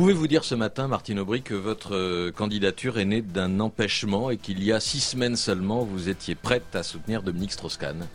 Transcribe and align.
Pouvez-vous 0.00 0.28
dire 0.28 0.44
ce 0.44 0.54
matin, 0.54 0.88
Martine 0.88 1.18
Aubry, 1.18 1.42
que 1.42 1.52
votre 1.52 1.94
euh, 1.94 2.32
candidature 2.32 2.98
est 2.98 3.04
née 3.04 3.20
d'un 3.20 3.60
empêchement 3.60 4.30
et 4.30 4.38
qu'il 4.38 4.64
y 4.64 4.72
a 4.72 4.80
six 4.80 5.00
semaines 5.00 5.36
seulement, 5.36 5.84
vous 5.84 6.08
étiez 6.08 6.34
prête 6.34 6.74
à 6.74 6.82
soutenir 6.82 7.22
Dominique 7.22 7.52
Strauss-Kahn? 7.52 8.06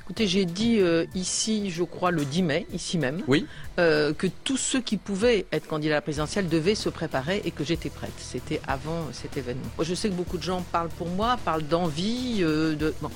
Écoutez, 0.00 0.26
j'ai 0.26 0.46
dit 0.46 0.78
euh, 0.80 1.04
ici, 1.14 1.70
je 1.70 1.82
crois, 1.82 2.10
le 2.10 2.24
10 2.24 2.42
mai, 2.42 2.66
ici 2.72 2.96
même, 2.96 3.20
Oui. 3.28 3.46
euh, 3.78 4.14
que 4.14 4.28
tous 4.44 4.56
ceux 4.56 4.80
qui 4.80 4.96
pouvaient 4.96 5.44
être 5.52 5.66
candidats 5.66 5.96
à 5.96 5.98
la 5.98 6.00
présidentielle 6.00 6.48
devaient 6.48 6.74
se 6.74 6.88
préparer 6.88 7.42
et 7.44 7.50
que 7.50 7.64
j'étais 7.64 7.90
prête. 7.90 8.14
C'était 8.16 8.62
avant 8.66 9.06
cet 9.12 9.36
événement. 9.36 9.68
Je 9.78 9.92
sais 9.94 10.08
que 10.08 10.14
beaucoup 10.14 10.38
de 10.38 10.42
gens 10.42 10.62
parlent 10.72 10.88
pour 10.88 11.08
moi, 11.10 11.36
parlent 11.44 11.66
d'envie. 11.68 12.38
euh, 12.40 12.74
de... 12.74 12.94
bon. 13.02 13.10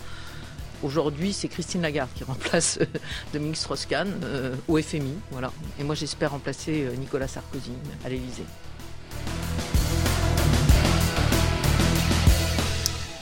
Aujourd'hui, 0.84 1.32
c'est 1.32 1.48
Christine 1.48 1.80
Lagarde 1.80 2.10
qui 2.14 2.24
remplace 2.24 2.76
euh, 2.78 2.84
Dominique 3.32 3.56
Strauss-Kahn 3.56 4.20
euh, 4.22 4.54
au 4.68 4.78
FMI. 4.78 5.14
Voilà. 5.30 5.50
Et 5.80 5.82
moi, 5.82 5.94
j'espère 5.94 6.32
remplacer 6.32 6.84
euh, 6.84 6.94
Nicolas 6.96 7.26
Sarkozy 7.26 7.72
à 8.04 8.10
l'Élysée. 8.10 8.44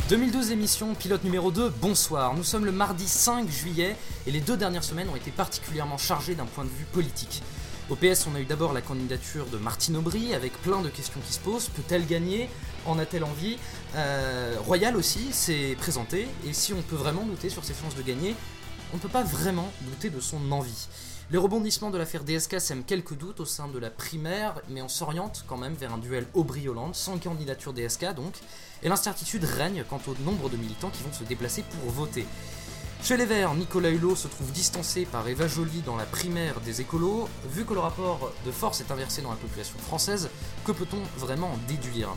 2012 0.09 0.51
émission, 0.51 0.93
pilote 0.95 1.23
numéro 1.23 1.53
2, 1.53 1.69
bonsoir. 1.81 2.35
Nous 2.35 2.43
sommes 2.43 2.65
le 2.65 2.73
mardi 2.73 3.07
5 3.07 3.49
juillet 3.49 3.97
et 4.27 4.33
les 4.33 4.41
deux 4.41 4.57
dernières 4.57 4.85
semaines 4.85 5.09
ont 5.09 5.17
été 5.17 5.31
particulièrement 5.31 5.99
chargées 5.99 6.35
d'un 6.35 6.47
point 6.47 6.65
de 6.65 6.69
vue 6.71 6.85
politique. 6.93 7.43
Au 7.91 7.95
PS, 7.95 8.27
on 8.27 8.35
a 8.35 8.41
eu 8.41 8.45
d'abord 8.45 8.73
la 8.73 8.81
candidature 8.81 9.47
de 9.47 9.59
Martine 9.59 9.97
Aubry 9.97 10.35
avec 10.35 10.53
plein 10.63 10.83
de 10.83 10.89
questions 10.89 11.21
qui 11.25 11.33
se 11.33 11.41
posent. 11.41 11.69
Peut-elle 11.69 12.07
gagner? 12.07 12.49
En 12.87 12.99
a-t-elle 12.99 13.25
envie 13.25 13.59
Euh, 13.95 14.57
Royal 14.65 14.97
aussi 14.97 15.33
s'est 15.33 15.77
présenté 15.79 16.27
et 16.47 16.53
si 16.55 16.73
on 16.73 16.81
peut 16.83 16.97
vraiment 16.97 17.25
douter 17.25 17.51
sur 17.51 17.65
ses 17.65 17.75
chances 17.75 17.95
de 17.95 18.03
gagner, 18.03 18.35
on 18.93 18.97
ne 18.97 19.03
peut 19.03 19.09
pas 19.09 19.23
vraiment 19.23 19.71
douter 19.83 20.09
de 20.11 20.19
son 20.21 20.51
envie. 20.51 20.89
Les 21.31 21.39
rebondissements 21.39 21.91
de 21.91 21.99
l'affaire 21.99 22.25
DSK 22.25 22.61
sèment 22.61 22.85
quelques 22.85 23.15
doutes 23.17 23.41
au 23.41 23.45
sein 23.45 23.69
de 23.69 23.79
la 23.79 23.91
primaire, 23.91 24.55
mais 24.69 24.83
on 24.83 24.89
s'oriente 24.89 25.45
quand 25.47 25.57
même 25.57 25.75
vers 25.75 25.93
un 25.93 25.99
duel 25.99 26.27
Aubry-Hollande, 26.35 26.95
sans 26.95 27.19
candidature 27.19 27.73
DSK 27.73 28.15
donc, 28.15 28.35
et 28.83 28.89
l'incertitude 28.89 29.45
règne 29.45 29.85
quant 29.89 30.01
au 30.07 30.15
nombre 30.25 30.51
de 30.51 30.57
militants 30.57 30.91
qui 30.91 31.03
vont 31.03 31.13
se 31.13 31.25
déplacer 31.25 31.63
pour 31.63 31.91
voter. 31.91 32.27
Chez 33.03 33.17
les 33.17 33.25
Verts, 33.27 33.55
Nicolas 33.55 33.91
Hulot 33.91 34.15
se 34.15 34.29
trouve 34.29 34.53
distancé 34.53 35.07
par 35.07 35.27
Eva 35.27 35.49
Joly 35.49 35.81
dans 35.81 35.97
la 35.97 36.05
primaire 36.05 36.61
des 36.61 36.81
écolos. 36.81 37.29
Vu 37.51 37.65
que 37.65 37.75
le 37.75 37.81
rapport 37.81 38.33
de 38.47 38.51
force 38.53 38.81
est 38.81 38.91
inversé 38.91 39.23
dans 39.23 39.31
la 39.31 39.37
population 39.37 39.79
française, 39.79 40.29
que 40.65 40.73
peut-on 40.73 41.01
vraiment 41.19 41.49
en 41.49 41.59
déduire? 41.67 42.11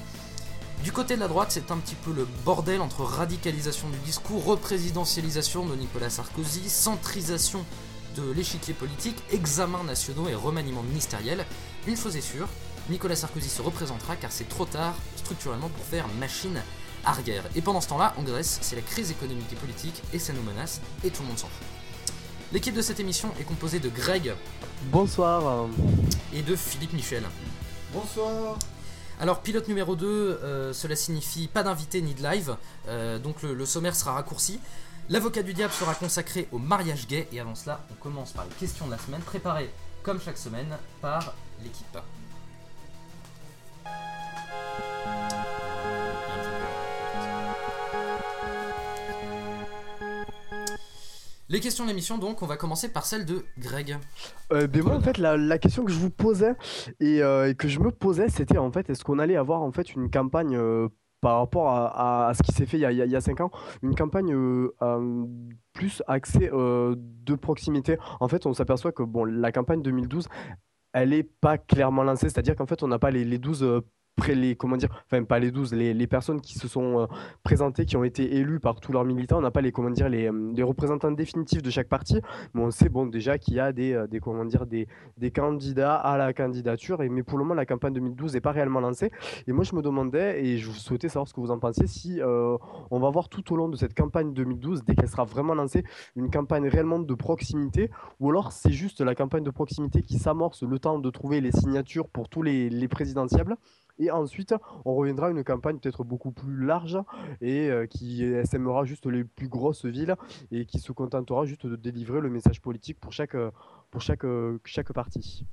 Du 0.84 0.92
côté 0.92 1.16
de 1.16 1.20
la 1.20 1.28
droite, 1.28 1.50
c'est 1.52 1.72
un 1.72 1.78
petit 1.78 1.95
peu 1.95 2.12
le 2.12 2.28
bordel 2.45 2.80
entre 2.81 3.02
radicalisation 3.04 3.90
du 3.90 3.98
discours, 4.00 4.44
représidentialisation 4.45 5.66
de 5.66 5.76
Nicolas 5.76 6.09
Sarkozy, 6.12 6.70
centrisation 6.70 7.66
de 8.16 8.32
l'échiquier 8.32 8.73
politique, 8.73 9.17
examens 9.32 9.84
nationaux 9.84 10.30
et 10.30 10.36
remaniement 10.36 10.84
ministériel. 10.84 11.45
Une 11.88 11.98
chose 11.98 12.16
est 12.16 12.22
sûre, 12.22 12.48
Nicolas 12.90 13.16
Sarkozy 13.16 13.50
se 13.50 13.62
représentera 13.64 14.16
car 14.16 14.32
c'est 14.32 14.48
trop 14.48 14.66
tard 14.66 14.94
structurellement 15.17 15.70
pour 15.70 15.84
faire 15.86 16.08
machine 16.20 16.62
arrière. 17.04 17.44
Et 17.56 17.62
pendant 17.62 17.82
ce 17.82 17.88
temps-là, 17.89 18.14
en 18.17 18.23
Grèce, 18.23 18.60
c'est 18.62 18.76
la 18.76 18.82
crise 18.84 19.10
économique 19.12 19.52
et 19.52 19.56
politique 19.56 20.02
et 20.14 20.20
ça 20.20 20.34
nous 20.34 20.44
menace 20.44 20.82
et 21.04 21.10
tout 21.10 21.23
le 21.23 21.30
monde 21.30 21.39
s'en 21.39 21.48
fout. 21.48 21.66
L'équipe 22.54 22.76
de 22.76 22.82
cette 22.82 23.00
émission 23.00 23.32
est 23.39 23.44
composée 23.44 23.80
de 23.80 23.89
Greg 23.89 24.34
Bonsoir. 24.92 25.67
et 26.32 26.44
de 26.44 26.56
Philippe 26.56 26.94
Michel. 26.94 27.23
Bonsoir. 27.92 28.58
Alors 29.19 29.41
pilote 29.41 29.67
numéro 29.67 29.95
2, 29.95 30.05
euh, 30.08 30.73
cela 30.73 30.95
signifie 30.95 31.47
pas 31.47 31.63
d'invité 31.63 32.02
ni 32.02 32.13
de 32.13 32.21
live, 32.21 32.58
euh, 32.88 33.17
donc 33.17 33.41
le, 33.44 33.53
le 33.53 33.66
sommaire 33.66 33.95
sera 33.95 34.13
raccourci. 34.13 34.59
L'avocat 35.09 35.44
du 35.44 35.53
diable 35.53 35.71
sera 35.71 35.94
consacré 35.95 36.47
au 36.52 36.58
mariage 36.58 37.08
gay 37.08 37.27
et 37.31 37.39
avant 37.39 37.55
cela, 37.55 37.81
on 37.91 37.95
commence 37.95 38.33
par 38.33 38.43
les 38.45 38.52
questions 38.55 38.88
de 38.88 38.91
la 38.91 38.97
semaine 38.97 39.21
préparées 39.21 39.69
comme 40.03 40.19
chaque 40.19 40.38
semaine 40.38 40.75
par 41.02 41.33
l'équipe. 41.63 41.97
Les 51.48 51.60
questions 51.60 51.83
de 51.83 51.89
l'émission 51.89 52.17
donc, 52.17 52.42
on 52.42 52.48
va 52.48 52.58
commencer 52.58 52.92
par 52.92 53.06
celle 53.06 53.26
de 53.26 53.45
Greg. 53.60 53.98
Euh, 54.52 54.67
ben 54.67 54.83
moi 54.83 54.95
en 54.95 55.02
fait 55.02 55.17
la, 55.17 55.58
question 55.60 55.86
que 55.86 55.92
je 55.92 56.00
vous 56.00 56.10
posais 56.10 56.56
et, 57.00 57.22
euh, 57.22 57.50
et 57.50 57.56
que 57.56 57.67
je 57.67 57.80
me 57.80 57.92
posais 57.92 58.30
c'était 58.30 58.58
en 58.58 58.72
fait 58.72 58.89
est-ce 58.89 59.04
qu'on 59.04 59.20
allait 59.20 59.36
avoir 59.38 59.61
en 59.61 59.72
fait 59.72 59.94
une 59.94 60.10
campagne 60.10 60.55
euh, 60.55 60.88
par 61.22 61.38
rapport 61.39 61.70
à, 61.70 62.32
ce 62.36 62.44
qui 62.44 62.52
s'est 62.52 62.66
fait 62.66 62.78
il 62.78 62.82
y 62.82 62.86
a, 62.86 62.92
il 62.92 63.42
ans, 63.42 63.52
une 63.82 63.95
campagne 63.95 64.36
plus 65.73 66.04
axée 66.08 66.50
de 66.52 67.36
proximité? 67.36 67.98
En 68.20 68.28
fait 68.28 68.45
on 68.45 68.54
s'aperçoit 68.54 68.92
que 68.92 69.02
bon 69.04 69.23
la 69.23 69.52
campagne 69.52 69.82
2012 69.82 70.28
elle 70.95 71.11
est 71.11 71.23
pas 71.23 71.58
clairement 71.58 72.04
lancée, 72.04 72.30
c'est-à-dire 72.30 72.55
qu'en 72.55 72.66
fait 72.66 72.82
on 72.82 72.88
n'a 72.88 73.00
pas 73.00 73.11
les, 73.11 73.26
les 73.26 73.38
12 73.38 73.64
euh, 73.64 73.82
près 73.82 73.86
les 74.33 74.58
pas 75.27 75.39
les 75.39 75.52
12 75.52 75.73
les, 75.73 76.08
personnes 76.08 76.42
qui 76.42 76.58
se 76.58 76.67
sont 76.67 77.02
euh, 77.02 77.05
présentées 77.43 77.86
qui 77.86 77.98
ont 77.98 78.03
été 78.03 78.37
élues 78.37 78.59
par 78.59 78.80
tous 78.80 78.92
leurs 78.92 79.03
militants 79.03 79.37
on 79.37 79.42
n'a 79.42 79.52
pas 79.52 79.61
les 79.61 79.71
comment 79.71 79.89
dire 79.89 80.09
les, 80.09 80.27
euh, 80.27 80.65
représentants 80.65 81.11
définitifs 81.11 81.61
de 81.61 81.70
chaque 81.70 81.89
parti 81.89 82.21
mais 82.54 82.61
on 82.61 82.71
sait 82.71 82.89
bon 82.89 83.05
déjà 83.05 83.37
qu'il 83.37 83.55
y 83.55 83.59
a 83.59 83.71
des, 83.71 83.93
euh, 83.93 84.08
comment 84.21 84.45
dire 84.45 84.65
des, 84.65 84.87
candidats 85.31 85.95
à 85.95 86.17
la 86.17 86.33
candidature 86.33 87.02
et 87.04 87.09
mais 87.09 87.23
pour 87.23 87.37
le 87.37 87.43
moment 87.43 87.55
la 87.55 87.65
campagne 87.65 87.93
2012 87.93 88.33
n'est 88.33 88.42
pas 88.42 88.52
réellement 88.52 88.80
lancée. 88.80 89.11
Et 89.48 89.52
moi 89.52 89.64
je 89.64 89.75
me 89.75 89.81
demandais 89.81 90.45
et 90.45 90.58
je 90.58 90.71
souhaitais 90.71 91.09
savoir 91.09 91.27
ce 91.27 91.33
que 91.33 91.42
vous 91.42 91.52
en 91.52 91.59
pensiez 91.59 91.87
si 91.87 92.21
on 92.23 92.99
va 92.99 93.09
voir 93.09 93.27
tout 93.27 93.52
au 93.52 93.58
long 93.58 93.67
de 93.67 93.75
cette 93.75 93.93
campagne 93.93 94.33
2012 94.33 94.83
dès 94.86 94.95
qu'elle 94.95 95.09
sera 95.09 95.25
vraiment 95.25 95.55
lancée 95.55 95.83
une 96.15 96.30
campagne 96.30 96.67
réellement 96.67 96.99
de 96.99 97.14
proximité 97.14 97.89
ou 98.20 98.30
alors 98.30 98.52
c'est 98.52 98.71
juste 98.71 99.02
la 99.02 99.15
campagne 99.15 99.43
de 99.43 99.52
proximité 99.52 100.02
qui 100.02 100.20
s'amorce 100.20 100.64
le 100.64 100.80
temps 100.80 100.99
de 100.99 101.09
trouver 101.09 101.42
les 101.42 101.52
signatures 101.52 102.08
pour 102.08 102.30
tous 102.30 102.43
les, 102.43 102.70
les 102.70 102.87
et 103.98 104.11
ensuite, 104.11 104.54
on 104.83 104.95
reviendra 104.95 105.28
à 105.28 105.30
une 105.30 105.44
campagne 105.44 105.80
peut-être 105.80 106.04
beaucoup 106.04 106.32
plus 106.32 106.66
large 106.66 106.98
et 107.42 107.70
euh, 107.70 107.86
qui 107.88 108.23
SMera 108.45 108.86
juste 108.86 109.06
les 109.06 109.23
plus 109.23 109.48
grosses 109.48 109.86
villes 109.86 110.16
et 110.52 110.66
qui 110.66 110.80
se 110.80 110.92
contentera 110.92 111.45
juste 111.45 111.66
de 111.66 111.76
délivrer 111.76 112.22
le 112.22 112.30
message 112.30 112.61
politique 112.61 113.00
pour 113.00 113.14
chaque, 113.14 113.36
euh, 113.36 113.52
pour 113.92 114.02
chaque, 114.02 114.26
euh, 114.26 114.60
chaque 114.66 114.92
parti. 114.94 115.45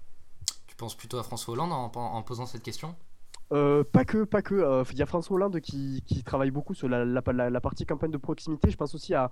Tu 0.67 0.77
penses 0.77 0.97
plutôt 0.97 1.19
à 1.19 1.23
François 1.23 1.55
Hollande 1.55 1.73
en 1.73 2.23
posant 2.23 2.47
cette 2.47 2.63
question? 2.63 2.97
Euh, 3.53 3.85
pas 3.91 4.05
que, 4.05 4.25
pas 4.25 4.43
que. 4.43 4.83
Il 4.93 4.99
y 4.99 5.03
a 5.03 5.07
François 5.07 5.37
Hollande 5.37 5.61
qui, 5.61 6.03
travaille 6.25 6.51
beaucoup 6.51 6.75
sur 6.75 6.89
la, 6.89 7.05
la, 7.05 7.61
partie 7.61 7.85
campagne 7.85 8.11
de 8.11 8.17
proximité. 8.17 8.71
Je 8.71 8.77
pense 8.77 8.95
aussi 8.95 9.15
à, 9.15 9.31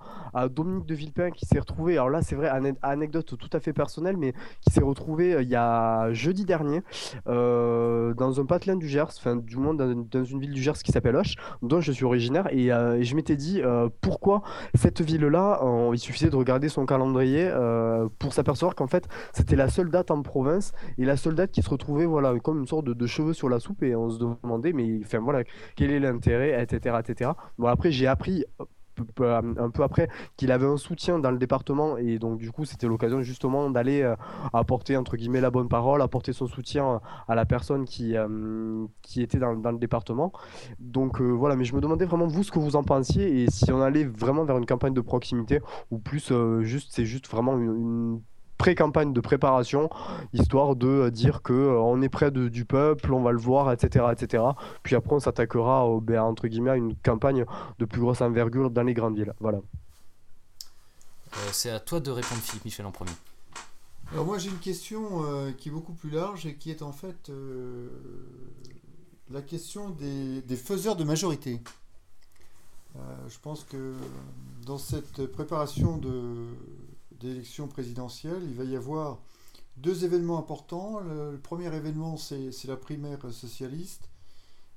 Dominique 0.49 0.85
de 0.85 0.95
Villepin 0.95 1.31
qui 1.31 1.45
s'est 1.45 1.59
retrouvé. 1.59 1.93
Alors 1.93 2.09
là, 2.09 2.21
c'est 2.21 2.35
vrai, 2.35 2.49
ane- 2.49 2.77
anecdote 2.81 3.35
tout 3.37 3.49
à 3.53 3.59
fait 3.59 3.73
personnelle, 3.73 4.17
mais 4.17 4.33
qui 4.61 4.73
s'est 4.73 4.83
retrouvé 4.83 5.33
euh, 5.33 5.41
il 5.41 5.49
y 5.49 5.55
a 5.55 6.11
jeudi 6.13 6.45
dernier 6.45 6.81
euh, 7.27 8.13
dans 8.13 8.39
un 8.39 8.45
patelin 8.45 8.75
du 8.75 8.87
Gers, 8.87 9.07
enfin 9.17 9.35
du 9.35 9.57
moins 9.57 9.73
dans, 9.73 10.23
une 10.23 10.39
ville 10.39 10.51
du 10.51 10.61
Gers 10.61 10.83
qui 10.83 10.91
s'appelle 10.91 11.15
Hoche, 11.15 11.35
dont 11.61 11.81
je 11.81 11.91
suis 11.91 12.05
originaire. 12.05 12.47
Et, 12.51 12.71
je 13.01 13.15
m'étais 13.15 13.35
dit 13.35 13.61
pourquoi 14.01 14.41
cette 14.75 15.01
ville-là, 15.01 15.61
il 15.91 15.99
suffisait 15.99 16.29
de 16.29 16.35
regarder 16.35 16.69
son 16.69 16.85
calendrier 16.85 17.51
pour 18.19 18.33
s'apercevoir 18.33 18.75
qu'en 18.75 18.87
fait 18.87 19.07
c'était 19.33 19.55
la 19.55 19.69
seule 19.69 19.89
date 19.89 20.11
en 20.11 20.21
province 20.21 20.71
et 20.97 21.05
la 21.05 21.17
seule 21.17 21.35
date 21.35 21.51
qui 21.51 21.61
se 21.61 21.69
retrouvait 21.69 22.05
voilà 22.05 22.37
comme 22.39 22.59
une 22.59 22.67
sorte 22.67 22.85
de, 22.85 23.07
cheveux 23.07 23.33
sur 23.33 23.49
la 23.49 23.59
soupe 23.59 23.83
se 24.11 24.19
demandait 24.19 24.73
mais 24.73 24.99
enfin 25.03 25.19
voilà 25.19 25.43
quel 25.75 25.91
est 25.91 25.99
l'intérêt 25.99 26.61
etc 26.61 26.97
etc 26.99 27.31
bon 27.57 27.67
après 27.67 27.91
j'ai 27.91 28.07
appris 28.07 28.45
euh, 29.21 29.41
un 29.57 29.69
peu 29.69 29.83
après 29.83 30.09
qu'il 30.37 30.51
avait 30.51 30.65
un 30.65 30.77
soutien 30.77 31.19
dans 31.19 31.31
le 31.31 31.37
département 31.37 31.97
et 31.97 32.19
donc 32.19 32.37
du 32.37 32.51
coup 32.51 32.65
c'était 32.65 32.87
l'occasion 32.87 33.21
justement 33.21 33.69
d'aller 33.69 34.01
euh, 34.01 34.15
apporter 34.53 34.97
entre 34.97 35.15
guillemets 35.17 35.41
la 35.41 35.49
bonne 35.49 35.69
parole 35.69 36.01
apporter 36.01 36.33
son 36.33 36.47
soutien 36.47 37.01
à 37.27 37.35
la 37.35 37.45
personne 37.45 37.85
qui 37.85 38.15
euh, 38.17 38.85
qui 39.01 39.21
était 39.21 39.39
dans, 39.39 39.55
dans 39.55 39.71
le 39.71 39.79
département. 39.79 40.31
Donc 40.79 41.21
euh, 41.21 41.29
voilà 41.29 41.55
mais 41.55 41.63
je 41.63 41.75
me 41.75 41.81
demandais 41.81 42.05
vraiment 42.05 42.27
vous 42.27 42.43
ce 42.43 42.51
que 42.51 42.59
vous 42.59 42.75
en 42.75 42.83
pensiez 42.83 43.43
et 43.43 43.49
si 43.49 43.71
on 43.71 43.81
allait 43.81 44.03
vraiment 44.03 44.43
vers 44.45 44.57
une 44.57 44.65
campagne 44.65 44.93
de 44.93 45.01
proximité 45.01 45.61
ou 45.89 45.99
plus 45.99 46.31
euh, 46.31 46.61
juste 46.63 46.89
c'est 46.91 47.05
juste 47.05 47.27
vraiment 47.29 47.57
une 47.57 48.21
pré-campagne 48.65 49.11
de 49.11 49.21
préparation 49.21 49.89
histoire 50.33 50.75
de 50.75 50.87
euh, 50.87 51.09
dire 51.09 51.41
que 51.41 51.51
euh, 51.51 51.79
on 51.79 51.99
est 52.03 52.09
près 52.09 52.29
de- 52.29 52.47
du 52.47 52.63
peuple, 52.63 53.11
on 53.11 53.23
va 53.23 53.31
le 53.31 53.39
voir, 53.39 53.71
etc., 53.71 54.05
etc. 54.11 54.43
Puis 54.83 54.95
après, 54.95 55.15
on 55.15 55.19
s'attaquera 55.19 55.87
au- 55.87 55.99
ben, 55.99 56.21
entre 56.21 56.47
guillemets 56.47 56.69
à 56.69 56.75
une 56.75 56.95
campagne 56.95 57.43
de 57.79 57.85
plus 57.85 57.99
grosse 58.01 58.21
envergure 58.21 58.69
dans 58.69 58.83
les 58.83 58.93
grandes 58.93 59.15
villes. 59.15 59.33
Voilà. 59.39 59.57
Euh, 59.57 61.49
C'est 61.51 61.71
à 61.71 61.79
toi 61.79 61.99
de 61.99 62.11
répondre, 62.11 62.39
Philippe 62.41 62.65
Michel, 62.65 62.85
en 62.85 62.91
premier. 62.91 63.11
Alors 64.11 64.25
moi 64.25 64.37
j'ai 64.37 64.49
une 64.49 64.59
question 64.59 65.23
euh, 65.25 65.51
qui 65.57 65.69
est 65.69 65.71
beaucoup 65.71 65.93
plus 65.93 66.09
large 66.11 66.45
et 66.45 66.53
qui 66.55 66.69
est 66.69 66.81
en 66.83 66.91
fait 66.91 67.29
euh, 67.29 67.87
la 69.31 69.41
question 69.41 69.89
des, 69.89 70.41
des 70.41 70.55
faiseurs 70.57 70.95
de 70.97 71.03
majorité. 71.05 71.61
Euh, 72.97 72.99
je 73.29 73.37
pense 73.41 73.63
que 73.63 73.93
dans 74.65 74.77
cette 74.77 75.25
préparation 75.31 75.97
de, 75.97 76.47
d'élections 77.21 77.67
présidentielles, 77.67 78.43
il 78.43 78.53
va 78.55 78.63
y 78.63 78.75
avoir 78.75 79.19
deux 79.77 80.03
événements 80.03 80.39
importants. 80.39 80.99
Le, 80.99 81.37
premier 81.37 81.73
événement, 81.73 82.17
c'est, 82.17 82.51
la 82.65 82.75
primaire 82.75 83.19
socialiste. 83.31 84.09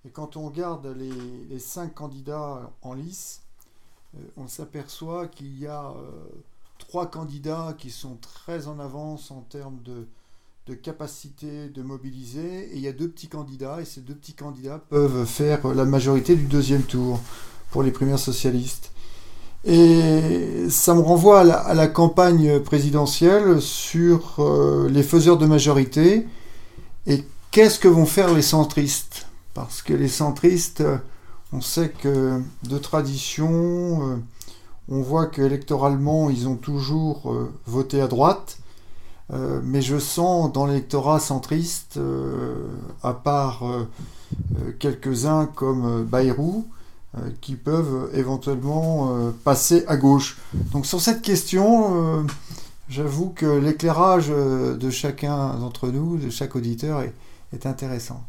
Et 0.07 0.11
quand 0.11 0.37
on 0.37 0.47
regarde 0.47 0.87
les, 0.87 1.11
les 1.49 1.59
cinq 1.59 1.95
candidats 1.95 2.71
en 2.83 2.95
lice, 2.95 3.43
euh, 4.17 4.21
on 4.37 4.49
s'aperçoit 4.49 5.29
qu'il 5.29 5.59
y 5.59 5.67
a 5.67 5.91
euh, 5.91 6.11
trois 6.79 7.11
candidats 7.11 7.75
qui 7.79 7.91
sont 7.91 8.17
très 8.17 8.69
en 8.69 8.79
avance 8.79 9.31
en 9.31 9.41
termes 9.41 9.81
de, 9.83 10.07
de 10.67 10.75
capacité 10.75 11.69
de 11.69 11.83
mobiliser. 11.83 12.73
Et 12.73 12.77
il 12.77 12.83
y 12.83 12.89
a 12.89 12.93
deux 12.93 13.09
petits 13.09 13.29
candidats, 13.29 13.81
et 13.81 13.85
ces 13.85 14.01
deux 14.01 14.15
petits 14.15 14.35
candidats 14.35 14.79
peuvent 14.79 15.25
faire 15.25 15.67
la 15.75 15.85
majorité 15.85 16.37
du 16.37 16.47
deuxième 16.47 16.83
tour 16.83 17.21
pour 17.71 17.83
les 17.83 17.91
primaires 17.91 18.19
socialistes. 18.19 18.93
Et 19.67 20.67
ça 20.69 20.95
me 20.95 21.01
renvoie 21.01 21.41
à 21.41 21.75
la, 21.75 21.87
campagne 21.87 22.61
présidentielle 22.61 23.63
sur 23.63 24.37
euh, 24.39 24.89
les 24.91 25.03
faiseurs 25.03 25.39
de 25.39 25.47
majorité 25.47 26.27
et 27.07 27.25
qu'est-ce 27.51 27.79
que 27.79 27.89
vont 27.89 28.05
faire 28.05 28.35
les 28.35 28.43
centristes? 28.43 29.27
Parce 29.55 29.81
que 29.81 29.95
les 29.95 30.09
centristes, 30.09 30.85
on 31.53 31.63
sait 31.63 31.89
que 31.89 32.43
de 32.65 32.79
tradition, 32.79 34.11
euh, 34.11 34.17
on 34.91 35.01
voit 35.01 35.27
qu'électoralement, 35.27 36.29
ils 36.29 36.47
ont 36.47 36.57
toujours 36.57 37.33
euh, 37.33 37.51
voté 37.67 38.03
à 38.03 38.07
droite. 38.07 38.59
mais 39.31 39.81
je 39.81 39.99
sens 39.99 40.53
dans 40.53 40.67
l'électorat 40.67 41.19
centriste, 41.19 41.99
à 43.03 43.15
part 43.15 43.65
quelques-uns 44.79 45.47
comme 45.47 46.05
Bayrou, 46.05 46.67
euh, 46.67 46.84
qui 47.41 47.55
peuvent 47.55 48.11
éventuellement 48.15 49.15
euh, 49.15 49.31
passer 49.45 49.85
à 49.87 49.97
gauche. 49.97 50.39
Donc 50.73 50.87
sur 50.87 51.01
cette 51.01 51.23
question, 51.23 52.19
euh, 52.19 52.23
j'avoue 52.89 53.31
que 53.31 53.47
l'éclairage 53.47 54.29
de 54.29 54.91
chacun 54.91 55.55
d'entre 55.55 55.89
nous, 55.89 56.17
de 56.17 56.31
chaque 56.31 56.57
auditeur, 56.57 57.03
est, 57.03 57.67
intéressant. 57.67 58.25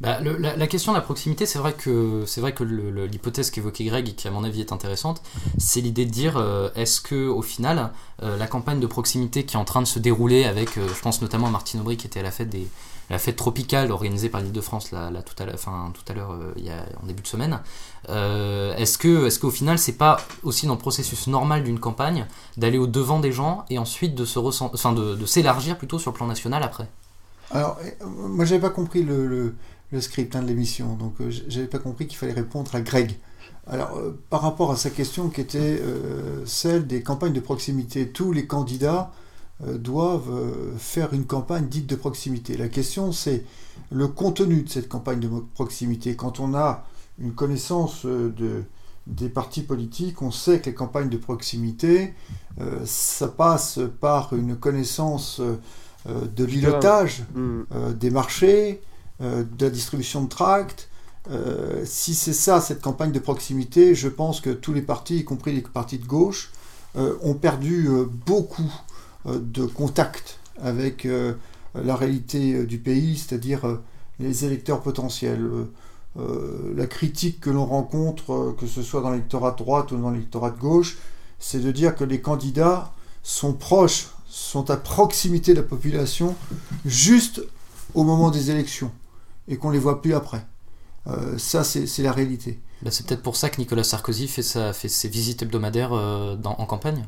Bah, 0.00 0.18
la, 0.20 0.66
question 0.66 0.90
de 0.90 0.96
la 0.96 1.02
proximité, 1.02 1.46
c'est 1.46 1.60
vrai 1.60 1.72
que 1.72 2.24
c'est 2.26 2.40
vrai 2.40 2.52
que 2.52 2.64
l'hypothèse 2.64 3.52
qu'évoquait 3.52 3.84
Greg 3.84 4.08
et 4.08 4.12
qui 4.14 4.26
à 4.26 4.32
mon 4.32 4.42
avis 4.42 4.60
est 4.60 4.72
intéressante, 4.72 5.22
c'est 5.58 5.80
l'idée 5.80 6.06
de 6.06 6.10
dire 6.10 6.70
est-ce 6.74 7.00
que 7.00 7.28
au 7.28 7.42
final 7.42 7.92
la 8.20 8.46
campagne 8.48 8.80
de 8.80 8.86
proximité 8.88 9.44
qui 9.44 9.54
est 9.54 9.60
en 9.60 9.64
train 9.64 9.80
de 9.80 9.86
se 9.86 10.00
dérouler 10.00 10.44
avec, 10.44 10.70
je 10.74 11.00
pense 11.02 11.22
notamment 11.22 11.46
à 11.46 11.50
Martine 11.50 11.80
Aubry 11.80 11.96
qui 11.96 12.08
était 12.08 12.18
à 12.18 12.24
la 12.24 12.32
fête 12.32 12.50
des 12.50 12.66
la 13.10 13.18
fête 13.18 13.36
tropicale 13.36 13.90
organisée 13.90 14.28
par 14.28 14.40
l'Île-de-France 14.40 14.92
là, 14.92 15.10
tout 15.22 15.34
à 15.42 15.46
l'heure, 15.46 15.54
enfin, 15.54 15.92
tout 15.94 16.12
à 16.12 16.14
l'heure, 16.14 16.32
euh, 16.32 16.80
en 17.02 17.06
début 17.06 17.22
de 17.22 17.26
semaine. 17.26 17.60
Euh, 18.08 18.76
est-ce 18.76 18.98
que, 18.98 19.26
est-ce 19.26 19.38
qu'au 19.38 19.50
final, 19.50 19.78
c'est 19.78 19.92
pas 19.92 20.18
aussi 20.42 20.66
dans 20.66 20.74
le 20.74 20.78
processus 20.78 21.26
normal 21.26 21.64
d'une 21.64 21.80
campagne 21.80 22.26
d'aller 22.56 22.78
au 22.78 22.86
devant 22.86 23.20
des 23.20 23.32
gens 23.32 23.64
et 23.70 23.78
ensuite 23.78 24.14
de 24.14 24.24
se 24.24 24.38
enfin, 24.38 24.92
de, 24.92 25.26
s'élargir 25.26 25.78
plutôt 25.78 25.98
sur 25.98 26.10
le 26.10 26.16
plan 26.16 26.26
national 26.26 26.62
après? 26.62 26.88
Alors, 27.50 27.78
euh, 27.82 28.06
moi, 28.06 28.44
j'avais 28.44 28.60
pas 28.60 28.70
compris 28.70 29.02
le, 29.02 29.54
script 30.00 30.36
hein, 30.36 30.42
de 30.42 30.48
l'émission, 30.48 30.94
donc 30.94 31.14
j'avais 31.48 31.66
pas 31.66 31.78
compris 31.78 32.06
qu'il 32.06 32.18
fallait 32.18 32.32
répondre 32.32 32.74
à 32.74 32.80
Greg. 32.80 33.18
Alors, 33.66 33.98
par 34.30 34.40
rapport 34.40 34.70
à 34.70 34.76
sa 34.76 34.88
question 34.88 35.28
qui 35.28 35.42
était 35.42 35.82
celle 36.46 36.86
des 36.86 37.02
campagnes 37.02 37.34
de 37.34 37.40
proximité, 37.40 38.08
tous 38.08 38.32
les 38.32 38.46
candidats 38.46 39.12
doivent 39.66 40.30
euh, 40.30 40.76
faire 40.78 41.12
une 41.12 41.24
campagne 41.24 41.66
dite 41.66 41.86
de 41.86 41.96
proximité. 41.96 42.56
La 42.56 42.68
question, 42.68 43.10
c'est 43.10 43.44
le 43.90 44.06
contenu 44.06 44.62
de 44.62 44.68
cette 44.68 44.88
campagne 44.88 45.18
de 45.18 45.28
proximité. 45.54 46.14
Quand 46.14 46.38
on 46.38 46.54
a 46.54 46.84
une 47.18 47.32
connaissance 47.32 48.06
euh, 48.06 48.32
de, 48.36 48.62
des 49.08 49.28
partis 49.28 49.62
politiques, 49.62 50.22
on 50.22 50.30
sait 50.30 50.60
que 50.60 50.66
les 50.66 50.74
campagnes 50.74 51.08
de 51.08 51.16
proximité, 51.16 52.12
ça 52.84 53.28
passe 53.28 53.78
par 54.00 54.34
une 54.34 54.56
connaissance 54.56 55.40
de 56.06 56.44
pilotage 56.44 57.24
mm. 57.34 57.94
des 57.94 58.10
marchés, 58.10 58.82
de 59.20 59.64
la 59.64 59.70
distribution 59.70 60.24
de 60.24 60.28
tracts. 60.28 60.90
si 61.84 62.14
c'est 62.14 62.34
ça, 62.34 62.60
cette 62.60 62.82
campagne 62.82 63.12
de 63.12 63.18
proximité, 63.18 63.94
je 63.94 64.08
pense 64.08 64.42
que 64.42 64.50
tous 64.50 64.74
les 64.74 64.82
partis, 64.82 65.20
y 65.20 65.24
compris 65.24 65.54
les 65.54 65.62
partis 65.62 65.98
de 65.98 66.06
gauche, 66.06 66.50
ont 67.22 67.34
perdu 67.34 67.88
beaucoup 68.26 68.70
euh, 68.70 68.87
de 69.26 69.66
contact 69.66 70.38
avec 70.62 71.06
euh, 71.06 71.34
la 71.74 71.96
réalité 71.96 72.54
euh, 72.54 72.66
du 72.66 72.78
pays, 72.78 73.16
c'est-à-dire 73.16 73.78
les 74.18 74.44
électeurs 74.44 74.80
potentiels. 74.80 75.48
la 76.76 76.86
critique 76.86 77.38
que 77.38 77.50
l'on 77.50 77.66
rencontre, 77.66 78.54
que 78.58 78.66
ce 78.66 78.82
soit 78.82 79.00
dans 79.00 79.10
l'électorat 79.10 79.52
de 79.52 79.58
droite 79.58 79.92
ou 79.92 79.96
dans 79.96 80.10
l'électorat 80.10 80.50
de 80.50 80.58
gauche, 80.58 80.98
c'est 81.38 81.60
de 81.60 81.70
dire 81.70 81.94
que 81.94 82.02
les 82.02 82.20
candidats 82.20 82.92
sont 83.22 83.52
proches, 83.52 84.08
sont 84.28 84.70
à 84.70 84.76
proximité 84.76 85.52
de 85.52 85.60
la 85.60 85.66
population 85.66 86.34
juste 86.84 87.40
au 87.94 88.02
moment 88.02 88.30
des 88.32 88.50
élections 88.50 88.90
et 89.46 89.56
qu'on 89.56 89.70
les 89.70 89.78
voit 89.78 90.02
plus 90.02 90.14
après. 90.14 90.44
ça, 91.36 91.62
c'est 91.62 92.02
la 92.02 92.10
réalité. 92.10 92.58
Bah, 92.82 92.90
c'est 92.90 93.06
peut-être 93.06 93.22
pour 93.22 93.36
ça 93.36 93.48
que 93.48 93.60
Nicolas 93.60 93.84
Sarkozy 93.84 94.26
fait 94.26 94.42
ses 94.42 95.08
visites 95.08 95.42
hebdomadaires 95.42 95.92
en 95.92 96.66
campagne 96.66 97.06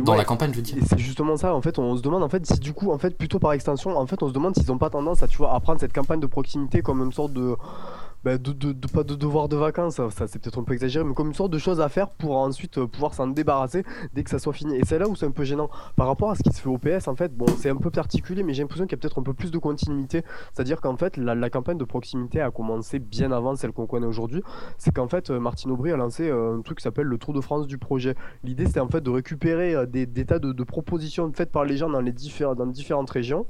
dans 0.00 0.14
la 0.14 0.24
campagne, 0.24 0.50
je 0.52 0.56
veux 0.56 0.62
dire. 0.62 0.76
C'est 0.86 0.98
justement 0.98 1.36
ça. 1.36 1.54
En 1.54 1.60
fait, 1.60 1.78
on 1.78 1.96
se 1.96 2.02
demande 2.02 2.22
en 2.22 2.28
fait 2.28 2.46
si 2.46 2.58
du 2.58 2.72
coup, 2.72 2.92
en 2.92 2.98
fait, 2.98 3.16
plutôt 3.16 3.38
par 3.38 3.52
extension, 3.52 3.96
en 3.96 4.06
fait, 4.06 4.22
on 4.22 4.28
se 4.28 4.32
demande 4.32 4.56
s'ils 4.56 4.68
n'ont 4.68 4.78
pas 4.78 4.90
tendance 4.90 5.22
à, 5.22 5.28
tu 5.28 5.36
vois, 5.38 5.54
à 5.54 5.60
prendre 5.60 5.80
cette 5.80 5.92
campagne 5.92 6.20
de 6.20 6.26
proximité 6.26 6.82
comme 6.82 7.02
une 7.02 7.12
sorte 7.12 7.32
de 7.32 7.56
bah, 8.24 8.38
de, 8.38 8.72
pas 8.92 9.02
de 9.02 9.14
devoir 9.14 9.48
de 9.48 9.56
vacances, 9.56 9.96
ça, 9.96 10.26
c'est 10.26 10.38
peut-être 10.38 10.60
un 10.60 10.62
peu 10.62 10.74
exagéré, 10.74 11.04
mais 11.04 11.14
comme 11.14 11.28
une 11.28 11.34
sorte 11.34 11.50
de 11.50 11.58
choses 11.58 11.80
à 11.80 11.88
faire 11.88 12.08
pour 12.08 12.36
ensuite 12.36 12.78
euh, 12.78 12.86
pouvoir 12.86 13.14
s'en 13.14 13.26
débarrasser 13.26 13.84
dès 14.14 14.22
que 14.22 14.30
ça 14.30 14.38
soit 14.38 14.52
fini. 14.52 14.76
Et 14.76 14.84
c'est 14.84 14.98
là 14.98 15.08
où 15.08 15.16
c'est 15.16 15.26
un 15.26 15.32
peu 15.32 15.44
gênant 15.44 15.70
par 15.96 16.06
rapport 16.06 16.30
à 16.30 16.36
ce 16.36 16.42
qui 16.42 16.52
se 16.52 16.60
fait 16.60 16.68
au 16.68 16.78
PS. 16.78 17.08
En 17.08 17.16
fait, 17.16 17.36
bon, 17.36 17.46
c'est 17.58 17.70
un 17.70 17.76
peu 17.76 17.90
particulier, 17.90 18.42
mais 18.42 18.54
j'ai 18.54 18.62
l'impression 18.62 18.86
qu'il 18.86 18.96
y 18.96 19.00
a 19.00 19.02
peut-être 19.02 19.18
un 19.18 19.22
peu 19.22 19.34
plus 19.34 19.50
de 19.50 19.58
continuité. 19.58 20.22
C'est-à-dire 20.52 20.80
qu'en 20.80 20.96
fait, 20.96 21.16
la, 21.16 21.50
campagne 21.50 21.78
de 21.78 21.84
proximité 21.84 22.40
a 22.40 22.50
commencé 22.50 22.98
bien 22.98 23.32
avant 23.32 23.56
celle 23.56 23.72
qu'on 23.72 23.86
connaît 23.86 24.06
aujourd'hui. 24.06 24.42
C'est 24.78 24.94
qu'en 24.94 25.08
fait, 25.08 25.30
euh, 25.30 25.40
Martine 25.40 25.70
Aubry 25.72 25.90
a 25.92 25.96
lancé 25.96 26.28
euh, 26.28 26.56
un 26.56 26.62
truc 26.62 26.78
qui 26.78 26.84
s'appelle 26.84 27.06
le 27.06 27.18
Tour 27.18 27.34
de 27.34 27.40
France 27.40 27.66
du 27.66 27.76
projet. 27.76 28.14
L'idée, 28.44 28.66
c'était 28.66 28.80
en 28.80 28.88
fait 28.88 29.00
de 29.00 29.10
récupérer 29.10 29.86
des, 29.86 30.06
tas 30.24 30.38
de, 30.38 30.62
propositions 30.62 31.30
faites 31.34 31.50
par 31.50 31.64
les 31.64 31.76
gens 31.76 31.90
dans 31.90 32.00
les 32.00 32.12
différents, 32.12 32.54
dans 32.54 32.66
différentes 32.66 33.10
régions. 33.10 33.46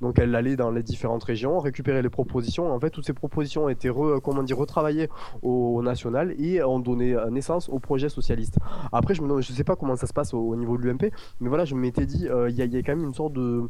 Donc, 0.00 0.18
elle 0.18 0.34
allait 0.34 0.56
dans 0.56 0.70
les 0.70 0.82
différentes 0.82 1.24
régions, 1.24 1.58
récupérer 1.60 2.02
les 2.02 2.10
propositions. 2.10 2.72
En 2.72 2.80
fait, 2.80 2.90
toutes 2.90 3.06
ces 3.06 3.12
propositions 3.12 3.64
ont 3.64 3.68
été 3.68 3.88
re, 4.16 4.20
comment 4.22 4.42
dire, 4.42 4.58
retravaillées 4.58 5.08
au, 5.42 5.82
national 5.82 6.34
et 6.38 6.62
ont 6.62 6.80
donné 6.80 7.16
naissance 7.30 7.68
au 7.68 7.78
projet 7.78 8.08
socialiste. 8.08 8.58
Après, 8.92 9.14
je 9.14 9.22
ne 9.22 9.42
sais 9.42 9.64
pas 9.64 9.76
comment 9.76 9.96
ça 9.96 10.06
se 10.06 10.12
passe 10.12 10.34
au, 10.34 10.56
niveau 10.56 10.76
de 10.76 10.82
l'UMP, 10.82 11.10
mais 11.40 11.48
voilà, 11.48 11.64
je 11.64 11.74
m'étais 11.74 12.06
dit, 12.06 12.28
euh, 12.28 12.48
il 12.50 12.56
y, 12.56 12.62
a 12.62 12.82
quand 12.82 12.96
même 12.96 13.04
une 13.04 13.14
sorte 13.14 13.34
de 13.34 13.68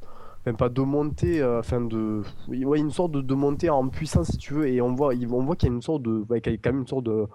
pas 0.52 0.68
de 0.68 0.80
montée, 0.80 1.42
euh, 1.42 1.58
enfin 1.58 1.80
de, 1.80 2.22
une 2.48 2.90
sorte 2.90 3.12
de, 3.12 3.34
montée 3.34 3.68
en 3.68 3.88
puissance 3.88 4.28
si 4.28 4.38
tu 4.38 4.54
veux, 4.54 4.68
et 4.68 4.80
on 4.80 4.94
voit, 4.94 5.12
on 5.14 5.42
voit 5.42 5.56
qu'il 5.56 5.68
y 5.68 5.72
a 5.72 5.74
une 5.74 5.82
sorte 5.82 6.02
de, 6.02 6.24
ouais, 6.28 6.40
qu'il 6.40 6.52
y 6.52 6.54
a 6.54 6.58
quand 6.58 6.70
même 6.70 6.82
une 6.82 6.86
sorte 6.86 7.04
de 7.04 7.26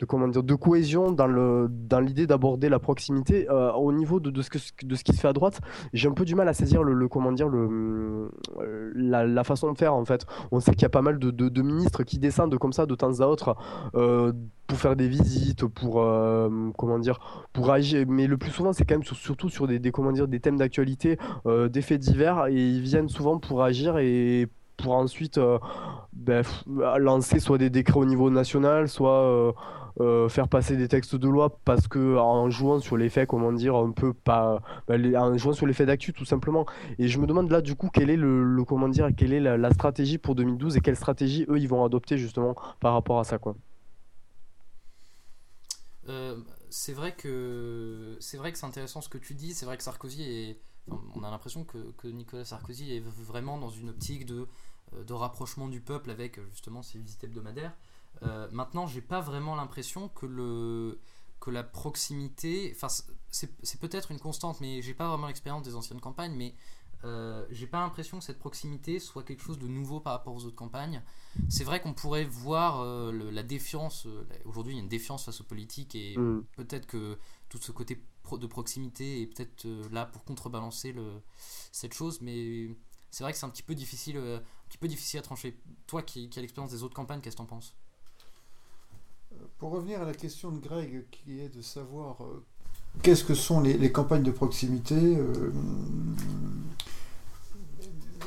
de 0.00 0.06
comment 0.06 0.28
dire 0.28 0.42
de 0.42 0.54
cohésion 0.54 1.12
dans 1.12 1.26
le 1.26 1.68
dans 1.70 2.00
l'idée 2.00 2.26
d'aborder 2.26 2.68
la 2.68 2.78
proximité 2.78 3.48
euh, 3.50 3.70
au 3.72 3.92
niveau 3.92 4.18
de, 4.18 4.30
de, 4.30 4.42
ce 4.42 4.48
que, 4.48 4.58
de 4.82 4.94
ce 4.94 5.04
qui 5.04 5.12
se 5.12 5.20
fait 5.20 5.28
à 5.28 5.34
droite 5.34 5.60
j'ai 5.92 6.08
un 6.08 6.12
peu 6.12 6.24
du 6.24 6.34
mal 6.34 6.48
à 6.48 6.54
saisir 6.54 6.82
le, 6.82 7.08
comment 7.08 7.32
dire 7.32 7.48
le 7.48 8.30
euh, 8.58 8.92
la, 8.94 9.44
façon 9.44 9.72
de 9.72 9.78
faire 9.78 9.94
en 9.94 10.04
fait. 10.04 10.26
On 10.52 10.60
sait 10.60 10.72
qu'il 10.72 10.82
y 10.82 10.86
a 10.86 10.90
pas 10.90 11.02
mal 11.02 11.18
de, 11.18 11.30
de, 11.30 11.62
ministres 11.62 12.02
qui 12.02 12.18
descendent 12.18 12.56
comme 12.58 12.72
ça 12.72 12.86
de 12.86 12.94
temps 12.94 13.20
à 13.20 13.26
autre 13.26 13.56
euh, 13.94 14.32
pour 14.66 14.78
faire 14.78 14.96
des 14.96 15.08
visites 15.08 15.66
pour 15.66 15.94
comment 16.76 16.98
dire 16.98 17.18
pour 17.52 17.70
agir. 17.70 18.06
Mais 18.08 18.26
le 18.26 18.38
plus 18.38 18.50
souvent 18.50 18.72
c'est 18.72 18.84
quand 18.84 18.94
même 18.94 19.04
surtout 19.04 19.48
sur 19.48 19.66
des, 19.66 19.80
comment 19.90 20.12
dire 20.12 20.28
des 20.28 20.40
thèmes 20.40 20.56
d'actualité 20.56 21.18
des 21.46 21.82
faits 21.82 22.00
divers 22.00 22.46
et 22.46 22.54
ils 22.54 22.80
viennent 22.80 23.08
souvent 23.08 23.38
pour 23.38 23.62
agir 23.62 23.98
et 23.98 24.48
pour 24.76 24.94
ensuite 24.94 25.40
ben, 26.12 26.44
lancer 26.98 27.40
soit 27.40 27.58
des 27.58 27.70
décrets 27.70 27.98
au 27.98 28.06
niveau 28.06 28.30
national 28.30 28.88
soit 28.88 29.54
euh, 30.00 30.28
faire 30.30 30.48
passer 30.48 30.76
des 30.76 30.88
textes 30.88 31.14
de 31.14 31.28
loi 31.28 31.58
parce 31.64 31.86
que 31.86 32.16
en 32.16 32.48
jouant 32.48 32.80
sur 32.80 32.96
les 32.96 33.10
faits, 33.10 33.28
comment 33.28 33.52
dire, 33.52 33.76
un 33.76 33.90
peu 33.90 34.14
pas, 34.14 34.62
bah, 34.88 34.94
en 35.16 35.36
jouant 35.36 35.52
sur 35.52 35.66
les 35.66 35.74
faits 35.74 35.88
d'actu 35.88 36.14
tout 36.14 36.24
simplement. 36.24 36.64
Et 36.98 37.08
je 37.08 37.18
me 37.18 37.26
demande 37.26 37.50
là 37.50 37.60
du 37.60 37.76
coup 37.76 37.90
quel 37.92 38.08
est 38.08 38.16
le, 38.16 38.64
comment 38.64 38.88
dire, 38.88 39.10
quelle 39.14 39.34
est 39.34 39.40
la, 39.40 39.70
stratégie 39.72 40.18
pour 40.18 40.34
2012 40.34 40.76
et 40.76 40.80
quelle 40.80 40.96
stratégie 40.96 41.44
eux 41.48 41.58
ils 41.58 41.68
vont 41.68 41.84
adopter 41.84 42.16
justement 42.16 42.54
par 42.80 42.94
rapport 42.94 43.20
à 43.20 43.24
ça 43.24 43.38
quoi. 43.38 43.54
Euh, 46.08 46.40
c'est 46.70 46.94
vrai 46.94 47.14
que 47.14 48.16
c'est 48.20 48.38
vrai 48.38 48.52
que 48.52 48.58
c'est 48.58 48.66
intéressant 48.66 49.00
ce 49.02 49.08
que 49.08 49.18
tu 49.18 49.34
dis. 49.34 49.52
C'est 49.52 49.66
vrai 49.66 49.76
que 49.76 49.82
Sarkozy 49.82 50.22
est, 50.22 50.60
on 51.14 51.22
a 51.22 51.30
l'impression 51.30 51.64
que, 51.64 51.92
que, 51.98 52.08
Nicolas 52.08 52.44
Sarkozy 52.44 52.96
est 52.96 53.00
vraiment 53.00 53.58
dans 53.58 53.70
une 53.70 53.90
optique 53.90 54.24
de, 54.24 54.48
euh, 54.94 55.04
de 55.04 55.12
rapprochement 55.12 55.68
du 55.68 55.80
peuple 55.80 56.10
avec 56.10 56.40
justement 56.52 56.82
ses 56.82 56.98
visites 56.98 57.22
hebdomadaires. 57.22 57.74
Euh, 58.22 58.48
maintenant, 58.52 58.86
j'ai 58.86 59.00
pas 59.00 59.20
vraiment 59.20 59.54
l'impression 59.54 60.08
que 60.08 60.26
le 60.26 61.00
que 61.40 61.50
la 61.50 61.62
proximité, 61.62 62.70
enfin 62.76 62.88
c'est 63.30 63.80
peut-être 63.80 64.10
une 64.10 64.18
constante, 64.18 64.60
mais 64.60 64.82
j'ai 64.82 64.92
pas 64.92 65.08
vraiment 65.08 65.26
l'expérience 65.26 65.62
des 65.62 65.74
anciennes 65.74 66.00
campagnes, 66.00 66.34
mais 66.34 66.54
euh, 67.04 67.46
j'ai 67.50 67.66
pas 67.66 67.80
l'impression 67.80 68.18
que 68.18 68.24
cette 68.24 68.38
proximité 68.38 68.98
soit 68.98 69.22
quelque 69.22 69.42
chose 69.42 69.58
de 69.58 69.66
nouveau 69.66 70.00
par 70.00 70.12
rapport 70.12 70.34
aux 70.34 70.44
autres 70.44 70.56
campagnes. 70.56 71.02
C'est 71.48 71.64
vrai 71.64 71.80
qu'on 71.80 71.94
pourrait 71.94 72.24
voir 72.24 72.80
euh, 72.80 73.30
la 73.30 73.42
défiance, 73.42 74.06
euh, 74.06 74.26
aujourd'hui 74.44 74.74
il 74.74 74.76
y 74.76 74.80
a 74.80 74.82
une 74.82 74.88
défiance 74.88 75.24
face 75.24 75.40
aux 75.40 75.44
politiques 75.44 75.94
et 75.94 76.16
mm. 76.18 76.44
peut-être 76.56 76.86
que 76.86 77.18
tout 77.48 77.58
ce 77.58 77.72
côté 77.72 78.02
de 78.30 78.46
proximité 78.46 79.22
est 79.22 79.26
peut-être 79.26 79.66
là 79.90 80.06
pour 80.06 80.24
contrebalancer 80.24 80.92
le, 80.92 81.22
cette 81.72 81.94
chose, 81.94 82.20
mais 82.20 82.68
c'est 83.10 83.24
vrai 83.24 83.32
que 83.32 83.38
c'est 83.38 83.46
un 83.46 83.50
petit 83.50 83.62
peu 83.62 83.74
difficile, 83.74 84.18
un 84.18 84.42
petit 84.68 84.78
peu 84.78 84.86
difficile 84.86 85.18
à 85.18 85.22
trancher. 85.22 85.58
Toi 85.86 86.02
qui, 86.02 86.28
qui 86.28 86.38
as 86.38 86.42
l'expérience 86.42 86.70
des 86.70 86.82
autres 86.84 86.94
campagnes, 86.94 87.20
qu'est-ce 87.20 87.34
que 87.34 87.42
tu 87.42 87.44
en 87.44 87.46
penses? 87.46 87.74
Pour 89.60 89.72
revenir 89.72 90.00
à 90.00 90.06
la 90.06 90.14
question 90.14 90.50
de 90.50 90.58
Greg, 90.58 91.04
qui 91.10 91.38
est 91.38 91.54
de 91.54 91.60
savoir 91.60 92.16
euh, 92.22 92.42
qu'est-ce 93.02 93.24
que 93.24 93.34
sont 93.34 93.60
les, 93.60 93.92
campagnes 93.92 94.22
de 94.22 94.30
proximité, 94.30 94.94
euh, 94.96 95.52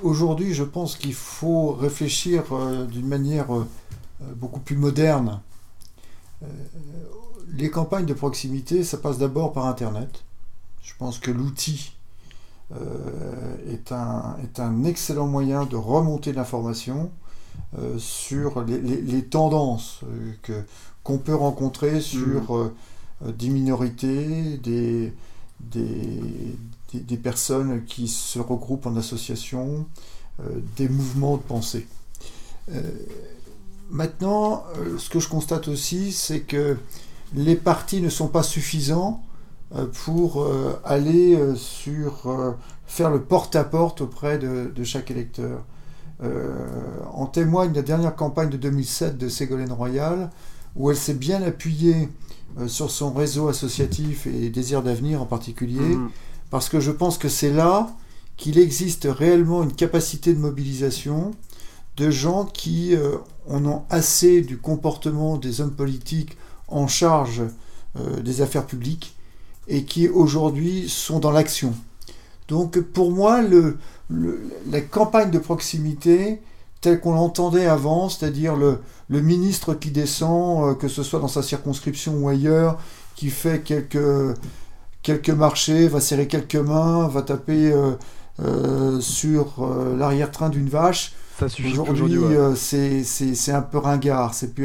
aujourd'hui, 0.03 0.53
je 0.53 0.63
pense 0.63 0.95
qu'il 0.95 1.15
faut 1.15 1.71
réfléchir 1.71 2.43
d'une 2.87 3.07
manière 3.07 3.47
beaucoup 4.35 4.59
plus 4.59 4.77
moderne. 4.77 5.41
les 7.51 7.71
campagnes 7.71 8.05
de 8.05 8.13
proximité, 8.13 8.83
ça 8.83 8.99
passe 8.99 9.17
d'abord 9.17 9.53
par 9.53 9.65
Internet. 9.65 10.23
Je 10.83 10.93
pense 10.99 11.17
que 11.17 11.31
l'outil 11.31 11.93
est, 13.67 13.91
un, 13.91 14.37
est 14.43 14.59
un 14.59 14.83
excellent 14.83 15.27
moyen 15.27 15.65
de 15.65 15.77
remonter 15.77 16.31
l'information 16.31 17.11
euh, 17.79 17.97
sur 17.97 18.63
les, 18.65 19.25
tendances 19.25 20.01
euh, 20.03 20.33
que, 20.43 20.63
qu'on 21.03 21.17
peut 21.17 21.35
rencontrer 21.35 22.01
sur 22.01 22.53
mm. 22.53 22.71
euh, 23.25 23.31
des 23.31 23.49
minorités, 23.49 24.57
des, 24.57 25.13
des, 25.59 27.17
personnes 27.17 27.85
qui 27.85 28.07
se 28.07 28.39
regroupent 28.39 28.85
en 28.85 28.97
association, 28.97 29.85
des 30.75 30.89
mouvements 30.89 31.37
de 31.37 31.41
pensée. 31.41 31.87
maintenant, 33.89 34.65
ce 34.97 35.09
que 35.09 35.19
je 35.19 35.29
constate 35.29 35.69
aussi, 35.69 36.11
c'est 36.11 36.41
que 36.41 36.75
les 37.33 37.55
partis 37.55 38.01
ne 38.01 38.09
sont 38.09 38.27
pas 38.27 38.43
suffisants 38.43 39.23
pour 40.03 40.45
aller 40.83 41.39
sur 41.55 42.57
faire 42.87 43.09
le 43.09 43.21
porte-à-porte 43.21 44.01
auprès 44.01 44.37
de 44.37 44.83
chaque 44.83 45.09
électeur. 45.09 45.63
Euh, 46.23 46.55
en 47.11 47.25
témoigne 47.25 47.73
la 47.73 47.81
dernière 47.81 48.15
campagne 48.15 48.49
de 48.49 48.57
2007 48.57 49.17
de 49.17 49.27
Ségolène 49.27 49.71
Royal, 49.71 50.29
où 50.75 50.89
elle 50.91 50.97
s'est 50.97 51.13
bien 51.13 51.41
appuyée 51.43 52.09
euh, 52.59 52.67
sur 52.67 52.91
son 52.91 53.13
réseau 53.13 53.47
associatif 53.47 54.27
et 54.27 54.49
Désir 54.49 54.83
d'avenir 54.83 55.21
en 55.21 55.25
particulier, 55.25 55.79
mhm. 55.79 56.09
parce 56.49 56.69
que 56.69 56.79
je 56.79 56.91
pense 56.91 57.17
que 57.17 57.29
c'est 57.29 57.51
là 57.51 57.89
qu'il 58.37 58.57
existe 58.57 59.07
réellement 59.09 59.63
une 59.63 59.73
capacité 59.73 60.33
de 60.33 60.39
mobilisation 60.39 61.31
de 61.97 62.09
gens 62.09 62.45
qui 62.45 62.95
euh, 62.95 63.17
en 63.47 63.65
ont 63.65 63.83
assez 63.89 64.41
du 64.41 64.57
comportement 64.57 65.37
des 65.37 65.61
hommes 65.61 65.73
politiques 65.75 66.37
en 66.67 66.87
charge 66.87 67.43
des 68.23 68.41
affaires 68.41 68.65
publiques 68.65 69.15
et 69.67 69.83
qui 69.83 70.07
aujourd'hui 70.07 70.89
sont 70.89 71.19
dans 71.19 71.29
l'action. 71.29 71.75
Donc 72.47 72.79
pour 72.79 73.11
moi, 73.11 73.41
le, 73.41 73.77
la 74.09 74.81
campagne 74.81 75.31
de 75.31 75.39
proximité 75.39 76.41
telle 76.81 76.99
qu'on 76.99 77.13
l'entendait 77.13 77.65
avant, 77.65 78.09
c'est-à-dire 78.09 78.55
le, 78.55 78.79
ministre 79.21 79.73
qui 79.73 79.91
descend, 79.91 80.69
euh, 80.69 80.73
que 80.75 80.87
ce 80.87 81.03
soit 81.03 81.19
dans 81.19 81.27
sa 81.27 81.41
circonscription 81.41 82.15
ou 82.15 82.29
ailleurs, 82.29 82.79
qui 83.15 83.29
fait 83.29 83.61
quelques, 83.61 84.37
quelques 85.01 85.29
marchés, 85.29 85.87
va 85.87 85.99
serrer 85.99 86.27
quelques 86.27 86.55
mains, 86.55 87.07
va 87.07 87.21
taper 87.21 87.71
euh, 87.71 87.91
euh, 88.41 88.99
sur 88.99 89.67
l'arrière-train 89.97 90.49
d'une 90.49 90.69
vache. 90.69 91.13
Ça 91.39 91.49
suffit 91.49 91.77
aujourd'hui. 91.77 92.19
c'est 92.55 93.51
un 93.51 93.61
peu 93.61 93.77
ringard, 93.79 94.33
c'est 94.33 94.55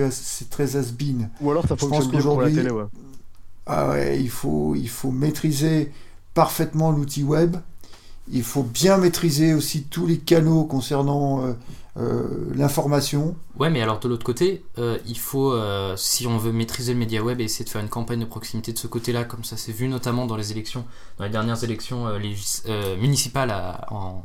très 0.50 0.76
has 0.76 0.92
Ou 1.40 1.50
alors 1.50 1.66
ça 1.66 1.76
fonctionne 1.76 2.10
bien 2.10 2.20
pour 2.20 2.42
la 2.42 2.50
télé, 2.50 2.70
ouais. 2.70 2.84
Ah 3.66 3.90
ouais, 3.90 4.18
il 4.18 4.30
faut, 4.30 4.74
il 4.74 4.88
faut 4.88 5.10
maîtriser 5.10 5.92
parfaitement 6.32 6.90
l'outil 6.90 7.22
web 7.22 7.56
il 8.30 8.42
faut 8.42 8.62
bien 8.62 8.98
maîtriser 8.98 9.54
aussi 9.54 9.84
tous 9.84 10.06
les 10.06 10.18
canaux 10.18 10.64
concernant 10.64 11.42
euh, 11.98 12.02
euh, 12.08 12.52
l'information. 12.54 13.36
Ouais, 13.58 13.70
mais 13.70 13.80
alors 13.80 13.98
de 13.98 14.08
l'autre 14.08 14.24
côté, 14.24 14.64
euh, 14.78 14.98
il 15.06 15.18
faut, 15.18 15.54
si 15.96 16.26
on 16.26 16.38
veut 16.38 16.52
maîtriser 16.52 16.92
le 16.92 16.98
média 16.98 17.22
web 17.22 17.40
et 17.40 17.44
essayer 17.44 17.64
de 17.64 17.70
faire 17.70 17.80
une 17.80 17.88
campagne 17.88 18.20
de 18.20 18.24
proximité 18.24 18.72
de 18.72 18.78
ce 18.78 18.86
côté-là, 18.86 19.24
comme 19.24 19.44
ça 19.44 19.56
s'est 19.56 19.72
vu 19.72 19.88
notamment 19.88 20.26
dans 20.26 20.36
les 20.36 20.52
élections, 20.52 20.84
dans 21.18 21.24
les 21.24 21.30
dernières 21.30 21.62
élections 21.64 22.06
municipales 23.00 23.52
en, 23.90 24.22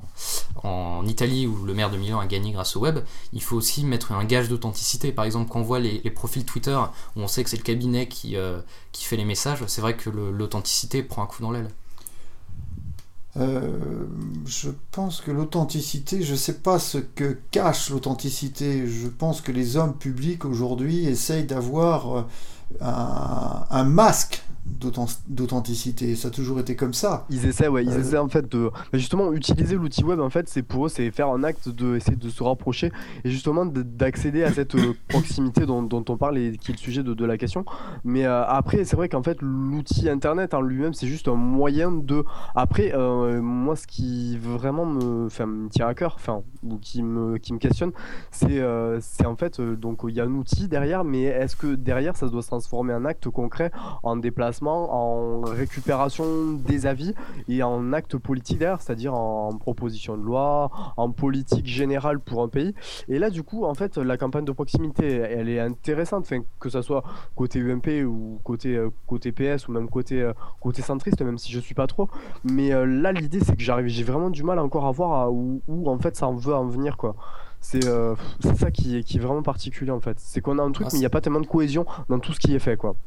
Italie 1.05 1.47
où 1.47 1.65
le 1.65 1.73
maire 1.73 1.91
de 1.91 1.97
Milan 1.97 2.19
a 2.19 2.25
gagné 2.25 2.51
grâce 2.51 2.75
au 2.75 2.79
web, 2.79 2.99
il 3.33 3.43
faut 3.43 3.57
aussi 3.57 3.85
mettre 3.85 4.13
un 4.13 4.23
gage 4.23 4.47
d'authenticité. 4.47 5.11
Par 5.11 5.25
exemple, 5.25 5.51
quand 5.51 5.59
on 5.59 5.63
voit 5.63 5.79
les, 5.79 6.01
les, 6.03 6.11
profils 6.11 6.45
Twitter 6.45 6.79
où 7.15 7.21
on 7.21 7.27
sait 7.27 7.43
que 7.43 7.49
c'est 7.49 7.57
le 7.57 7.63
cabinet 7.63 8.07
qui, 8.07 8.35
qui 8.91 9.05
fait 9.05 9.17
les 9.17 9.25
messages, 9.25 9.63
c'est 9.67 9.81
vrai 9.81 9.97
que 9.97 10.09
l'authenticité 10.09 11.03
prend 11.03 11.23
un 11.23 11.27
coup 11.27 11.41
dans 11.41 11.51
l'aile. 11.51 11.69
Euh, 13.37 14.05
je 14.45 14.69
pense 14.91 15.21
que 15.21 15.31
l'authenticité, 15.31 16.21
je 16.21 16.33
ne 16.33 16.37
sais 16.37 16.59
pas 16.59 16.77
ce 16.77 16.99
que 16.99 17.37
cache 17.51 17.89
l'authenticité. 17.89 18.87
Je 18.87 19.07
pense 19.07 19.41
que 19.41 19.51
les 19.51 19.75
hommes 19.75 19.97
publics 19.97 20.45
aujourd'hui 20.45 21.05
essayent 21.05 21.45
d'avoir 21.45 22.17
euh, 22.17 22.23
un, 22.81 23.83
masque 23.83 24.43
d'authenticité. 24.79 26.15
Ça 26.15 26.29
a 26.29 26.31
toujours 26.31 26.59
été 26.59 26.75
comme 26.75 26.93
ça. 26.93 27.25
Ils 27.29 27.45
essaient, 27.45 27.67
ouais, 27.67 27.83
ils 27.83 27.91
euh, 27.91 27.99
essaient 27.99 28.17
en 28.17 28.29
fait 28.29 28.51
de 28.51 28.69
justement 28.93 29.31
utiliser 29.33 29.75
l'outil 29.75 30.03
web. 30.03 30.19
En 30.19 30.29
fait, 30.29 30.49
c'est 30.49 30.63
pour 30.63 30.85
eux, 30.85 30.89
c'est 30.89 31.09
faire 31.11 31.29
un 31.29 31.43
acte 31.43 31.69
de 31.69 31.95
essayer 31.95 32.17
de 32.17 32.29
se 32.29 32.43
rapprocher 32.43 32.91
et 33.23 33.29
justement 33.29 33.65
d'accéder 33.65 34.43
à 34.43 34.51
cette 34.51 34.75
euh, 34.75 34.93
proximité 35.07 35.65
dont, 35.65 35.87
on 35.91 36.17
parle 36.17 36.37
et 36.37 36.57
qui 36.57 36.71
est 36.71 36.75
le 36.75 36.79
sujet 36.79 37.03
de, 37.03 37.25
la 37.25 37.37
question. 37.37 37.65
Mais 38.03 38.25
euh, 38.25 38.45
après, 38.45 38.83
c'est 38.83 38.95
vrai 38.95 39.07
qu'en 39.07 39.23
fait, 39.23 39.37
l'outil 39.41 40.09
internet 40.09 40.53
en 40.53 40.61
lui-même, 40.61 40.93
c'est 40.93 41.07
juste 41.07 41.27
un 41.27 41.35
moyen 41.35 41.91
de. 41.91 42.25
Après, 42.55 42.93
moi, 43.41 43.75
ce 43.75 43.87
qui 43.87 44.37
vraiment 44.37 44.85
me, 44.85 45.25
enfin, 45.25 45.45
me 45.45 45.69
tient 45.69 45.87
à 45.87 45.93
cœur, 45.93 46.15
enfin, 46.15 46.41
ou 46.63 46.77
qui 46.77 47.01
me, 47.01 47.37
qui 47.37 47.53
me 47.53 47.59
questionne, 47.59 47.91
c'est, 48.31 48.61
c'est 48.99 49.25
en 49.25 49.35
fait, 49.35 49.61
donc 49.61 50.01
il 50.07 50.15
y 50.15 50.19
a 50.19 50.25
un 50.25 50.33
outil 50.33 50.67
derrière, 50.67 51.03
mais 51.03 51.23
est-ce 51.23 51.55
que 51.55 51.75
derrière, 51.75 52.15
ça 52.15 52.27
doit 52.27 52.41
se 52.41 52.47
transformer 52.47 52.93
en 52.93 53.05
acte 53.05 53.29
concret, 53.29 53.71
en 54.03 54.17
déplacement 54.17 54.62
en 54.71 55.41
récupération 55.41 56.53
des 56.53 56.85
avis 56.85 57.13
et 57.47 57.63
en 57.63 57.93
acte 57.93 58.17
politique 58.17 58.59
derrière, 58.59 58.81
c'est-à-dire 58.81 59.13
en 59.13 59.57
proposition 59.57 60.17
de 60.17 60.23
loi, 60.23 60.71
en 60.97 61.11
politique 61.11 61.65
générale 61.65 62.19
pour 62.19 62.41
un 62.41 62.47
pays. 62.47 62.73
Et 63.07 63.19
là, 63.19 63.29
du 63.29 63.43
coup, 63.43 63.65
en 63.65 63.73
fait, 63.73 63.97
la 63.97 64.17
campagne 64.17 64.45
de 64.45 64.51
proximité, 64.51 65.07
elle 65.07 65.49
est 65.49 65.59
intéressante, 65.59 66.23
enfin, 66.25 66.41
que 66.59 66.69
ce 66.69 66.81
soit 66.81 67.03
côté 67.35 67.59
UMP 67.59 68.05
ou 68.05 68.39
côté, 68.43 68.75
euh, 68.75 68.89
côté 69.07 69.31
PS 69.31 69.67
ou 69.67 69.71
même 69.71 69.89
côté, 69.89 70.21
euh, 70.21 70.33
côté 70.59 70.81
centriste, 70.81 71.21
même 71.21 71.37
si 71.37 71.51
je 71.51 71.59
suis 71.59 71.75
pas 71.75 71.87
trop. 71.87 72.09
Mais 72.43 72.73
euh, 72.73 72.85
là, 72.85 73.11
l'idée, 73.11 73.39
c'est 73.39 73.55
que 73.55 73.63
j'arrive, 73.63 73.87
j'ai 73.87 74.03
vraiment 74.03 74.29
du 74.29 74.43
mal 74.43 74.59
encore 74.59 74.85
à 74.85 74.91
voir 74.91 75.31
où, 75.31 75.61
où, 75.67 75.89
en 75.89 75.97
fait 75.99 76.15
ça 76.15 76.27
en 76.27 76.35
veut 76.35 76.53
en 76.53 76.65
venir, 76.67 76.97
quoi. 76.97 77.15
C'est 77.59 77.81
ça 77.81 78.71
qui 78.71 78.97
est, 78.97 79.03
qui 79.03 79.17
est 79.17 79.21
vraiment 79.21 79.41
particulier 79.41 79.91
en 79.91 80.01
fait. 80.01 80.19
C'est 80.19 80.41
qu'on 80.41 80.59
a 80.59 80.63
un 80.63 80.71
truc, 80.73 80.87
ah, 80.87 80.89
mais 80.91 80.97
il 80.97 81.01
n'y 81.01 81.05
a 81.05 81.09
pas 81.09 81.21
tellement 81.21 81.39
de 81.39 81.47
cohésion 81.47 81.85
dans 82.09 82.19
tout 82.19 82.33
ce 82.33 82.39
qui 82.39 82.53
est 82.53 82.59
fait, 82.59 82.75
quoi. 82.75 82.97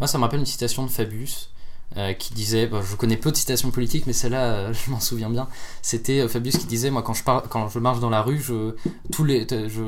Moi, 0.00 0.06
ça 0.06 0.18
me 0.18 0.22
rappelle 0.22 0.40
une 0.40 0.46
citation 0.46 0.84
de 0.84 0.90
Fabius. 0.90 1.52
Euh, 1.98 2.14
qui 2.14 2.32
disait, 2.32 2.66
bah, 2.66 2.80
je 2.82 2.96
connais 2.96 3.18
peu 3.18 3.30
de 3.30 3.36
citations 3.36 3.70
politiques, 3.70 4.06
mais 4.06 4.14
celle-là, 4.14 4.44
euh, 4.44 4.72
je 4.86 4.90
m'en 4.90 5.00
souviens 5.00 5.28
bien. 5.28 5.46
C'était 5.82 6.20
euh, 6.20 6.28
Fabius 6.28 6.56
qui 6.56 6.64
disait, 6.64 6.90
moi, 6.90 7.02
quand 7.02 7.12
je, 7.12 7.22
quand 7.22 7.68
je 7.68 7.78
marche 7.78 8.00
dans 8.00 8.08
la 8.08 8.22
rue, 8.22 8.40
je, 8.40 8.74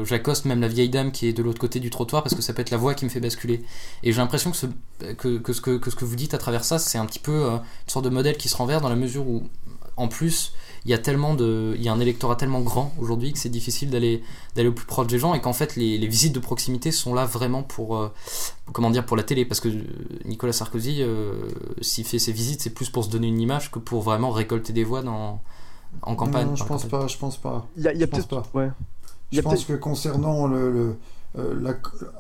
j'accoste 0.04 0.44
même 0.44 0.60
la 0.60 0.68
vieille 0.68 0.90
dame 0.90 1.12
qui 1.12 1.28
est 1.28 1.32
de 1.32 1.42
l'autre 1.42 1.58
côté 1.58 1.80
du 1.80 1.88
trottoir 1.88 2.22
parce 2.22 2.34
que 2.34 2.42
ça 2.42 2.52
peut 2.52 2.60
être 2.60 2.70
la 2.70 2.76
voix 2.76 2.92
qui 2.94 3.06
me 3.06 3.10
fait 3.10 3.20
basculer. 3.20 3.64
Et 4.02 4.12
j'ai 4.12 4.20
l'impression 4.20 4.50
que, 4.50 4.56
ce 4.58 4.66
que, 5.14 5.38
que, 5.38 5.52
ce 5.90 5.96
que 5.96 6.04
vous 6.04 6.16
dites 6.16 6.34
à 6.34 6.38
travers 6.38 6.64
ça, 6.64 6.78
c'est 6.78 6.98
un 6.98 7.06
petit 7.06 7.20
peu 7.20 7.48
une 7.48 7.60
sorte 7.86 8.04
de 8.04 8.10
modèle 8.10 8.36
qui 8.36 8.50
se 8.50 8.56
renverse 8.56 8.82
dans 8.82 8.90
la 8.90 8.96
mesure 8.96 9.26
où, 9.26 9.48
en 9.96 10.08
plus, 10.08 10.52
il 10.84 10.90
y 10.90 10.94
a 10.94 10.98
tellement 10.98 11.34
de, 11.34 11.74
il 11.76 11.82
y 11.82 11.88
a 11.88 11.92
un 11.92 12.00
électorat 12.00 12.36
tellement 12.36 12.60
grand 12.60 12.92
aujourd'hui 12.98 13.32
que 13.32 13.38
c'est 13.38 13.48
difficile 13.48 13.90
d'aller 13.90 14.22
d'aller 14.54 14.68
au 14.68 14.72
plus 14.72 14.84
proche 14.84 15.06
des 15.06 15.18
gens 15.18 15.34
et 15.34 15.40
qu'en 15.40 15.54
fait 15.54 15.76
les, 15.76 15.96
les, 15.96 16.06
visites 16.06 16.34
de 16.34 16.40
proximité 16.40 16.92
sont 16.92 17.14
là 17.14 17.24
vraiment 17.24 17.62
pour 17.62 17.96
euh, 17.96 18.12
comment 18.72 18.90
dire 18.90 19.06
pour 19.06 19.16
la 19.16 19.22
télé 19.22 19.46
parce 19.46 19.60
que 19.60 19.68
Nicolas 20.26 20.52
Sarkozy 20.52 20.98
euh, 21.00 21.48
s'il 21.80 22.04
fait 22.04 22.18
ses 22.18 22.32
visites 22.32 22.60
c'est 22.60 22.70
plus 22.70 22.90
pour 22.90 23.04
se 23.04 23.10
donner 23.10 23.28
une 23.28 23.40
image 23.40 23.70
que 23.70 23.78
pour 23.78 24.02
vraiment 24.02 24.30
récolter 24.30 24.72
des 24.72 24.84
voix 24.84 25.02
dans 25.02 25.40
en 26.02 26.16
campagne. 26.16 26.48
Non, 26.48 26.56
je 26.56 26.64
pense 26.64 26.84
pas, 26.86 27.06
je 27.06 27.16
pense 27.16 27.36
pas. 27.36 27.68
Il 27.76 27.84
y 27.84 27.88
a, 27.88 27.94
y 27.94 28.02
a 28.02 28.06
peut-être 28.08 28.26
pas. 28.26 28.42
Ouais. 28.52 28.70
Je 29.30 29.40
pense 29.40 29.64
que 29.64 29.74
concernant 29.74 30.46
le, 30.48 30.72
le 30.72 30.96
euh, 31.38 31.72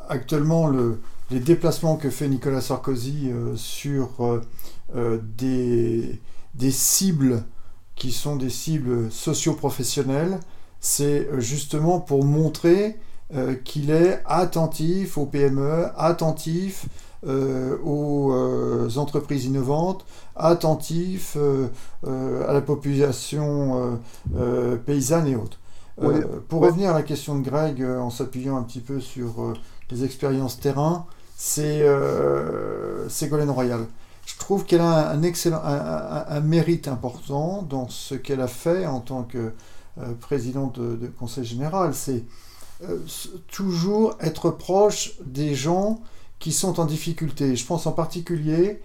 actuellement 0.08 0.68
le, 0.68 1.00
les 1.30 1.40
déplacements 1.40 1.96
que 1.96 2.08
fait 2.08 2.28
Nicolas 2.28 2.60
Sarkozy 2.60 3.30
sur 3.56 4.40
des, 4.94 6.20
des 6.54 6.70
cibles 6.70 7.44
qui 7.96 8.12
sont 8.12 8.36
des 8.36 8.50
cibles 8.50 9.10
socio-professionnelles, 9.10 10.40
c'est 10.80 11.28
euh, 11.28 11.40
justement 11.40 11.98
pour 11.98 12.24
montrer 12.24 12.98
euh, 13.34 13.54
qu'il 13.54 13.90
est 13.90 14.20
attentif 14.26 15.16
aux 15.16 15.24
PME, 15.24 15.86
attentif 15.96 16.86
euh, 17.26 17.78
aux 17.82 18.98
entreprises 18.98 19.46
innovantes, 19.46 20.04
attentif 20.36 21.38
à 22.06 22.52
la 22.52 22.60
population 22.60 23.98
paysanne 24.84 25.26
et 25.26 25.36
autres. 25.36 25.58
pour 26.48 26.60
revenir 26.60 26.90
à 26.90 26.92
la 26.92 27.02
question 27.02 27.38
de 27.38 27.42
Greg, 27.42 27.82
en 27.82 28.10
s'appuyant 28.10 28.58
un 28.58 28.62
petit 28.62 28.80
peu 28.80 29.00
sur 29.00 29.54
les 29.90 30.04
expériences 30.04 30.60
terrain, 30.60 31.06
c'est 31.34 31.82
Ségolène 33.08 33.50
Royal 33.50 33.86
je 34.26 34.38
trouve 34.38 34.64
qu'elle 34.64 34.80
a 34.80 35.10
un 35.10 35.22
excellent, 35.22 35.62
un, 35.64 36.40
mérite 36.40 36.88
important 36.88 37.62
dans 37.62 37.88
ce 37.88 38.14
qu'elle 38.14 38.40
a 38.40 38.48
fait 38.48 38.86
en 38.86 39.00
tant 39.00 39.22
que 39.22 39.52
euh, 39.98 40.12
présidente 40.20 40.78
de, 40.80 41.06
conseil 41.06 41.44
général. 41.44 41.94
C'est 41.94 42.24
euh, 42.82 42.98
toujours 43.50 44.16
être 44.20 44.50
proche 44.50 45.12
des 45.24 45.54
gens 45.54 46.00
qui 46.38 46.52
sont 46.52 46.80
en 46.80 46.84
difficulté. 46.84 47.56
Je 47.56 47.64
pense 47.66 47.86
en 47.86 47.92
particulier 47.92 48.80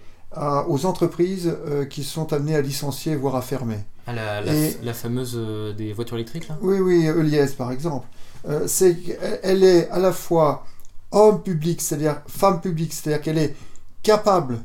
aux 0.68 0.86
entreprises 0.86 1.52
qui 1.90 2.04
sont 2.04 2.32
amenées 2.32 2.54
à 2.54 2.60
licencier, 2.60 3.16
voire 3.16 3.34
à 3.34 3.42
fermer. 3.42 3.78
Ah, 4.06 4.12
la, 4.12 4.40
la, 4.40 4.94
fameuse 4.94 5.36
des 5.76 5.92
voitures 5.92 6.18
électriques 6.18 6.46
là? 6.46 6.56
Oui, 6.62 6.78
oui, 6.78 7.06
Eliès 7.06 7.52
par 7.54 7.72
exemple. 7.72 8.06
c'est 8.66 8.96
elle 9.42 9.64
est 9.64 9.90
à 9.90 9.98
la 9.98 10.12
fois 10.12 10.64
homme 11.10 11.42
public, 11.42 11.80
c'est-à-dire 11.80 12.22
femme 12.26 12.60
publique, 12.60 12.92
c'est-à-dire 12.92 13.22
qu'elle 13.22 13.38
est 13.38 13.56
capable 14.02 14.60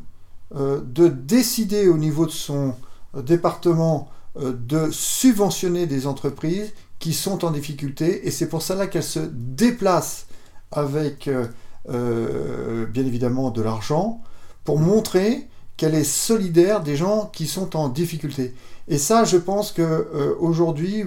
de 0.53 1.07
décider 1.07 1.87
au 1.87 1.97
niveau 1.97 2.25
de 2.25 2.31
son 2.31 2.75
département 3.15 4.09
de 4.39 4.89
subventionner 4.91 5.87
des 5.87 6.07
entreprises 6.07 6.71
qui 6.99 7.13
sont 7.13 7.45
en 7.45 7.51
difficulté 7.51 8.27
et 8.27 8.31
c'est 8.31 8.47
pour 8.47 8.61
cela 8.61 8.87
qu'elle 8.87 9.03
se 9.03 9.19
déplace 9.19 10.27
avec 10.71 11.27
euh, 11.27 11.47
euh, 11.89 12.85
bien 12.85 13.05
évidemment 13.05 13.51
de 13.51 13.61
l'argent 13.61 14.21
pour 14.63 14.79
montrer 14.79 15.47
qu'elle 15.77 15.95
est 15.95 16.03
solidaire 16.03 16.81
des 16.81 16.95
gens 16.95 17.29
qui 17.33 17.47
sont 17.47 17.75
en 17.75 17.89
difficulté. 17.89 18.53
Et 18.87 18.97
ça, 18.97 19.23
je 19.25 19.37
pense 19.37 19.71
que 19.71 19.81
euh, 19.81 20.35
aujourd'hui, 20.39 21.03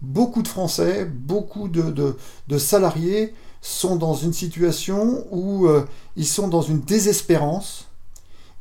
beaucoup 0.00 0.42
de 0.42 0.48
Français, 0.48 1.04
beaucoup 1.04 1.68
de, 1.68 2.16
salariés 2.58 3.34
sont 3.60 3.96
dans 3.96 4.14
une 4.14 4.32
situation 4.32 5.26
où 5.30 5.68
ils 6.16 6.26
sont 6.26 6.48
dans 6.48 6.62
une 6.62 6.80
désespérance. 6.80 7.89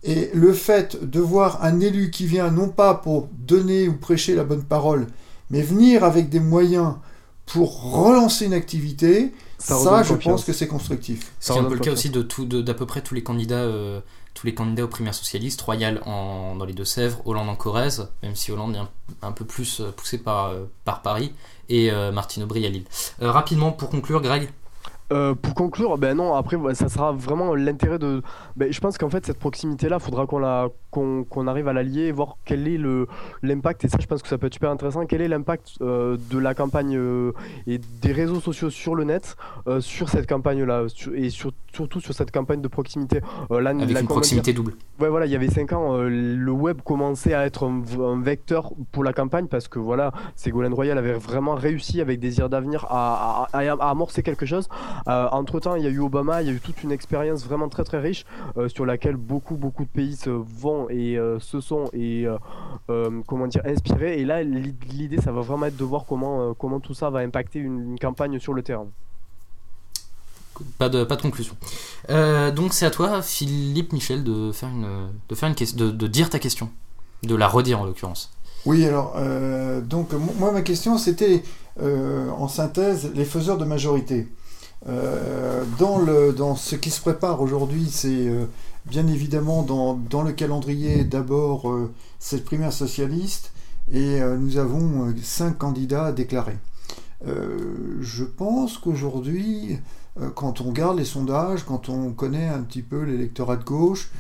Et 0.04 0.30
le 0.34 0.54
fait 0.54 1.04
de 1.04 1.20
voir 1.20 1.64
un 1.64 1.80
élu 1.82 2.10
qui 2.10 2.26
vient 2.26 2.52
non 2.52 2.70
pas 2.70 2.94
pour 2.94 3.28
donner 3.34 3.88
ou 3.90 3.98
prêcher 3.98 4.34
la 4.34 4.46
bonne 4.46 4.64
parole, 4.64 5.08
mais 5.50 5.62
venir 5.62 6.04
avec 6.04 6.30
des 6.30 6.40
moyens 6.40 6.96
pour 7.46 7.94
relancer 7.94 8.46
une 8.46 8.54
activité, 8.54 9.34
ça, 9.58 10.04
je 10.04 10.14
pense 10.14 10.46
que 10.46 10.54
c'est 10.54 10.68
constructif. 10.68 11.34
C'est 11.40 11.54
un 11.54 11.64
peu 11.64 11.74
le 11.74 11.80
cas 11.80 11.92
aussi 11.92 12.10
de 12.10 12.22
tout, 12.22 12.46
d'à 12.46 12.74
peu 12.74 12.86
près 12.86 13.02
tous 13.02 13.14
les 13.14 13.24
candidats, 13.24 13.56
euh, 13.56 14.00
tous 14.34 14.46
les 14.46 14.54
candidats 14.54 14.86
aux 14.86 14.90
primaires 14.90 15.14
socialistes, 15.14 15.62
Royal 15.62 16.02
en, 16.06 16.56
dans 16.56 16.66
les 16.66 16.74
Deux-Sèvres, 16.74 17.22
Hollande 17.26 17.50
en 17.50 17.56
Corrèze, 17.56 18.08
même 18.24 18.36
si 18.36 18.52
Hollande 18.52 18.76
est 18.76 19.26
un, 19.26 19.32
peu 19.32 19.46
plus 19.46 19.82
euh, 19.82 19.92
poussé 19.92 20.18
par, 20.18 20.48
euh, 20.48 20.66
par 20.86 21.02
Paris, 21.02 21.34
et 21.68 21.92
Martine 22.12 22.42
Aubry 22.42 22.66
à 22.66 22.70
Lille. 22.70 22.86
rapidement, 23.22 23.72
pour 23.72 23.92
conclure, 23.92 24.22
Greg? 24.22 24.50
Euh, 25.12 25.34
pour 25.34 25.56
conclure, 25.56 25.98
ben 25.98 26.16
non, 26.16 26.36
après, 26.36 26.58
ça 26.76 26.90
sera 26.90 27.12
vraiment 27.12 27.56
l'intérêt 27.56 28.00
de. 28.00 28.22
Ben, 28.56 28.72
je 28.72 28.80
pense 28.80 28.98
qu'en 28.98 29.10
fait, 29.10 29.26
cette 29.26 29.40
proximité-là, 29.40 30.00
faudra 30.00 30.28
qu'on 30.28 30.40
la, 30.40 30.70
qu'on, 30.92 31.48
arrive 31.48 31.68
à 31.68 31.74
l'allier, 31.74 32.12
voir 32.12 32.38
quel 32.46 32.68
est 32.68 32.80
l'impact, 33.42 33.86
et 33.86 33.90
ça, 33.90 33.98
je 34.00 34.08
pense 34.08 34.22
que 34.22 34.28
ça 34.28 34.38
peut 34.38 34.48
être 34.48 34.54
super 34.54 34.70
intéressant, 34.70 35.06
quel 35.06 35.22
est 35.22 35.28
l'impact 35.28 35.76
euh, 35.82 36.18
de 36.30 36.38
la 36.38 36.54
campagne 36.54 36.96
euh, 36.98 37.32
et 37.68 37.80
des 38.02 38.12
réseaux 38.12 38.40
sociaux 38.40 38.70
sur 38.70 38.96
le 38.96 39.04
net, 39.04 39.36
sur 39.80 40.10
cette 40.10 40.28
campagne-là, 40.28 40.86
et 41.14 41.30
surtout 41.30 42.00
sur 42.00 42.14
cette 42.14 42.32
campagne 42.32 42.62
de 42.62 42.68
proximité. 42.68 43.22
Là, 43.50 43.70
Avec 43.70 44.02
une 44.02 44.08
proximité 44.08 44.54
double. 44.54 44.74
Ouais, 45.00 45.10
voilà, 45.10 45.26
il 45.26 45.32
y 45.32 45.36
avait 45.36 45.50
5 45.50 45.74
ans, 45.74 45.98
le 45.98 46.52
web 46.52 46.82
commençait 46.82 47.34
à 47.34 47.46
être 47.46 47.64
un, 47.66 48.22
vecteur 48.22 48.72
pour 48.92 49.04
la 49.04 49.14
campagne, 49.14 49.48
parce 49.48 49.68
que 49.68 49.80
voilà, 49.80 50.12
Ségolène 50.36 50.74
Royal 50.74 50.98
avait 50.98 51.14
vraiment 51.14 51.56
réussi 51.56 52.02
avec 52.02 52.20
Désir 52.20 52.50
d'avenir 52.50 52.86
à, 52.90 53.48
à, 53.54 53.60
à 53.60 53.90
amorcer 53.90 54.24
quelque 54.24 54.46
chose. 54.46 54.68
Euh, 55.08 55.28
entre 55.32 55.60
temps, 55.60 55.76
il 55.76 55.84
y 55.84 55.88
a 55.88 55.90
eu 55.90 56.00
Obama, 56.00 56.42
il 56.42 56.48
y 56.48 56.52
a 56.52 56.54
eu 56.54 56.60
toute 56.60 56.84
une 56.84 56.92
expérience 56.92 57.46
vraiment 57.46 57.70
très 57.70 57.84
très 57.84 58.00
riche 58.00 58.26
euh, 58.58 58.68
sur 58.68 58.86
laquelle 58.86 59.16
beaucoup 59.16 59.56
beaucoup 59.56 59.84
de 59.84 59.90
pays 59.90 60.16
se 60.16 60.30
et 60.90 61.18
euh, 61.18 61.40
se 61.40 61.60
sont 61.60 61.90
et 61.94 62.26
comment 63.28 63.48
dire 63.48 63.62
inspirés. 63.66 64.20
Et 64.20 64.26
là, 64.26 64.44
l'idée, 64.44 65.20
ça 65.22 65.32
va 65.32 65.42
vraiment 65.42 65.66
être 65.66 65.78
de 65.78 65.84
voir 65.84 66.06
comment 66.08 66.54
comment 66.54 66.80
tout 66.80 66.94
ça 66.94 67.10
va 67.10 67.20
impacter 67.20 67.60
une, 67.60 67.98
campagne 68.00 68.40
sur 68.40 68.54
le 68.54 68.64
terrain. 68.64 68.88
Pas 70.78 70.90
de, 70.90 71.06
pas 71.06 71.16
de 71.16 71.22
conclusion. 71.22 71.56
donc 72.10 72.74
c'est 72.74 72.86
à 72.86 72.92
toi, 72.92 73.22
Philippe 73.22 73.94
Michel, 73.94 74.24
de 74.24 74.52
faire 74.52 74.70
une, 74.70 75.10
de 75.30 75.36
faire 75.36 75.50
une 75.50 75.56
de, 75.56 75.92
de 75.92 76.08
dire 76.08 76.30
ta 76.30 76.40
question, 76.40 76.70
de 77.24 77.36
la 77.36 77.48
redire 77.48 77.82
en 77.82 77.86
l'occurrence. 77.86 78.32
Oui, 78.66 78.86
alors 78.86 79.16
donc 79.84 80.12
moi 80.38 80.52
ma 80.52 80.62
question 80.62 80.98
c'était 80.98 81.44
en 81.80 82.48
synthèse 82.48 83.12
les 83.14 83.26
faiseurs 83.26 83.58
de 83.58 83.66
majorité. 83.66 84.28
Euh, 84.88 85.66
dans, 85.78 86.00
le, 86.00 86.32
dans 86.32 86.56
ce 86.56 86.76
qui 86.76 86.90
se 86.90 87.02
prépare 87.02 87.42
aujourd'hui, 87.42 87.90
c'est 87.92 88.28
euh, 88.28 88.46
bien 88.90 89.08
évidemment 89.08 89.64
dans, 89.64 90.24
le 90.24 90.32
calendrier 90.32 91.04
d'abord 91.04 91.70
euh, 91.70 91.92
cette 92.20 92.46
primaire 92.46 92.74
socialiste 92.74 93.52
et 93.92 94.20
nous 94.40 94.58
avons 94.58 95.12
cinq 95.24 95.58
candidats 95.58 96.12
déclarés. 96.12 96.60
je 97.26 98.24
pense 98.24 98.78
qu'aujourd'hui, 98.78 99.80
quand 100.36 100.62
on 100.62 100.66
regarde 100.66 101.00
les 101.00 101.06
sondages, 101.06 101.64
quand 101.64 101.90
on 101.90 102.12
connaît 102.12 102.48
un 102.48 102.60
petit 102.60 102.84
peu 102.84 103.02
l'électorat 103.02 103.56
de 103.56 103.64
gauche, 103.64 104.12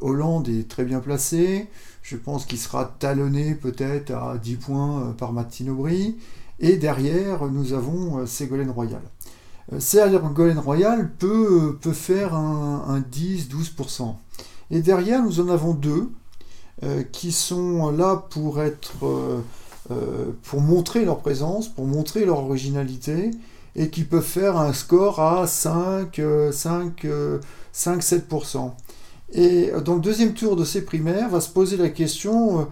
Hollande 0.00 0.48
est 0.48 0.68
très 0.68 0.84
bien 0.84 0.98
placé. 0.98 1.68
Je 2.02 2.16
pense 2.16 2.46
qu'il 2.46 2.58
sera 2.58 2.96
talonné 2.98 3.54
peut-être 3.54 4.10
à 4.10 4.38
10 4.38 4.56
points 4.56 5.14
par 5.16 5.32
Martine 5.32 5.70
Aubry. 5.70 6.16
Et 6.58 6.76
derrière, 6.76 7.46
nous 7.46 7.72
avons 7.74 8.18
euh, 8.18 8.26
Ségolène 8.26 8.70
Royal. 8.70 9.02
Euh, 9.72 9.80
Ségolène 9.80 10.58
Royal 10.58 11.10
peut, 11.18 11.78
peut 11.80 11.92
faire 11.92 12.34
un, 12.34 13.00
10-12%. 13.00 14.14
Et 14.70 14.80
derrière, 14.80 15.22
nous 15.22 15.40
en 15.40 15.48
avons 15.48 15.74
deux 15.74 16.10
euh, 16.82 17.02
qui 17.02 17.32
sont 17.32 17.90
là 17.90 18.16
pour 18.30 18.60
être 18.62 19.42
pour 20.42 20.60
montrer 20.60 21.04
leur 21.04 21.20
présence, 21.20 21.68
pour 21.68 21.86
montrer 21.86 22.24
leur 22.24 22.40
originalité, 22.40 23.30
et 23.76 23.88
qui 23.88 24.02
peuvent 24.02 24.20
faire 24.20 24.56
un 24.56 24.72
score 24.72 25.20
à 25.20 25.46
5, 25.46 26.20
5, 26.50 27.06
5 27.72 28.00
7%. 28.02 28.72
Et 29.32 29.70
dans 29.84 29.94
le 29.94 30.00
deuxième 30.00 30.34
tour 30.34 30.56
de 30.56 30.64
ces 30.64 30.84
primaires, 30.84 31.28
va 31.28 31.40
se 31.40 31.50
poser 31.50 31.76
la 31.76 31.90
question 31.90 32.66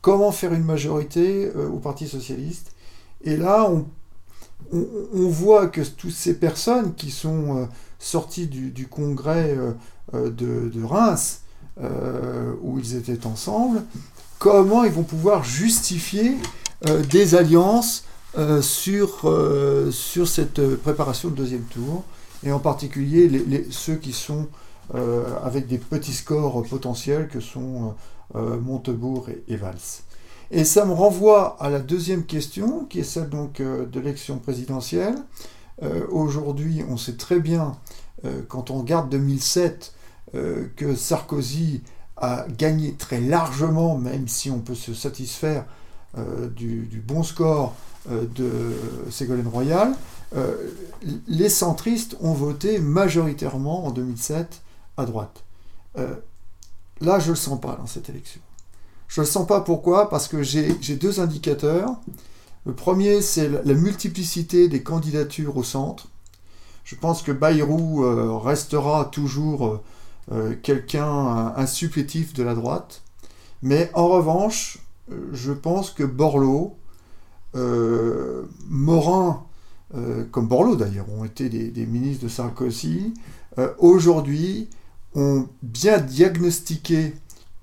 comment 0.00 0.30
faire 0.30 0.52
une 0.52 0.62
majorité 0.62 1.50
au 1.50 1.78
Parti 1.78 2.06
socialiste? 2.06 2.70
Et 3.24 3.36
là, 3.36 3.68
on, 3.68 3.86
voit 4.72 5.68
que 5.68 5.80
toutes 5.80 6.12
ces 6.12 6.34
personnes 6.34 6.94
qui 6.94 7.10
sont 7.10 7.58
euh, 7.58 7.64
sorties 7.98 8.46
du, 8.46 8.86
congrès 8.88 9.56
euh, 9.56 9.72
euh, 10.14 10.30
de, 10.30 10.84
Reims, 10.84 11.42
où 12.62 12.78
ils 12.78 12.94
étaient 12.94 13.26
ensemble, 13.26 13.82
comment 14.38 14.84
ils 14.84 14.92
vont 14.92 15.02
pouvoir 15.02 15.44
justifier 15.44 16.36
des 17.08 17.34
alliances 17.34 18.04
sur, 18.60 19.32
sur 19.90 20.28
cette 20.28 20.76
préparation 20.76 21.30
de 21.30 21.36
deuxième 21.36 21.62
tour, 21.62 22.04
et 22.44 22.52
en 22.52 22.58
particulier 22.58 23.66
ceux 23.70 23.94
qui 23.94 24.12
sont 24.12 24.48
avec 25.42 25.68
des 25.68 25.78
petits 25.78 26.12
scores 26.12 26.62
potentiels 26.64 27.28
que 27.28 27.40
sont 27.40 27.94
Montebourg 28.34 29.30
et 29.48 29.56
Valls. 29.56 30.02
Et 30.52 30.64
ça 30.64 30.84
me 30.84 30.92
renvoie 30.92 31.56
à 31.60 31.70
la 31.70 31.78
deuxième 31.78 32.24
question, 32.24 32.84
qui 32.84 33.00
est 33.00 33.04
celle 33.04 33.28
donc 33.28 33.60
euh, 33.60 33.86
de 33.86 34.00
l'élection 34.00 34.38
présidentielle. 34.38 35.14
Euh, 35.82 36.04
aujourd'hui, 36.10 36.82
on 36.88 36.96
sait 36.96 37.16
très 37.16 37.38
bien, 37.38 37.76
euh, 38.24 38.42
quand 38.48 38.70
on 38.70 38.80
regarde 38.80 39.08
2007, 39.08 39.94
que 40.76 40.94
Sarkozy 40.94 41.82
a 42.16 42.46
gagné 42.56 42.92
très 42.92 43.20
largement, 43.20 43.98
même 43.98 44.28
si 44.28 44.48
on 44.48 44.60
peut 44.60 44.76
se 44.76 44.94
satisfaire 44.94 45.64
du, 46.54 46.86
du, 46.86 47.00
bon 47.00 47.24
score 47.24 47.74
de 48.08 48.70
Ségolène 49.10 49.48
Royal. 49.48 49.92
les 51.26 51.48
centristes 51.48 52.16
ont 52.20 52.32
voté 52.32 52.78
majoritairement 52.78 53.86
en 53.86 53.90
2007 53.90 54.62
à 54.96 55.04
droite. 55.04 55.42
là, 55.96 57.18
je 57.18 57.24
ne 57.24 57.30
le 57.30 57.34
sens 57.36 57.60
pas 57.60 57.74
dans 57.74 57.88
cette 57.88 58.08
élection. 58.08 58.40
Je 59.10 59.20
ne 59.20 59.26
le 59.26 59.30
sens 59.30 59.44
pas 59.44 59.60
pourquoi, 59.60 60.08
parce 60.08 60.28
que 60.28 60.44
j'ai 60.44 60.72
deux 60.94 61.18
indicateurs. 61.18 61.96
Le 62.64 62.72
premier, 62.72 63.22
c'est 63.22 63.48
la 63.48 63.74
multiplicité 63.74 64.68
des 64.68 64.84
candidatures 64.84 65.56
au 65.56 65.64
centre. 65.64 66.06
Je 66.84 66.94
pense 66.94 67.22
que 67.22 67.32
Bayrou 67.32 68.04
euh, 68.04 68.36
restera 68.36 69.06
toujours 69.06 69.66
euh, 69.66 69.80
euh, 70.30 70.54
quelqu'un, 70.62 71.52
un, 71.56 71.66
supplétif 71.66 72.34
de 72.34 72.44
la 72.44 72.54
droite. 72.54 73.02
Mais 73.62 73.90
en 73.94 74.06
revanche, 74.06 74.78
je 75.32 75.52
pense 75.52 75.90
que 75.90 76.04
Borloo, 76.04 76.76
Morin, 78.68 79.42
comme 80.30 80.46
Borloo 80.46 80.76
d'ailleurs, 80.76 81.06
ont 81.10 81.24
été 81.24 81.48
des 81.48 81.86
ministres 81.86 82.24
de 82.24 82.28
Sarkozy, 82.28 83.12
aujourd'hui 83.78 84.70
ont 85.16 85.48
bien 85.62 85.98
diagnostiqué 85.98 87.14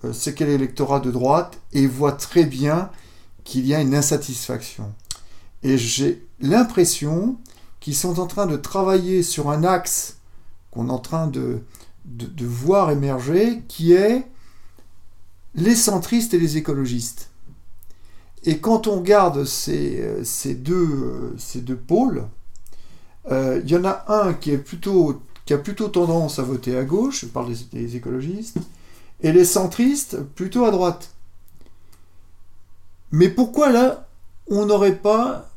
euh, 0.04 0.14
ce 0.14 0.30
qu'est 0.30 0.46
l'électorat 0.46 1.00
de 1.00 1.12
droite 1.12 1.60
et 1.74 1.88
voit 1.88 2.12
très 2.12 2.44
bien 2.44 2.90
qu'il 3.44 3.66
y 3.66 3.74
a 3.74 3.82
une 3.82 3.96
insatisfaction. 3.96 4.94
Et 5.64 5.78
j'ai 5.78 6.26
l'impression 6.40 7.38
qu'ils 7.80 7.96
sont 7.96 8.20
en 8.20 8.28
train 8.28 8.46
de 8.46 8.58
travailler 8.58 9.24
sur 9.24 9.50
un 9.50 9.64
axe 9.64 10.18
qu'on 10.72 10.90
est 10.90 10.92
en 10.92 11.00
train 11.00 11.28
de, 11.28 11.62
de, 12.06 12.46
voir 12.46 12.92
émerger, 12.92 13.64
qui 13.68 13.94
est 13.94 14.28
les 15.56 15.76
centristes 15.76 16.34
et 16.34 16.40
les 16.40 16.58
écologistes. 16.58 17.30
Et 18.44 18.60
quand 18.60 18.88
on 18.88 18.98
regarde 18.98 19.46
ces, 19.46 20.02
euh, 20.02 20.24
ces, 20.24 20.54
deux, 20.54 20.76
euh, 20.76 21.36
ces 21.38 21.62
deux 21.62 21.78
pôles, 21.78 22.28
il 23.30 23.70
y 23.70 23.76
en 23.76 23.84
a 23.84 24.06
un 24.08 24.34
qui 24.34 24.52
est 24.52 24.58
plutôt 24.58 25.22
qui 25.48 25.54
a 25.54 25.58
plutôt 25.58 25.88
tendance 25.88 26.40
à 26.40 26.44
voter 26.44 26.78
à 26.78 26.84
gauche, 26.84 27.22
je 27.22 27.26
parle 27.26 27.54
des 27.72 27.96
écologistes, 27.96 28.58
et 29.22 29.32
les 29.32 29.46
centristes 29.46 30.22
plutôt 30.36 30.66
à 30.66 30.72
droite. 30.72 31.14
Mais 33.12 33.30
pourquoi 33.30 33.72
là, 33.72 34.08
on 34.48 34.66
n'aurait 34.66 34.98
pas 34.98 35.50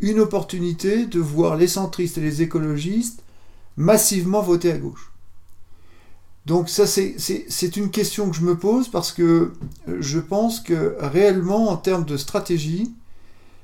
une 0.00 0.20
opportunité 0.20 1.06
de 1.06 1.20
voir 1.20 1.56
les 1.56 1.68
centristes 1.68 2.18
et 2.18 2.20
les 2.20 2.42
écologistes 2.42 3.22
massivement 3.76 4.42
voter 4.42 4.72
à 4.72 4.78
gauche? 4.78 5.10
Donc 6.44 6.68
ça, 6.68 6.86
c'est 6.86 7.76
une 7.76 7.90
question 7.90 8.30
que 8.30 8.36
je 8.36 8.42
me 8.42 8.56
pose 8.56 8.88
parce 8.88 9.10
que 9.10 9.52
je 9.88 10.20
pense 10.20 10.60
que 10.60 10.96
réellement, 11.00 11.70
en 11.70 11.76
termes 11.76 12.04
de 12.04 12.16
stratégie, 12.16 12.94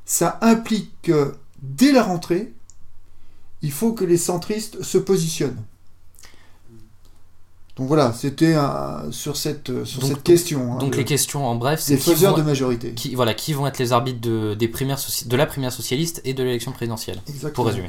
ça 0.05 0.39
implique 0.43 0.91
que 1.03 1.37
dès 1.61 1.93
la 1.93 2.03
rentrée, 2.03 2.53
il 3.63 3.71
faut 3.71 3.93
que 3.93 4.05
les 4.05 4.17
centristes 4.17 4.83
se 4.83 4.99
positionnent. 4.99 5.63
Donc 7.77 7.89
voilà, 7.89 8.13
c'était 8.13 8.55
sur 9.11 9.37
cette, 9.37 9.85
sur 9.85 10.05
cette 10.05 10.23
question. 10.23 10.75
Hein, 10.75 10.79
donc 10.79 10.95
les 10.95 11.05
questions 11.05 11.47
en 11.47 11.55
bref, 11.55 11.81
c'est 11.81 11.97
qui 11.97 12.15
vont, 12.15 12.37
de 12.37 12.43
majorité. 12.43 12.93
Qui, 12.93 13.15
voilà, 13.15 13.33
qui 13.33 13.55
vont 13.55 13.67
être 13.67 13.79
les 13.79 13.93
arbitres 13.93 14.21
de, 14.21 14.55
des 14.55 14.69
primaires, 14.69 14.99
de 15.25 15.37
la 15.37 15.47
primaire 15.47 15.73
socialiste 15.73 16.21
et 16.25 16.35
de 16.35 16.43
l'élection 16.43 16.73
présidentielle 16.73 17.23
Exactement. 17.29 17.55
Pour 17.55 17.67
résumer. 17.67 17.87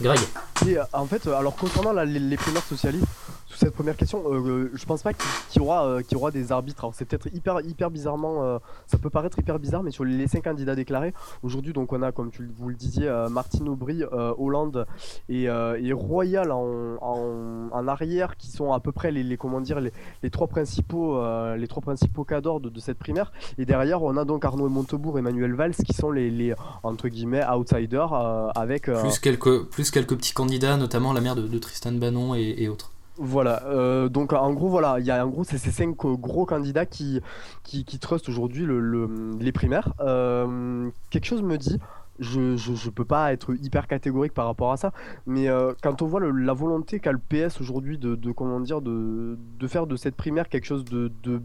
Greg. 0.00 0.20
Euh, 0.66 0.84
en 0.92 1.06
fait, 1.06 1.26
alors 1.26 1.56
concernant 1.56 1.92
les 1.92 2.36
primaires 2.36 2.64
socialistes, 2.68 3.06
cette 3.54 3.74
première 3.74 3.96
question, 3.96 4.22
euh, 4.26 4.38
euh, 4.38 4.70
je 4.74 4.84
pense 4.84 5.02
pas 5.02 5.12
qu'il 5.12 5.26
y, 5.56 5.64
aura, 5.64 5.86
euh, 5.86 6.02
aura 6.14 6.30
des 6.30 6.52
arbitres. 6.52 6.84
Alors 6.84 6.94
c'est 6.94 7.04
peut-être 7.04 7.28
hyper, 7.34 7.60
hyper 7.62 7.90
bizarrement, 7.90 8.60
ça 8.86 8.98
peut 8.98 9.10
paraître 9.10 9.38
hyper 9.38 9.58
bizarre, 9.58 9.82
mais 9.82 9.90
sur 9.90 10.04
les 10.04 10.28
cinq 10.28 10.44
candidats 10.44 10.74
déclarés, 10.74 11.14
aujourd'hui 11.42 11.72
donc 11.72 11.92
on 11.92 12.02
a, 12.02 12.12
comme 12.12 12.30
tu, 12.30 12.48
vous 12.58 12.68
le 12.68 12.74
disiez, 12.74 13.10
Martine 13.30 13.68
Aubry, 13.68 14.02
Hollande 14.38 14.86
et, 15.28 15.48
Royal 15.92 16.52
en, 16.52 17.88
arrière, 17.88 18.36
qui 18.36 18.50
sont 18.50 18.72
à 18.72 18.80
peu 18.80 18.92
près 18.92 19.10
les, 19.10 19.36
comment 19.36 19.60
dire, 19.60 19.80
les, 19.80 20.30
trois 20.30 20.46
principaux, 20.46 21.20
les 21.56 21.68
trois 21.68 21.82
principaux 21.82 22.24
cadors 22.24 22.60
de, 22.60 22.80
cette 22.80 22.98
primaire. 22.98 23.32
Et 23.56 23.64
derrière, 23.64 24.02
on 24.02 24.16
a 24.16 24.24
donc 24.24 24.44
Arnaud 24.44 24.68
Montebourg 24.68 25.18
et 25.18 25.20
Emmanuel 25.20 25.54
Valls, 25.54 25.74
qui 25.74 25.92
sont 25.92 26.10
les, 26.10 26.54
entre 26.82 27.08
guillemets 27.08 27.44
outsiders, 27.46 28.12
avec 28.56 28.90
plus 28.90 29.18
quelques, 29.18 29.64
plus 29.64 29.90
quelques 29.90 30.16
petits 30.16 30.34
candidats, 30.34 30.76
notamment 30.76 31.12
la 31.12 31.20
mère 31.20 31.36
de, 31.36 31.58
Tristan 31.58 31.92
Bannon 31.92 32.34
et 32.34 32.68
autres. 32.68 32.92
Voilà, 33.20 33.64
euh, 33.66 34.08
donc 34.08 34.32
en 34.32 34.52
gros, 34.52 34.68
voilà, 34.68 35.00
il 35.00 35.04
y 35.04 35.10
a 35.10 35.26
en 35.26 35.28
gros 35.28 35.42
c'est 35.42 35.58
ces 35.58 35.72
cinq 35.72 35.96
gros 35.96 36.46
candidats 36.46 36.86
qui, 36.86 37.20
qui, 37.64 37.84
trustent 37.98 38.28
aujourd'hui 38.28 38.64
le, 38.64 39.36
les 39.40 39.50
primaires. 39.50 39.92
Euh, 40.00 40.88
quelque 41.10 41.24
chose 41.26 41.42
me 41.42 41.58
dit, 41.58 41.80
je, 42.20 42.56
je, 42.56 42.90
peux 42.90 43.04
pas 43.04 43.32
être 43.32 43.54
hyper 43.54 43.88
catégorique 43.88 44.34
par 44.34 44.46
rapport 44.46 44.70
à 44.70 44.76
ça, 44.76 44.92
mais 45.26 45.48
euh, 45.48 45.72
quand 45.82 46.00
on 46.00 46.06
voit 46.06 46.20
la 46.20 46.52
volonté 46.52 47.00
qu'a 47.00 47.10
le 47.10 47.18
PS 47.18 47.60
aujourd'hui 47.60 47.98
de, 47.98 48.14
de, 48.14 48.30
comment 48.30 48.60
dire 48.60 48.80
de, 48.80 49.36
de 49.58 49.66
faire 49.66 49.88
de 49.88 49.96
cette 49.96 50.14
primaire 50.14 50.48
quelque 50.48 50.66
chose 50.66 50.84
de, 50.84 51.10
de 51.24 51.42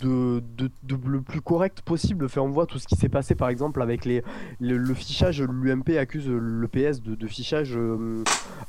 de, 0.00 0.42
de, 0.56 0.70
le 1.06 1.20
plus 1.20 1.40
correct 1.40 1.82
possible. 1.82 2.28
Fait, 2.28 2.40
on 2.40 2.50
voit 2.50 2.66
tout 2.66 2.78
ce 2.78 2.86
qui 2.86 2.96
s'est 2.96 3.08
passé 3.08 3.34
par 3.34 3.48
exemple 3.48 3.82
avec 3.82 4.04
les, 4.04 4.22
le, 4.60 4.94
fichage. 4.94 5.42
L'UMP 5.42 5.96
accuse 5.98 6.28
le 6.28 6.68
PS 6.68 7.02
de, 7.02 7.26
fichage 7.26 7.76
euh, 7.76 8.24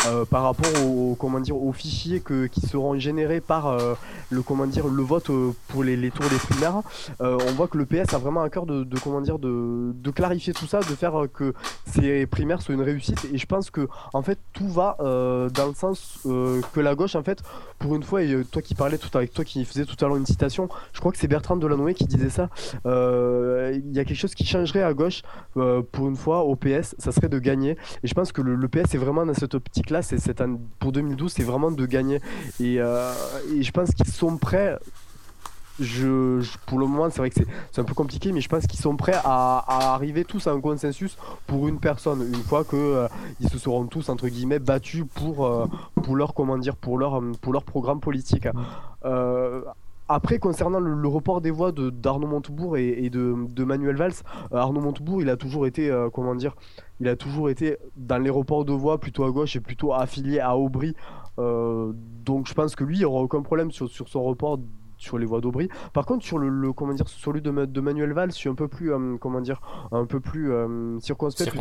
euh, 0.07 0.25
par 0.25 0.43
rapport 0.43 0.85
au, 0.85 1.15
comment 1.15 1.39
dire, 1.39 1.61
aux 1.61 1.71
fichiers 1.71 2.19
que, 2.19 2.47
qui 2.47 2.61
seront 2.61 2.97
générés 2.97 3.41
par 3.41 3.67
euh, 3.67 3.95
le, 4.29 4.41
comment 4.41 4.65
dire, 4.65 4.87
le 4.87 5.03
vote 5.03 5.29
pour 5.67 5.83
les, 5.83 5.95
les 5.95 6.11
tours 6.11 6.29
des 6.29 6.37
primaires. 6.37 6.81
on 7.19 7.51
voit 7.53 7.67
que 7.67 7.77
le 7.77 7.85
PS 7.85 8.13
a 8.13 8.17
vraiment 8.17 8.41
un 8.41 8.49
cœur 8.49 8.65
de, 8.65 8.85
comment 9.03 9.21
dire, 9.21 9.39
de, 9.39 10.11
clarifier 10.11 10.53
tout 10.53 10.67
ça, 10.67 10.79
de 10.79 10.95
faire 10.95 11.25
que 11.33 11.53
ces 11.85 12.27
primaires 12.27 12.61
soient 12.61 12.75
une 12.75 12.81
réussite. 12.81 13.25
Et 13.33 13.37
je 13.37 13.45
pense 13.45 13.71
que 13.71 13.87
en 14.13 14.21
fait 14.21 14.37
tout 14.53 14.67
va 14.67 14.95
dans 14.99 15.67
le 15.67 15.73
sens 15.73 16.19
que 16.23 16.79
la 16.79 16.95
gauche 16.95 17.15
en 17.15 17.23
fait, 17.23 17.41
pour 17.79 17.95
une 17.95 18.03
fois, 18.03 18.21
et 18.21 18.43
toi 18.45 18.61
qui 18.61 18.75
parlais 18.75 18.97
tout 18.97 19.15
avec 19.17 19.33
toi 19.33 19.43
qui 19.43 19.65
faisais 19.65 19.85
tout 19.85 19.95
à 20.03 20.07
l'heure 20.07 20.17
une 20.17 20.25
citation, 20.25 20.69
je 20.93 20.99
crois 20.99 21.11
c'est 21.17 21.27
Bertrand 21.27 21.55
Delanoë 21.55 21.93
qui 21.93 22.05
disait 22.05 22.29
ça. 22.29 22.49
Euh, 22.85 23.79
il 23.83 23.95
y 23.95 23.99
a 23.99 24.05
quelque 24.05 24.17
chose 24.17 24.35
qui 24.35 24.45
changerait 24.45 24.83
à 24.83 24.93
gauche 24.93 25.21
euh, 25.57 25.81
pour 25.91 26.07
une 26.07 26.15
fois 26.15 26.43
au 26.43 26.55
PS, 26.55 26.95
ça 26.97 27.11
serait 27.11 27.29
de 27.29 27.39
gagner. 27.39 27.77
Et 28.03 28.07
je 28.07 28.13
pense 28.13 28.31
que 28.31 28.41
le, 28.41 28.67
PS 28.67 28.95
est 28.95 28.97
vraiment 28.97 29.25
dans 29.25 29.33
cette 29.33 29.53
optique-là. 29.53 30.01
C'est 30.01 30.17
pour 30.79 30.91
2012, 30.91 31.31
c'est 31.31 31.43
vraiment 31.43 31.71
de 31.71 31.85
gagner. 31.85 32.19
Et, 32.59 32.77
euh, 32.79 33.11
et 33.53 33.61
je 33.61 33.71
pense 33.71 33.91
qu'ils 33.91 34.07
sont 34.07 34.37
prêts 34.37 34.77
pour 36.67 36.77
le 36.77 36.85
moment, 36.85 37.09
c'est 37.09 37.17
vrai 37.17 37.31
que 37.31 37.41
c'est 37.71 37.81
un 37.81 37.83
peu 37.83 37.95
compliqué, 37.95 38.31
mais 38.31 38.41
je 38.41 38.47
pense 38.47 38.67
qu'ils 38.67 38.79
sont 38.79 38.95
prêts 38.95 39.19
à, 39.23 39.93
arriver 39.93 40.23
tous 40.23 40.45
à 40.45 40.51
un 40.51 40.61
consensus 40.61 41.17
pour 41.47 41.67
une 41.67 41.79
personne, 41.79 42.21
une 42.21 42.43
fois 42.43 42.63
que 42.63 43.07
ils 43.39 43.49
se 43.49 43.57
seront 43.57 43.87
tous 43.87 44.09
entre 44.09 44.27
guillemets 44.27 44.59
battus 44.59 45.03
pour 45.15 45.49
pour 45.95 46.15
leur 46.15 46.35
comment 46.35 46.59
dire, 46.59 46.75
pour 46.75 46.99
leur 46.99 47.19
pour 47.41 47.53
leur 47.53 47.63
programme 47.63 47.99
politique. 47.99 48.47
Après, 50.13 50.37
concernant 50.37 50.79
le, 50.79 51.07
report 51.07 51.41
des 51.41 51.49
voix 51.49 51.71
d'Arnaud 51.71 52.27
Montebourg 52.27 52.77
et, 52.77 53.09
de, 53.09 53.63
Manuel 53.63 53.95
Valls, 53.95 54.13
euh, 54.51 54.57
Arnaud 54.57 54.79
Montebourg, 54.79 55.21
il 55.23 55.29
a 55.29 55.37
toujours 55.37 55.65
été, 55.65 55.89
euh, 55.89 56.09
comment 56.11 56.35
dire, 56.35 56.55
il 56.99 57.07
a 57.07 57.15
toujours 57.15 57.49
été 57.49 57.77
dans 57.95 58.19
les 58.19 58.29
reports 58.29 58.63
de 58.63 58.73
voix 58.73 58.99
plutôt 58.99 59.23
à 59.23 59.31
gauche 59.31 59.55
et 59.55 59.59
plutôt 59.59 59.91
affilié 59.91 60.39
à 60.39 60.55
Aubry. 60.55 60.95
Euh, 61.39 61.93
donc 61.95 62.47
je 62.47 62.53
pense 62.53 62.75
que 62.75 62.83
lui, 62.83 62.99
il 62.99 63.05
aura 63.05 63.21
aucun 63.21 63.41
problème 63.41 63.71
sur, 63.71 63.89
sur 63.89 64.07
son 64.07 64.21
report 64.21 64.59
sur 65.03 65.17
les 65.17 65.25
voies 65.25 65.41
d'Aubry. 65.41 65.69
Par 65.91 66.05
contre, 66.05 66.25
sur 66.25 66.39
le, 66.39 66.73
comment 66.73 66.93
dire, 66.93 67.07
celui 67.07 67.41
de, 67.41 67.51
de, 67.65 67.81
Manuel 67.81 68.13
Valls, 68.13 68.31
je 68.31 68.37
suis 68.37 68.49
un 68.49 68.55
peu 68.55 68.67
plus, 68.67 68.93
euh, 68.93 69.17
comment 69.19 69.41
dire, 69.41 69.61
un 69.91 70.05
peu 70.05 70.19
plus 70.19 70.51
euh, 70.51 70.99
circonspect. 70.99 71.53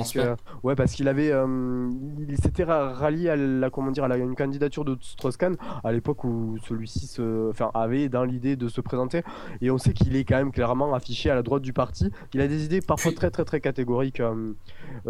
ouais, 0.62 0.74
parce 0.74 0.92
qu'il 0.92 1.08
avait, 1.08 1.32
euh, 1.32 1.90
il 2.28 2.38
s'était 2.38 2.64
rallié 2.64 3.28
à 3.28 3.36
la, 3.36 3.70
comment 3.70 3.90
dire, 3.90 4.04
à 4.04 4.08
la, 4.08 4.16
une 4.16 4.36
candidature 4.36 4.84
de 4.84 4.96
Strauss-Kahn 5.00 5.56
à 5.82 5.92
l'époque 5.92 6.24
où 6.24 6.56
celui-ci 6.68 7.06
se, 7.06 7.50
enfin, 7.50 7.70
avait 7.74 8.08
dans 8.08 8.24
l'idée 8.24 8.56
de 8.56 8.68
se 8.68 8.80
présenter. 8.80 9.22
Et 9.60 9.70
on 9.70 9.78
sait 9.78 9.92
qu'il 9.92 10.14
est 10.16 10.24
quand 10.24 10.36
même 10.36 10.52
clairement 10.52 10.94
affiché 10.94 11.28
à 11.30 11.34
la 11.34 11.42
droite 11.42 11.62
du 11.62 11.72
parti. 11.72 12.10
Il 12.32 12.40
a 12.40 12.48
des 12.48 12.64
idées 12.64 12.80
parfois 12.80 13.12
très 13.12 13.30
très 13.30 13.44
très 13.44 13.60
catégoriques 13.60 14.22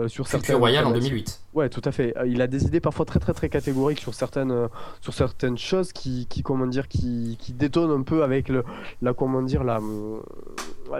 sur 0.06 0.26
certaines. 0.26 0.56
Royal 0.56 0.86
en 0.86 0.92
2008. 0.92 1.42
Ouais, 1.54 1.68
tout 1.68 1.82
à 1.84 1.92
fait. 1.92 2.14
Il 2.26 2.40
a 2.40 2.46
des 2.46 2.64
idées 2.64 2.80
parfois 2.80 3.04
très 3.04 3.20
très 3.20 3.34
très 3.34 3.48
catégoriques 3.48 4.00
sur 4.00 4.14
certaines, 4.14 4.68
sur 5.00 5.12
certaines 5.12 5.58
choses 5.58 5.92
qui, 5.92 6.26
qui 6.26 6.42
comment 6.42 6.66
dire, 6.66 6.88
qui, 6.88 7.36
qui 7.38 7.52
détonnent 7.52 7.90
un 7.90 8.02
peu 8.02 8.21
avec 8.22 8.48
le, 8.48 8.64
la 9.00 9.12
comment 9.14 9.42
dire 9.42 9.64
la, 9.64 9.80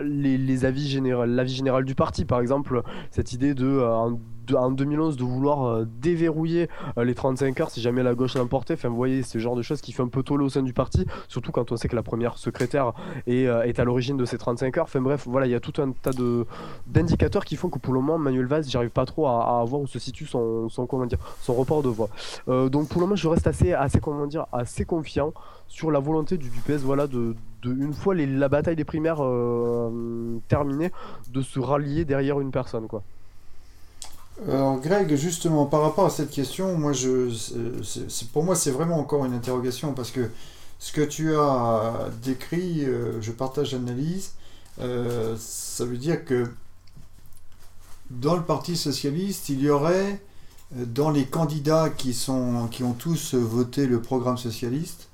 les, 0.02 0.38
les 0.38 0.64
avis 0.64 0.88
général, 0.88 1.30
l'avis 1.30 1.54
général 1.54 1.84
du 1.84 1.94
parti. 1.94 2.24
Par 2.24 2.40
exemple, 2.40 2.82
cette 3.10 3.32
idée 3.32 3.54
de 3.54 3.66
euh, 3.66 4.10
en 4.54 4.70
2011 4.70 5.16
de 5.16 5.22
vouloir 5.24 5.64
euh, 5.64 5.84
déverrouiller 6.00 6.68
euh, 6.98 7.04
les 7.04 7.14
35 7.14 7.60
heures 7.60 7.70
si 7.70 7.80
jamais 7.80 8.02
la 8.02 8.14
gauche 8.14 8.34
l'emportait. 8.34 8.74
Enfin, 8.74 8.88
vous 8.88 8.96
voyez, 8.96 9.22
ce 9.22 9.38
genre 9.38 9.56
de 9.56 9.62
choses 9.62 9.80
qui 9.80 9.92
fait 9.92 10.02
un 10.02 10.08
peu 10.08 10.22
toller 10.22 10.44
au 10.44 10.48
sein 10.48 10.62
du 10.62 10.72
parti, 10.72 11.06
surtout 11.28 11.52
quand 11.52 11.72
on 11.72 11.76
sait 11.76 11.88
que 11.88 11.96
la 11.96 12.02
première 12.02 12.38
secrétaire 12.38 12.92
est, 13.26 13.44
est 13.44 13.78
à 13.78 13.84
l'origine 13.84 14.16
de 14.16 14.24
ces 14.24 14.38
35 14.38 14.78
heures. 14.78 14.84
Enfin, 14.84 15.00
bref, 15.00 15.26
voilà, 15.26 15.46
il 15.46 15.50
y 15.50 15.54
a 15.54 15.60
tout 15.60 15.80
un 15.80 15.92
tas 15.92 16.10
d'indicateurs 16.86 17.44
qui 17.44 17.56
font 17.56 17.68
que 17.68 17.78
pour 17.78 17.94
le 17.94 18.00
moment, 18.00 18.18
Manuel 18.18 18.46
Valls, 18.46 18.64
j'arrive 18.68 18.90
pas 18.90 19.06
trop 19.06 19.26
à, 19.26 19.64
voir 19.66 19.82
où 19.82 19.86
se 19.86 19.98
situe 19.98 20.26
son, 20.26 20.68
son, 20.68 20.86
comment 20.86 21.06
dire, 21.06 21.18
son 21.40 21.54
report 21.54 21.82
de 21.82 21.88
voix. 21.88 22.08
donc, 22.46 22.88
pour 22.88 23.00
le 23.00 23.06
moment, 23.06 23.16
je 23.16 23.28
reste 23.28 23.46
assez, 23.46 23.72
assez, 23.72 24.00
comment 24.00 24.26
dire, 24.26 24.46
assez 24.52 24.84
confiant 24.84 25.32
sur 25.72 25.90
la 25.90 26.00
volonté 26.00 26.36
du, 26.36 26.50
PS, 26.50 26.82
voilà, 26.82 27.06
de, 27.06 27.34
une 27.64 27.94
fois 27.94 28.14
la 28.14 28.48
bataille 28.48 28.76
des 28.76 28.84
primaires 28.84 29.24
euh, 29.24 30.38
terminée, 30.48 30.90
de 31.30 31.40
se 31.40 31.58
rallier 31.58 32.04
derrière 32.04 32.40
une 32.40 32.50
personne, 32.50 32.86
quoi. 32.86 33.02
Alors 34.48 34.80
Greg, 34.80 35.14
justement, 35.14 35.66
par 35.66 35.82
rapport 35.82 36.06
à 36.06 36.10
cette 36.10 36.30
question, 36.30 36.76
moi, 36.76 36.92
je, 36.92 37.30
pour 38.32 38.44
moi, 38.44 38.56
c'est 38.56 38.70
vraiment 38.70 38.98
encore 38.98 39.24
une 39.24 39.34
interrogation 39.34 39.92
parce 39.92 40.10
que 40.10 40.30
ce 40.78 40.92
que 40.92 41.02
tu 41.02 41.36
as 41.36 42.10
décrit, 42.22 42.84
euh, 42.84 43.20
je 43.20 43.30
partage 43.30 43.72
l'analyse. 43.72 44.32
Euh, 44.80 45.36
ça 45.38 45.84
veut 45.84 45.98
dire 45.98 46.24
que 46.24 46.50
dans 48.10 48.34
le 48.34 48.42
Parti 48.42 48.76
socialiste, 48.76 49.48
il 49.48 49.60
y 49.60 49.70
aurait 49.70 50.20
dans 50.72 51.10
les 51.10 51.26
candidats 51.26 51.90
qui, 51.90 52.14
sont, 52.14 52.68
qui 52.70 52.82
ont 52.82 52.94
tous 52.94 53.34
voté 53.34 53.86
le 53.86 54.00
programme 54.00 54.38
socialiste, 54.38 55.08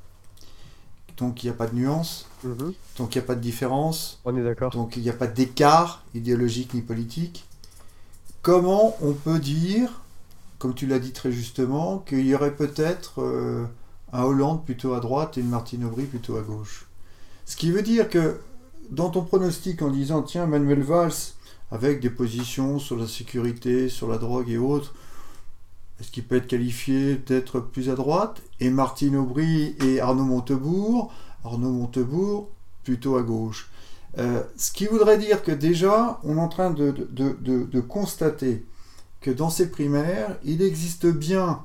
donc 1.16 1.42
il 1.42 1.46
n'y 1.46 1.50
a 1.50 1.54
pas 1.54 1.66
de 1.66 1.74
nuance, 1.74 2.26
mhm. 2.44 2.72
donc 2.96 3.14
il 3.14 3.18
n'y 3.18 3.24
a 3.24 3.26
pas 3.26 3.34
de 3.34 3.40
différence. 3.40 4.20
On 4.24 4.36
est 4.36 4.42
d'accord. 4.42 4.70
Donc 4.70 4.96
il 4.96 5.02
n'y 5.02 5.10
a 5.10 5.14
pas 5.14 5.26
d'écart 5.26 6.04
idéologique 6.14 6.74
ni 6.74 6.80
politique. 6.80 7.44
Comment 8.48 8.96
on 9.02 9.12
peut 9.12 9.40
dire, 9.40 10.00
comme 10.58 10.72
tu 10.72 10.86
l'as 10.86 10.98
dit 10.98 11.12
très 11.12 11.30
justement, 11.30 11.98
qu'il 11.98 12.26
y 12.26 12.34
aurait 12.34 12.56
peut-être 12.56 13.20
euh, 13.20 13.66
un 14.10 14.22
Hollande 14.22 14.64
plutôt 14.64 14.94
à 14.94 15.00
droite 15.00 15.36
et 15.36 15.42
une 15.42 15.50
Martine 15.50 15.84
Aubry 15.84 16.04
plutôt 16.04 16.38
à 16.38 16.40
gauche? 16.40 16.86
Ce 17.44 17.56
qui 17.56 17.70
veut 17.70 17.82
dire 17.82 18.08
que 18.08 18.40
dans 18.88 19.10
ton 19.10 19.20
pronostic 19.20 19.82
en 19.82 19.90
disant 19.90 20.22
tiens 20.22 20.46
Manuel 20.46 20.82
Valls 20.82 21.12
avec 21.70 22.00
des 22.00 22.08
positions 22.08 22.78
sur 22.78 22.96
la 22.96 23.06
sécurité, 23.06 23.90
sur 23.90 24.08
la 24.08 24.16
drogue 24.16 24.48
et 24.48 24.56
autres, 24.56 24.94
est-ce 26.00 26.10
qu'il 26.10 26.24
peut 26.24 26.36
être 26.36 26.46
qualifié 26.46 27.16
d'être 27.16 27.60
plus 27.60 27.90
à 27.90 27.96
droite? 27.96 28.40
Et 28.60 28.70
Martine 28.70 29.16
Aubry 29.16 29.76
et 29.84 30.00
Arnaud 30.00 30.24
Montebourg, 30.24 31.12
Arnaud 31.44 31.72
Montebourg 31.72 32.48
plutôt 32.82 33.18
à 33.18 33.22
gauche. 33.22 33.68
Euh, 34.18 34.42
ce 34.56 34.72
qui 34.72 34.86
voudrait 34.86 35.18
dire 35.18 35.42
que 35.42 35.52
déjà, 35.52 36.20
on 36.24 36.36
est 36.36 36.40
en 36.40 36.48
train 36.48 36.70
de, 36.70 37.80
constater 37.80 38.66
que 39.20 39.30
dans 39.30 39.50
ces 39.50 39.70
primaires, 39.70 40.36
il 40.44 40.62
existe 40.62 41.06
bien 41.06 41.62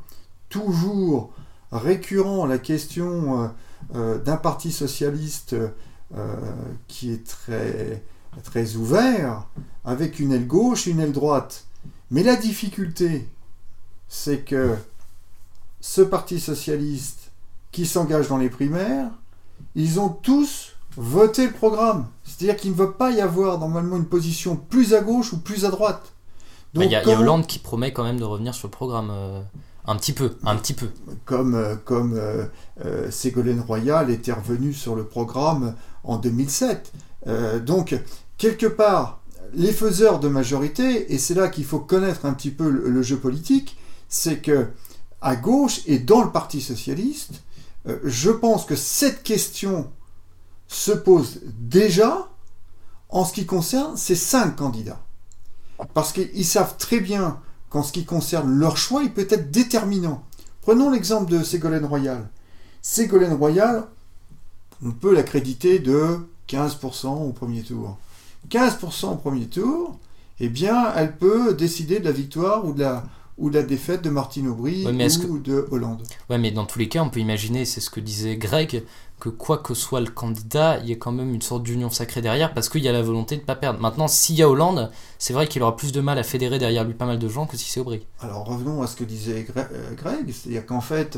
toujours 0.49 1.33
récurrent 1.71 2.45
la 2.45 2.59
question 2.59 3.51
d'un 3.93 4.37
parti 4.37 4.71
socialiste 4.71 5.55
qui 6.87 7.11
est 7.11 7.25
très, 7.25 8.03
très 8.43 8.75
ouvert, 8.75 9.47
avec 9.83 10.19
une 10.19 10.31
aile 10.31 10.47
gauche 10.47 10.87
et 10.87 10.91
une 10.91 10.99
aile 10.99 11.11
droite. 11.11 11.65
Mais 12.11 12.21
la 12.21 12.35
difficulté, 12.35 13.27
c'est 14.07 14.45
que 14.45 14.75
ce 15.81 16.01
parti 16.01 16.39
socialiste 16.39 17.31
qui 17.71 17.85
s'engage 17.85 18.27
dans 18.27 18.37
les 18.37 18.49
primaires, 18.49 19.09
ils 19.75 19.99
ont 19.99 20.09
tous 20.09 20.72
voté 20.97 21.47
le 21.47 21.53
programme. 21.53 22.07
C'est-à-dire 22.23 22.57
qu'il 22.57 22.71
ne 22.71 22.75
va 22.75 22.87
pas 22.87 23.11
y 23.11 23.21
avoir 23.21 23.59
normalement 23.59 23.97
une 23.97 24.05
position 24.05 24.55
plus 24.55 24.93
à 24.93 25.01
gauche 25.01 25.33
ou 25.33 25.39
plus 25.39 25.65
à 25.65 25.69
droite. 25.69 26.13
Il 26.75 26.83
y, 26.83 26.95
a 26.95 27.07
Hollande 27.07 27.45
qui 27.45 27.59
promet 27.59 27.93
quand 27.93 28.03
même 28.03 28.19
de 28.19 28.23
revenir 28.23 28.55
sur 28.55 28.67
le 28.67 28.71
programme 28.71 29.11
euh, 29.11 29.41
un 29.85 29.95
petit 29.95 30.13
peu, 30.13 30.31
un 30.43 30.55
petit 30.55 30.73
peu. 30.73 30.87
Comme, 31.23 31.53
euh, 31.53 31.75
comme 31.75 32.15
euh, 32.15 33.11
Ségolène 33.11 33.61
Royal 33.61 34.09
était 34.09 34.31
revenu 34.31 34.73
sur 34.73 34.95
le 34.95 35.05
programme 35.05 35.75
en 36.03 36.17
2007. 36.17 36.91
donc, 37.63 37.95
quelque 38.37 38.65
part, 38.65 39.21
les 39.53 39.71
faiseurs 39.71 40.19
de 40.19 40.27
majorité, 40.27 41.13
et 41.13 41.19
c'est 41.19 41.35
là 41.35 41.47
qu'il 41.47 41.63
faut 41.63 41.79
connaître 41.79 42.25
un 42.25 42.33
petit 42.33 42.49
peu 42.49 42.69
le, 42.69 43.01
jeu 43.03 43.17
politique, 43.17 43.77
c'est 44.09 44.41
que 44.41 44.67
à 45.21 45.35
gauche 45.35 45.81
et 45.85 45.99
dans 45.99 46.23
le 46.23 46.31
Parti 46.31 46.59
socialiste, 46.59 47.43
je 48.03 48.31
pense 48.31 48.65
que 48.65 48.75
cette 48.75 49.23
question 49.23 49.89
se 50.73 50.91
pose 50.91 51.39
déjà 51.59 52.29
en 53.09 53.25
ce 53.25 53.33
qui 53.33 53.45
concerne 53.45 53.95
ces 53.95 54.15
cinq 54.15 54.55
candidats. 54.55 54.99
Parce 55.93 56.13
qu'ils 56.13 56.45
savent 56.45 56.77
très 56.77 56.99
bien 56.99 57.39
qu'en 57.69 57.83
ce 57.83 57.91
qui 57.91 58.05
concerne 58.05 58.51
leur 58.51 58.77
choix, 58.77 59.03
il 59.03 59.13
peut 59.13 59.27
être 59.29 59.51
déterminant. 59.51 60.23
Prenons 60.61 60.89
l'exemple 60.89 61.31
de 61.31 61.43
Ségolène 61.43 61.85
Royal. 61.85 62.27
Ségolène 62.81 63.33
Royal, 63.33 63.87
on 64.83 64.91
peut 64.91 65.13
l'accréditer 65.13 65.79
de 65.79 66.19
15% 66.47 67.07
au 67.07 67.31
premier 67.31 67.61
tour. 67.61 67.97
15% 68.49 69.13
au 69.13 69.15
premier 69.15 69.47
tour, 69.47 69.99
eh 70.39 70.49
bien, 70.49 70.91
elle 70.95 71.17
peut 71.17 71.53
décider 71.53 71.99
de 71.99 72.05
la 72.05 72.11
victoire 72.11 72.65
ou 72.65 72.73
de 72.73 72.81
la, 72.81 73.03
ou 73.37 73.49
la 73.49 73.63
défaite 73.63 74.03
de 74.03 74.09
Martine 74.09 74.47
Aubry 74.47 74.85
ou 74.85 75.39
de 75.39 75.67
Hollande. 75.71 76.03
Ouais, 76.29 76.37
mais 76.37 76.51
dans 76.51 76.65
tous 76.65 76.79
les 76.79 76.87
cas, 76.89 77.01
on 77.01 77.09
peut 77.09 77.19
imaginer, 77.19 77.65
c'est 77.65 77.81
ce 77.81 77.89
que 77.89 77.99
disait 77.99 78.37
Greg, 78.37 78.83
que 79.19 79.29
quoi 79.29 79.57
que 79.57 79.73
soit 79.73 80.01
le 80.01 80.09
candidat, 80.09 80.79
il 80.79 80.89
y 80.89 80.93
a 80.93 80.95
quand 80.95 81.11
même 81.11 81.33
une 81.33 81.41
sorte 81.41 81.63
d'union 81.63 81.89
sacrée 81.89 82.21
derrière 82.21 82.53
parce 82.53 82.69
qu'il 82.69 82.83
y 82.83 82.89
a 82.89 82.91
la 82.91 83.01
volonté 83.01 83.35
de 83.35 83.41
ne 83.41 83.45
pas 83.45 83.55
perdre. 83.55 83.79
Maintenant, 83.79 84.07
s'il 84.07 84.35
y 84.35 84.43
a 84.43 84.49
Hollande, 84.49 84.91
c'est 85.17 85.33
vrai 85.33 85.47
qu'il 85.47 85.61
aura 85.63 85.75
plus 85.75 85.91
de 85.91 86.01
mal 86.01 86.19
à 86.19 86.23
fédérer 86.23 86.59
derrière 86.59 86.83
lui 86.83 86.93
pas 86.93 87.05
mal 87.05 87.19
de 87.19 87.27
gens 87.29 87.45
que 87.45 87.57
si 87.57 87.69
c'est 87.69 87.79
Aubry. 87.79 88.05
Alors 88.19 88.45
revenons 88.45 88.81
à 88.81 88.87
ce 88.87 88.95
que 88.95 89.03
disait 89.03 89.45
euh, 89.55 89.93
Greg, 89.95 90.31
c'est-à-dire 90.31 90.65
qu'en 90.65 90.81
fait, 90.81 91.17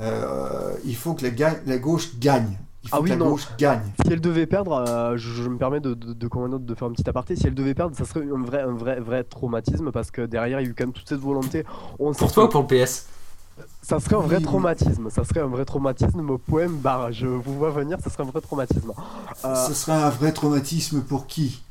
euh, 0.00 0.76
il 0.84 0.96
faut 0.96 1.14
que 1.14 1.26
la, 1.26 1.54
la 1.66 1.78
gauche 1.78 2.10
gagne. 2.18 2.56
Il 2.82 2.88
faut 2.88 2.96
ah 2.96 3.02
que 3.02 3.08
la 3.08 3.16
gauche 3.16 3.46
gagne. 3.58 3.82
Si 4.04 4.12
elle 4.12 4.20
devait 4.20 4.46
perdre, 4.46 4.72
euh, 4.72 5.16
je, 5.16 5.48
me 5.48 5.58
permets 5.58 5.80
de, 5.80 5.92
de, 5.92 6.14
de, 6.14 6.58
de, 6.58 6.74
faire 6.74 6.88
un 6.88 6.92
petit 6.92 7.08
aparté, 7.08 7.36
si 7.36 7.46
elle 7.46 7.54
devait 7.54 7.74
perdre, 7.74 7.94
ça 7.94 8.06
serait 8.06 8.24
un 8.24 8.42
vrai, 8.42 8.62
un 8.62 8.72
vrai, 8.72 9.00
vrai 9.00 9.22
traumatisme 9.22 9.92
parce 9.92 10.10
que 10.10 10.22
derrière, 10.22 10.60
il 10.60 10.64
y 10.64 10.66
a 10.66 10.70
eu 10.70 10.74
quand 10.74 10.84
même 10.84 10.92
toute 10.94 11.08
cette 11.08 11.20
volonté. 11.20 11.64
On 11.98 12.12
pour 12.12 12.32
toi 12.32 12.44
ou 12.44 12.48
pour 12.48 12.62
le 12.62 12.66
PS 12.66 13.06
ça 13.82 14.00
serait 14.00 14.16
un 14.16 14.20
vrai 14.20 14.40
traumatisme, 14.40 15.10
ça 15.10 15.24
serait 15.24 15.40
un 15.40 15.46
vrai 15.46 15.64
traumatisme 15.64 16.28
au 16.30 16.38
poème 16.38 16.76
barre. 16.76 17.12
Je 17.12 17.26
vous 17.26 17.54
vois 17.54 17.70
venir, 17.70 17.98
ça 18.02 18.10
serait 18.10 18.22
un 18.22 18.30
vrai 18.30 18.40
traumatisme. 18.40 18.92
Euh, 19.44 19.54
ça 19.54 19.74
serait 19.74 19.92
un 19.92 20.10
vrai 20.10 20.32
traumatisme 20.32 21.02
pour 21.02 21.26
qui? 21.26 21.62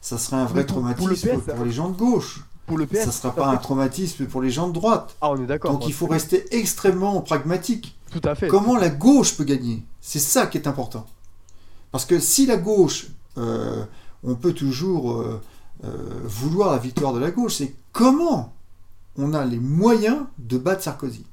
Ça 0.00 0.18
serait 0.18 0.36
un 0.36 0.44
vrai 0.44 0.64
traumatisme 0.64 1.40
pour, 1.40 1.64
les 1.64 1.70
gens 1.70 1.88
de 1.88 1.96
gauche. 1.96 2.44
Pour 2.66 2.76
le 2.76 2.86
PS, 2.86 3.00
ça 3.00 3.06
ne 3.06 3.12
sera 3.12 3.34
pas 3.34 3.46
un 3.46 3.56
traumatisme 3.56 4.26
pour 4.26 4.42
les 4.42 4.50
gens 4.50 4.68
de 4.68 4.74
droite. 4.74 5.16
Ah, 5.20 5.30
on 5.30 5.42
est 5.42 5.46
d'accord. 5.46 5.72
Donc 5.72 5.86
il 5.86 5.94
faut 5.94 6.06
rester 6.06 6.44
extrêmement 6.54 7.20
pragmatique. 7.22 7.96
Tout 8.10 8.20
à 8.24 8.34
fait. 8.34 8.48
Comment 8.48 8.76
la 8.76 8.90
gauche 8.90 9.36
peut 9.36 9.44
gagner? 9.44 9.82
C'est 10.00 10.18
ça 10.18 10.46
qui 10.46 10.58
est 10.58 10.66
important. 10.66 11.06
Parce 11.90 12.04
que 12.04 12.18
si 12.18 12.46
la 12.46 12.56
gauche, 12.56 13.08
euh, 13.36 13.84
on 14.22 14.34
peut 14.34 14.52
toujours 14.52 15.12
euh, 15.12 15.40
vouloir 16.24 16.72
la 16.72 16.78
victoire 16.78 17.12
de 17.12 17.18
la 17.18 17.30
gauche, 17.30 17.56
c'est 17.56 17.74
comment 17.92 18.54
on 19.16 19.34
a 19.34 19.44
les 19.44 19.58
moyens 19.58 20.24
de 20.38 20.58
battre 20.58 20.82
Sarkozy. 20.82 21.24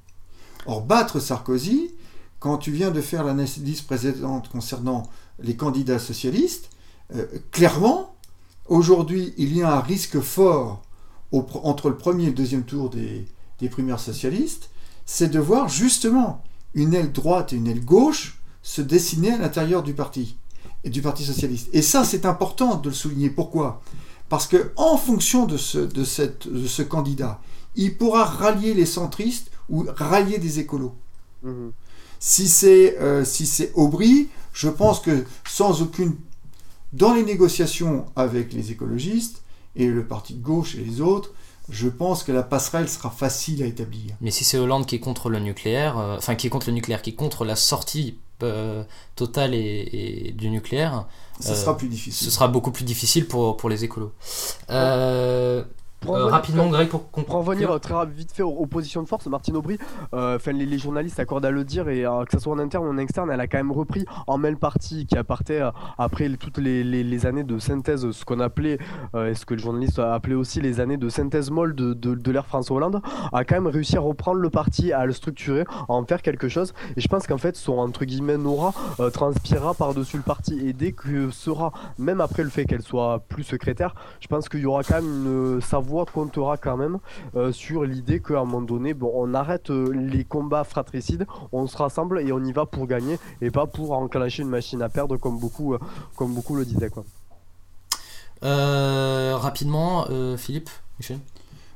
Or, 0.65 0.81
battre 0.81 1.19
Sarkozy, 1.19 1.91
quand 2.39 2.57
tu 2.57 2.71
viens 2.71 2.91
de 2.91 3.01
faire 3.01 3.23
l'analyse 3.23 3.81
précédente 3.81 4.49
concernant 4.49 5.03
les 5.39 5.55
candidats 5.55 5.99
socialistes, 5.99 6.69
euh, 7.15 7.25
clairement, 7.51 8.15
aujourd'hui, 8.67 9.33
il 9.37 9.55
y 9.55 9.61
a 9.61 9.75
un 9.75 9.81
risque 9.81 10.19
fort 10.19 10.81
entre 11.31 11.89
le 11.89 11.97
premier 11.97 12.25
et 12.25 12.27
le 12.27 12.33
deuxième 12.33 12.63
tour 12.63 12.89
des 12.89 13.69
primaires 13.69 13.99
socialistes, 13.99 14.69
c'est 15.05 15.27
de 15.27 15.39
voir 15.39 15.69
justement 15.69 16.43
une 16.73 16.93
aile 16.93 17.11
droite 17.11 17.51
et 17.51 17.57
une 17.57 17.67
aile 17.67 17.83
gauche 17.83 18.39
se 18.65 18.81
dessiner 18.81 19.31
à 19.31 19.37
l'intérieur 19.37 19.83
du 19.83 19.93
parti 19.93 20.37
et 20.83 20.89
du 20.89 21.03
Parti 21.03 21.23
socialiste. 21.23 21.69
Et 21.71 21.83
ça, 21.83 22.03
c'est 22.03 22.25
important 22.25 22.75
de 22.75 22.89
le 22.89 22.95
souligner. 22.95 23.29
Pourquoi? 23.29 23.81
Parce 24.27 24.47
que 24.47 24.71
en 24.75 24.97
fonction 24.97 25.45
de 25.45 25.55
ce, 25.55 25.77
de, 25.77 26.03
cette, 26.03 26.47
de 26.47 26.65
ce 26.65 26.81
candidat, 26.81 27.39
il 27.75 27.95
pourra 27.95 28.25
rallier 28.25 28.73
les 28.73 28.87
centristes 28.87 29.51
ou 29.69 29.85
rallier 29.95 30.39
des 30.39 30.59
écolos. 30.59 30.95
Mhm. 31.43 31.73
Si 32.19 32.47
c'est 32.47 32.97
euh, 32.99 33.23
si 33.23 33.45
c'est 33.45 33.71
Aubry, 33.75 34.29
je 34.51 34.69
pense 34.69 34.99
que 34.99 35.25
sans 35.47 35.83
aucune 35.83 36.15
dans 36.91 37.13
les 37.13 37.23
négociations 37.23 38.05
avec 38.15 38.51
les 38.51 38.71
écologistes 38.71 39.43
et 39.75 39.87
le 39.87 40.07
parti 40.07 40.33
de 40.33 40.41
gauche 40.41 40.73
et 40.75 40.83
les 40.83 41.01
autres, 41.01 41.33
je 41.69 41.87
pense 41.87 42.23
que 42.23 42.31
la 42.31 42.41
passerelle 42.41 42.89
sera 42.89 43.11
facile 43.11 43.61
à 43.61 43.67
établir. 43.67 44.15
Mais 44.21 44.31
si 44.31 44.43
c'est 44.43 44.57
Hollande 44.57 44.87
qui 44.87 44.95
est 44.95 44.99
contre 44.99 45.29
le 45.29 45.39
nucléaire, 45.39 45.99
euh, 45.99 46.17
enfin 46.17 46.33
qui 46.33 46.47
est 46.47 46.49
contre 46.49 46.69
le 46.69 46.73
nucléaire, 46.73 47.03
qui 47.03 47.11
est 47.11 47.15
contre 47.15 47.45
la 47.45 47.55
sortie 47.55 48.17
euh, 48.43 48.83
totale 49.15 49.53
et, 49.53 50.33
du 50.37 50.49
nucléaire, 50.49 51.05
ça 51.39 51.55
sera 51.55 51.77
plus 51.77 51.87
difficile. 51.87 52.25
Ce 52.25 52.31
sera 52.31 52.47
beaucoup 52.47 52.71
plus 52.71 52.85
difficile 52.85 53.27
pour, 53.27 53.57
pour 53.57 53.69
les 53.69 53.83
écolos. 53.83 54.13
Euh, 54.69 55.63
rapidement, 56.11 56.69
Greg, 56.69 56.89
pour 56.89 57.11
comprendre. 57.11 57.43
Pour 57.43 57.53
revenir 57.53 57.79
très 57.79 58.05
vite 58.05 58.31
fait 58.31 58.43
aux, 58.43 58.65
positions 58.65 59.01
de 59.01 59.07
force, 59.07 59.25
Martine 59.27 59.55
Aubry, 59.57 59.77
euh, 60.13 60.37
les, 60.47 60.77
journalistes 60.77 61.19
accordent 61.19 61.45
à 61.45 61.51
le 61.51 61.63
dire, 61.63 61.89
et 61.89 62.05
euh, 62.05 62.23
que 62.25 62.31
ce 62.31 62.39
soit 62.39 62.53
en 62.53 62.59
interne 62.59 62.85
ou 62.85 62.89
en 62.89 62.97
externe, 62.97 63.29
elle 63.31 63.39
a 63.39 63.47
quand 63.47 63.57
même 63.57 63.71
repris 63.71 64.05
en 64.27 64.37
main 64.37 64.53
partie 64.55 65.05
qui 65.05 65.17
appartait 65.17 65.61
après 65.97 66.29
toutes 66.37 66.57
les, 66.57 67.25
années 67.25 67.43
de 67.43 67.59
synthèse, 67.59 68.09
ce 68.11 68.25
qu'on 68.25 68.39
appelait, 68.39 68.77
et 69.15 69.33
ce 69.33 69.45
que 69.45 69.53
le 69.53 69.59
journaliste 69.59 69.99
a 69.99 70.13
appelé 70.13 70.35
aussi 70.35 70.61
les 70.61 70.79
années 70.79 70.97
de 70.97 71.09
synthèse 71.09 71.49
molle 71.49 71.75
de, 71.75 71.93
de, 71.93 72.31
l'ère 72.31 72.45
François 72.45 72.77
Hollande, 72.77 73.01
a 73.31 73.43
quand 73.43 73.55
même 73.55 73.67
réussi 73.67 73.97
à 73.97 74.01
reprendre 74.01 74.39
le 74.39 74.49
parti, 74.49 74.91
à 74.91 75.05
le 75.05 75.13
structurer, 75.13 75.61
à 75.61 75.93
en 75.93 76.05
faire 76.05 76.21
quelque 76.21 76.49
chose. 76.49 76.73
Et 76.97 77.01
je 77.01 77.07
pense 77.07 77.27
qu'en 77.27 77.37
fait, 77.37 77.55
son 77.55 77.77
entre 77.77 78.05
guillemets 78.05 78.37
Nora 78.37 78.73
transpirera 79.13 79.73
par-dessus 79.73 80.17
le 80.17 80.23
parti. 80.23 80.59
Et 80.67 80.73
dès 80.73 80.91
que 80.91 81.29
sera, 81.31 81.71
même 81.97 82.21
après 82.21 82.43
le 82.43 82.49
fait 82.49 82.65
qu'elle 82.65 82.81
soit 82.81 83.23
plus 83.27 83.43
secrétaire, 83.43 83.95
je 84.19 84.27
pense 84.27 84.49
qu'il 84.49 84.61
y 84.61 84.65
aura 84.65 84.83
quand 84.83 85.01
même 85.01 85.05
une 85.05 85.61
savoir 85.61 85.94
comptera 86.03 86.57
quand 86.57 86.75
même 86.75 86.99
euh, 87.35 87.51
sur 87.51 87.83
l'idée 87.83 88.19
qu'à 88.19 88.39
un 88.39 88.45
moment 88.45 88.61
donné, 88.61 88.93
bon, 88.93 89.11
on 89.15 89.33
arrête 89.33 89.69
euh, 89.69 89.89
les 89.93 90.25
combats 90.25 90.63
fratricides, 90.63 91.25
on 91.51 91.67
se 91.67 91.77
rassemble 91.77 92.19
et 92.19 92.31
on 92.33 92.43
y 92.43 92.51
va 92.51 92.65
pour 92.65 92.87
gagner 92.87 93.17
et 93.41 93.51
pas 93.51 93.67
pour 93.67 93.93
enclencher 93.93 94.41
une 94.41 94.49
machine 94.49 94.81
à 94.81 94.89
perdre 94.89 95.17
comme 95.17 95.39
beaucoup, 95.39 95.73
euh, 95.73 95.79
comme 96.15 96.33
beaucoup 96.33 96.55
le 96.55 96.65
disaient. 96.65 96.89
Quoi. 96.89 97.05
rapidement, 98.41 100.05
Philippe, 100.37 100.69
Michel 100.99 101.19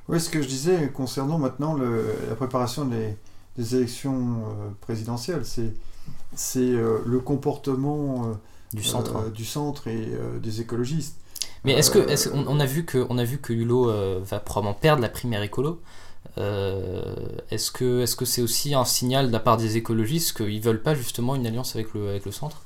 Oui, 0.10 0.20
ce 0.20 0.30
que 0.30 0.42
je 0.42 0.48
disais 0.48 0.90
concernant 0.90 1.38
maintenant 1.38 1.74
le, 1.74 2.04
la 2.28 2.36
préparation 2.36 2.86
des, 2.86 3.16
des 3.58 3.76
élections 3.76 4.44
présidentielles, 4.82 5.46
c'est 5.46 5.74
c'est 6.36 6.72
le 6.72 7.20
comportement 7.20 8.34
du 8.74 8.84
centre, 8.84 9.32
du 9.32 9.46
centre 9.46 9.88
et 9.88 10.12
des 10.42 10.62
écologistes. 10.62 11.20
Mais 11.66 11.74
est-ce 11.74 11.92
que, 11.92 12.00
est 12.00 12.30
on, 12.34 12.60
a 12.60 12.66
vu 12.66 12.86
que, 12.86 13.06
on 13.10 13.18
a 13.18 13.24
vu 13.24 13.38
que 13.38 13.54
Hulot 13.54 13.90
euh, 13.90 14.20
va 14.24 14.40
probablement 14.40 14.74
perdre 14.74 15.02
la 15.02 15.10
primaire 15.10 15.44
écolo. 15.44 15.82
Euh, 16.38 17.16
est-ce 17.52 17.72
que, 17.72 18.02
est-ce 18.02 18.16
que 18.16 18.26
c'est 18.26 18.42
aussi 18.42 18.74
un 18.74 18.86
signal 18.86 19.28
de 19.28 19.32
la 19.32 19.40
part 19.40 19.58
des 19.58 19.78
écologistes 19.78 20.38
qu'ils 20.38 20.62
veulent 20.62 20.82
pas 20.82 20.96
justement 20.96 21.36
une 21.36 21.46
alliance 21.46 21.76
avec 21.76 21.94
le, 21.94 22.10
avec 22.10 22.26
le 22.26 22.32
centre? 22.32 22.62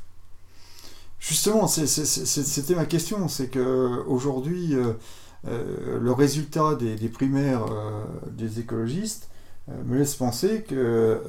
Justement, 1.20 1.68
c'était 1.68 2.76
ma 2.76 2.86
question, 2.86 3.28
c'est 3.30 3.48
que 3.48 4.04
aujourd'hui, 4.08 4.76
euh, 4.76 6.00
le 6.00 6.12
résultat 6.12 6.76
des, 6.76 7.10
primaires 7.10 7.66
des 8.30 8.60
écologistes 8.60 9.30
me 9.86 9.98
laisse 9.98 10.16
penser 10.16 10.64
que 10.64 11.22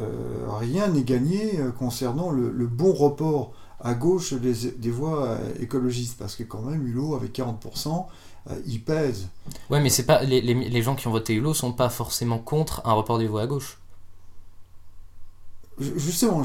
rien 0.58 0.88
n'est 0.88 1.04
gagné 1.04 1.60
concernant 1.78 2.32
le 2.32 2.66
bon 2.66 2.92
report 2.92 3.54
à 3.84 3.94
gauche 3.94 4.32
des, 4.32 4.90
voix 4.90 5.26
euh, 5.26 5.38
écologistes, 5.60 6.16
parce 6.18 6.34
que 6.34 6.42
quand 6.42 6.62
même 6.62 6.86
Hulot 6.86 7.14
avec 7.14 7.38
40%, 7.38 8.06
euh, 8.50 8.54
il 8.66 8.80
pèse. 8.80 9.28
Ouais, 9.68 9.80
mais 9.80 9.90
c'est 9.90 10.06
pas 10.06 10.22
les, 10.22 10.40
les, 10.40 10.82
gens 10.82 10.96
qui 10.96 11.06
ont 11.06 11.10
voté 11.10 11.34
Hulot 11.34 11.52
sont 11.52 11.72
pas 11.72 11.90
forcément 11.90 12.38
contre 12.38 12.80
un 12.86 12.94
report 12.94 13.18
des 13.18 13.28
voix 13.28 13.42
à 13.42 13.46
gauche. 13.46 13.78
Justement, 15.78 16.42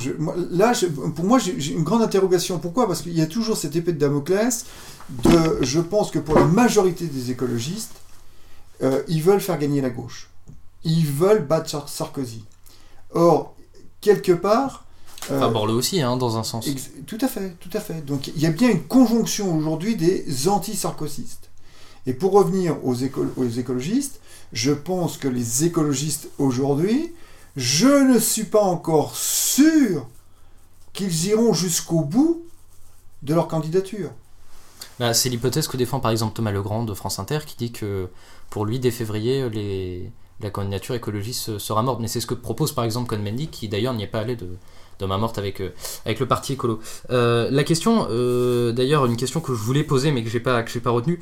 là, 0.52 0.73
pour 1.15 1.23
moi, 1.23 1.39
j'ai 1.39 1.71
une 1.71 1.84
grande 1.84 2.02
interrogation. 2.02 2.60
Pourquoi? 2.60 2.88
Parce 2.88 3.04
qu'il 3.04 3.13
y 3.13 3.21
a 3.21 3.28
toujours 3.28 3.58
cette 3.58 3.75
épée 3.75 3.93
de 3.93 3.99
Damoclès 3.99 4.65
de, 5.10 5.60
je 5.62 5.80
pense 5.80 6.12
que 6.12 6.19
pour 6.19 6.36
la 6.36 6.45
majorité 6.45 7.06
des 7.06 7.32
écologistes, 7.32 7.93
euh, 8.82 9.04
ils 9.08 9.21
veulent 9.21 9.41
faire 9.41 9.60
gagner 9.60 9.82
la 9.82 9.91
gauche. 9.91 10.30
Ils 10.84 11.06
veulent 11.06 11.45
battre 11.45 11.88
Sarkozy. 11.88 12.43
Or, 13.13 13.56
quelque 14.02 14.32
part. 14.32 14.86
Euh, 15.32 15.38
enfin, 15.38 15.51
Borloo 15.51 15.77
aussi, 15.77 16.01
hein, 16.01 16.17
dans 16.17 16.38
un 16.38 16.43
sens. 16.43 16.69
Tout 17.05 17.17
à 17.21 17.27
fait, 17.27 17.55
tout 17.60 17.69
à 17.73 17.79
fait. 17.79 18.05
Donc 18.05 18.27
il 18.27 18.41
y 18.41 18.45
a 18.45 18.51
bien 18.51 18.69
une 18.69 18.84
conjonction 18.84 19.55
aujourd'hui 19.55 19.95
des 19.95 20.47
anti-sarkozystes. 20.47 21.49
Et 22.05 22.13
pour 22.13 22.32
revenir 22.32 22.77
aux, 22.84 22.95
aux 23.38 23.49
écologistes, 23.49 24.19
je 24.53 24.71
pense 24.71 25.17
que 25.17 25.27
les 25.27 25.65
écologistes 25.65 26.29
aujourd'hui, 26.39 27.13
je 27.55 27.88
ne 27.88 28.19
suis 28.19 28.45
pas 28.45 28.63
encore 28.63 29.15
sûr 29.15 30.08
qu'ils 30.93 31.27
iront 31.27 31.53
jusqu'au 31.53 32.01
bout 32.01 32.43
de 33.21 33.34
leur 33.34 33.47
candidature. 33.47 34.12
Bah, 34.99 35.13
c'est 35.13 35.29
l'hypothèse 35.29 35.67
que 35.67 35.77
défend 35.77 35.99
par 35.99 36.12
exemple 36.12 36.36
Thomas 36.36 36.51
Legrand 36.51 36.84
de 36.84 36.93
France 36.93 37.19
Inter 37.19 37.39
qui 37.45 37.55
dit 37.58 37.71
que 37.71 38.10
pour 38.49 38.65
lui, 38.65 38.79
dès 38.79 38.91
février, 38.91 39.49
les, 39.49 40.12
la 40.39 40.49
candidature 40.49 40.95
écologiste 40.95 41.58
sera 41.58 41.84
morte. 41.84 41.99
Mais 41.99 42.08
c'est 42.08 42.21
ce 42.21 42.27
que 42.27 42.34
propose 42.34 42.73
par 42.73 42.86
exemple 42.86 43.08
Cohn-Bendit, 43.08 43.47
qui 43.47 43.69
d'ailleurs 43.69 43.93
n'y 43.93 44.03
est 44.03 44.08
pas 44.08 44.19
allé 44.19 44.36
de, 44.36 44.47
de 44.99 45.05
main 45.05 45.17
morte 45.17 45.38
avec, 45.38 45.62
euh, 45.62 45.73
avec 46.05 46.19
le 46.19 46.27
parti 46.27 46.53
écolo. 46.53 46.79
Euh, 47.09 47.49
la 47.51 47.63
question, 47.63 48.07
euh, 48.09 48.71
d'ailleurs, 48.71 49.05
une 49.05 49.17
question 49.17 49.39
que 49.39 49.53
je 49.53 49.59
voulais 49.59 49.83
poser 49.83 50.12
mais 50.12 50.23
que 50.23 50.29
j'ai 50.29 50.39
pas, 50.39 50.62
que 50.63 50.79
pas 50.79 50.91
retenue, 50.91 51.19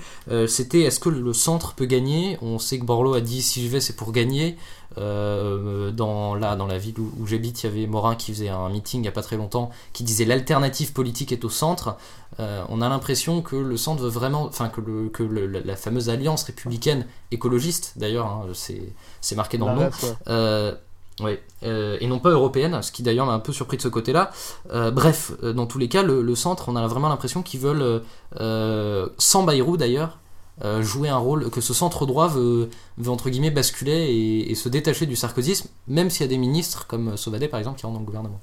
c'était 0.47 0.81
est-ce 0.81 0.99
que 0.99 1.09
le 1.09 1.33
centre 1.33 1.73
peut 1.73 1.85
gagner? 1.85 2.37
On 2.41 2.59
sait 2.59 2.79
que 2.79 2.85
Borloo 2.85 3.13
a 3.13 3.21
dit 3.21 3.41
si 3.41 3.63
je 3.63 3.69
vais, 3.69 3.79
c'est 3.79 3.95
pour 3.95 4.11
gagner. 4.11 4.57
dans, 4.97 6.35
là, 6.35 6.55
dans 6.55 6.67
la 6.67 6.77
ville 6.77 6.99
où, 6.99 7.25
j'habite, 7.25 7.63
il 7.63 7.65
y 7.67 7.69
avait 7.69 7.87
Morin 7.87 8.15
qui 8.15 8.33
faisait 8.33 8.49
un 8.49 8.69
meeting 8.69 8.99
il 8.99 9.03
n'y 9.03 9.07
a 9.07 9.11
pas 9.11 9.21
très 9.21 9.37
longtemps 9.37 9.69
qui 9.93 10.03
disait 10.03 10.25
l'alternative 10.25 10.91
politique 10.93 11.31
est 11.31 11.45
au 11.45 11.49
centre. 11.49 11.97
on 12.39 12.81
a 12.81 12.89
l'impression 12.89 13.41
que 13.41 13.55
le 13.55 13.77
centre 13.77 14.03
veut 14.03 14.09
vraiment, 14.09 14.45
enfin 14.45 14.69
que, 14.69 14.81
le, 14.81 15.09
que 15.09 15.23
la 15.23 15.75
fameuse 15.75 16.09
alliance 16.09 16.43
républicaine 16.43 17.05
écologiste, 17.31 17.93
d'ailleurs, 17.95 18.27
hein, 18.27 18.45
c'est 19.21 19.35
marqué 19.35 19.57
dans 19.57 19.73
le 19.73 19.81
nom, 19.81 20.77
oui, 21.19 21.39
euh, 21.63 21.97
et 21.99 22.07
non 22.07 22.19
pas 22.19 22.29
européenne, 22.29 22.79
ce 22.83 22.91
qui 22.91 23.01
d'ailleurs 23.01 23.25
m'a 23.25 23.33
un 23.33 23.39
peu 23.39 23.51
surpris 23.51 23.77
de 23.77 23.81
ce 23.81 23.87
côté-là. 23.87 24.31
Euh, 24.71 24.91
bref, 24.91 25.31
euh, 25.41 25.51
dans 25.51 25.65
tous 25.65 25.79
les 25.79 25.87
cas, 25.87 26.03
le, 26.03 26.35
centre, 26.35 26.69
on 26.69 26.75
a 26.75 26.87
vraiment 26.87 27.09
l'impression 27.09 27.41
qu'ils 27.41 27.59
veulent, 27.59 28.03
sans 29.17 29.43
Bayrou 29.43 29.77
d'ailleurs, 29.77 30.19
jouer 30.81 31.09
un 31.09 31.17
rôle, 31.17 31.49
que 31.49 31.61
ce 31.61 31.73
centre 31.73 32.05
droit 32.05 32.27
veut, 32.27 32.69
entre 33.07 33.29
guillemets 33.29 33.51
basculer 33.51 33.91
et, 33.91 34.51
et, 34.51 34.55
se 34.55 34.69
détacher 34.69 35.05
du 35.05 35.15
sarkozysme, 35.15 35.69
même 35.87 36.09
s'il 36.09 36.21
y 36.21 36.25
a 36.25 36.29
des 36.29 36.37
ministres 36.37 36.85
comme 36.87 37.17
Sauvadet 37.17 37.47
par 37.47 37.59
exemple 37.59 37.79
qui 37.79 37.85
rentrent 37.85 37.95
dans 37.95 38.01
le 38.01 38.05
gouvernement. 38.05 38.39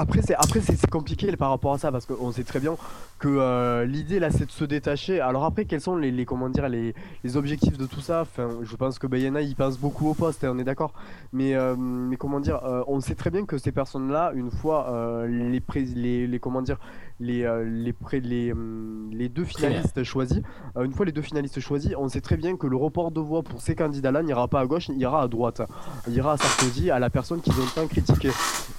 Après, 0.00 0.22
c'est 0.22 0.34
après 0.34 0.60
c'est 0.62 0.88
compliqué 0.88 1.30
par 1.36 1.50
rapport 1.50 1.74
à 1.74 1.78
ça 1.78 1.92
parce 1.92 2.06
qu'on 2.06 2.32
sait 2.32 2.42
très 2.42 2.58
bien 2.58 2.74
que 3.18 3.28
euh, 3.28 3.84
l'idée 3.84 4.18
là 4.18 4.30
c'est 4.30 4.46
de 4.46 4.50
se 4.50 4.64
détacher. 4.64 5.20
Alors 5.20 5.44
après, 5.44 5.66
quels 5.66 5.82
sont 5.82 5.94
les, 5.94 6.24
comment 6.24 6.48
dire 6.48 6.70
les, 6.70 6.94
objectifs 7.36 7.76
de 7.76 7.84
tout 7.84 8.00
ça? 8.00 8.22
Enfin, 8.22 8.48
je 8.62 8.76
pense 8.76 8.98
que 8.98 9.06
Bayana 9.06 9.42
il 9.42 9.54
pense 9.54 9.76
beaucoup 9.76 10.08
au 10.08 10.14
poste, 10.14 10.42
hein, 10.42 10.52
on 10.54 10.58
est 10.58 10.64
d'accord. 10.64 10.94
Mais 11.34 11.54
euh, 11.54 11.76
mais 11.76 12.16
comment 12.16 12.40
dire 12.40 12.64
euh, 12.64 12.82
On 12.86 13.00
sait 13.02 13.14
très 13.14 13.28
bien 13.28 13.44
que 13.44 13.58
ces 13.58 13.72
personnes-là, 13.72 14.32
une 14.34 14.50
fois 14.50 14.90
les, 15.28 15.62
les, 15.94 16.26
les 16.26 16.38
comment 16.40 16.62
dire 16.62 16.78
les 17.20 17.46
les 17.64 17.94
les, 18.20 18.52
hum, 18.52 19.10
les 19.12 19.28
deux 19.28 19.44
finalistes 19.44 20.02
choisis, 20.02 20.40
une 20.82 20.92
fois 20.92 21.06
les 21.06 21.12
deux 21.12 21.22
finalistes 21.22 21.60
choisis, 21.60 21.92
on 21.98 22.08
sait 22.08 22.20
très 22.20 22.36
bien 22.36 22.56
que 22.56 22.66
le 22.66 22.76
report 22.76 23.10
de 23.10 23.20
voix 23.20 23.42
pour 23.42 23.60
ces 23.60 23.74
candidats-là 23.74 24.22
n'ira 24.22 24.48
pas 24.48 24.60
à 24.60 24.66
gauche, 24.66 24.88
il 24.88 24.98
ira 24.98 25.22
à 25.22 25.28
droite, 25.28 25.62
il 26.08 26.14
ira 26.14 26.32
à 26.32 26.36
Sarkozy, 26.36 26.90
à 26.90 26.98
la 26.98 27.10
personne 27.10 27.40
qu'ils 27.40 27.54
ont 27.54 27.68
tant 27.74 27.86
critiqué. 27.86 28.30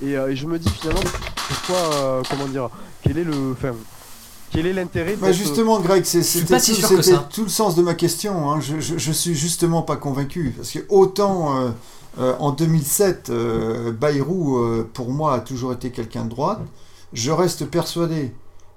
Et, 0.01 0.13
et 0.13 0.35
je 0.35 0.47
me 0.47 0.57
dis 0.57 0.69
finalement 0.69 1.01
pourquoi, 1.51 1.95
euh, 1.95 2.23
comment 2.29 2.47
dire, 2.47 2.69
quel 3.01 3.17
est 3.17 3.23
le, 3.23 3.55
quel 4.51 4.65
est 4.65 4.73
l'intérêt 4.73 5.15
bah 5.15 5.31
Justement, 5.31 5.79
Greg, 5.79 6.03
c'est 6.05 6.21
tout, 7.29 7.43
le 7.43 7.49
sens 7.49 7.75
de 7.75 7.81
ma 7.81 7.93
question. 7.93 8.49
Hein. 8.49 8.59
Je, 8.59 8.79
je, 8.79 9.11
suis 9.11 9.35
justement 9.35 9.81
pas 9.81 9.95
convaincu 9.95 10.53
parce 10.55 10.71
que 10.71 10.79
autant 10.89 11.57
euh, 11.57 11.69
euh, 12.19 12.33
en 12.39 12.51
2007, 12.51 13.31
Bayrou, 13.99 14.59
pour 14.93 15.11
moi, 15.11 15.35
a 15.35 15.39
toujours 15.39 15.73
été 15.73 15.91
quelqu'un 15.91 16.25
de 16.25 16.29
droite. 16.29 16.59
Je 17.13 17.31
reste 17.31 17.65
persuadé 17.65 18.33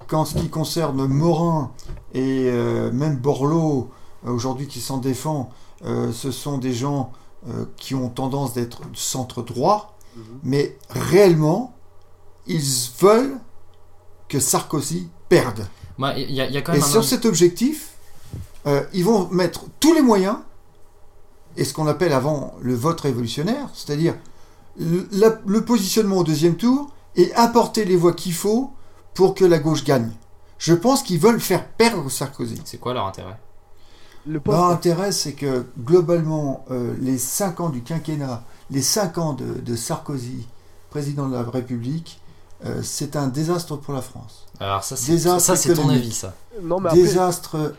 qu'en 0.06 0.24
ce 0.24 0.34
qui 0.34 0.48
concerne 0.48 1.06
Morin 1.06 1.72
et 2.12 2.50
même 2.92 3.16
Borloo, 3.16 3.88
aujourd'hui 4.26 4.66
qui 4.66 4.80
s'en 4.80 4.98
défend, 4.98 5.50
ce 5.82 6.30
sont 6.30 6.58
des 6.58 6.74
gens 6.74 7.12
qui 7.76 7.94
ont 7.94 8.08
tendance 8.08 8.52
d'être 8.52 8.82
centre 8.92 9.42
droit, 9.42 9.96
mhm. 10.16 10.24
mais 10.42 10.76
réellement, 10.90 11.74
ils 12.46 12.62
veulent 13.00 13.38
que 14.28 14.40
Sarkozy 14.40 15.08
perde. 15.28 15.66
et 16.74 16.80
sur 16.80 17.04
cet 17.04 17.24
objectif, 17.24 17.92
euh, 18.66 18.82
ils 18.92 19.04
vont 19.04 19.28
mettre 19.28 19.66
tous 19.80 19.94
les 19.94 20.02
moyens, 20.02 20.36
et 21.56 21.64
ce 21.64 21.72
qu'on 21.72 21.86
appelle 21.86 22.12
avant 22.12 22.54
le 22.60 22.74
vote 22.74 23.00
révolutionnaire, 23.00 23.68
c'est-à-dire 23.74 24.14
le, 24.76 25.60
positionnement 25.60 26.18
au 26.18 26.24
deuxième 26.24 26.56
tour, 26.56 26.90
et 27.16 27.32
apporter 27.34 27.84
les 27.84 27.96
voix 27.96 28.12
qu'il 28.12 28.34
faut 28.34 28.72
pour 29.14 29.34
que 29.34 29.44
la 29.44 29.58
gauche 29.58 29.84
gagne. 29.84 30.10
Je 30.58 30.74
pense 30.74 31.02
qu'ils 31.02 31.18
veulent 31.20 31.40
faire 31.40 31.66
perdre 31.66 32.10
Sarkozy. 32.10 32.60
C'est 32.64 32.78
quoi 32.78 32.94
leur 32.94 33.06
intérêt? 33.06 33.38
Leur 34.26 34.64
intérêt, 34.64 35.12
c'est 35.12 35.34
que 35.34 35.66
globalement, 35.78 36.64
euh, 36.70 36.94
les 37.00 37.18
5 37.18 37.60
ans 37.60 37.68
du 37.68 37.82
quinquennat, 37.82 38.42
les 38.70 38.80
5 38.80 39.18
ans 39.18 39.32
de, 39.34 39.60
de 39.60 39.76
Sarkozy, 39.76 40.46
président 40.88 41.28
de 41.28 41.34
la 41.34 41.42
République, 41.42 42.20
euh, 42.64 42.80
c'est 42.82 43.16
un 43.16 43.26
désastre 43.26 43.76
pour 43.76 43.92
la 43.92 44.00
France. 44.00 44.46
Alors 44.58 44.82
ça, 44.82 44.96
c'est, 44.96 45.18
ça, 45.18 45.56
c'est 45.56 45.74
ton 45.74 45.90
avis, 45.90 46.12
ça. 46.12 46.34
Non, 46.62 46.80
mais 46.80 46.92
Désastre. 46.92 47.74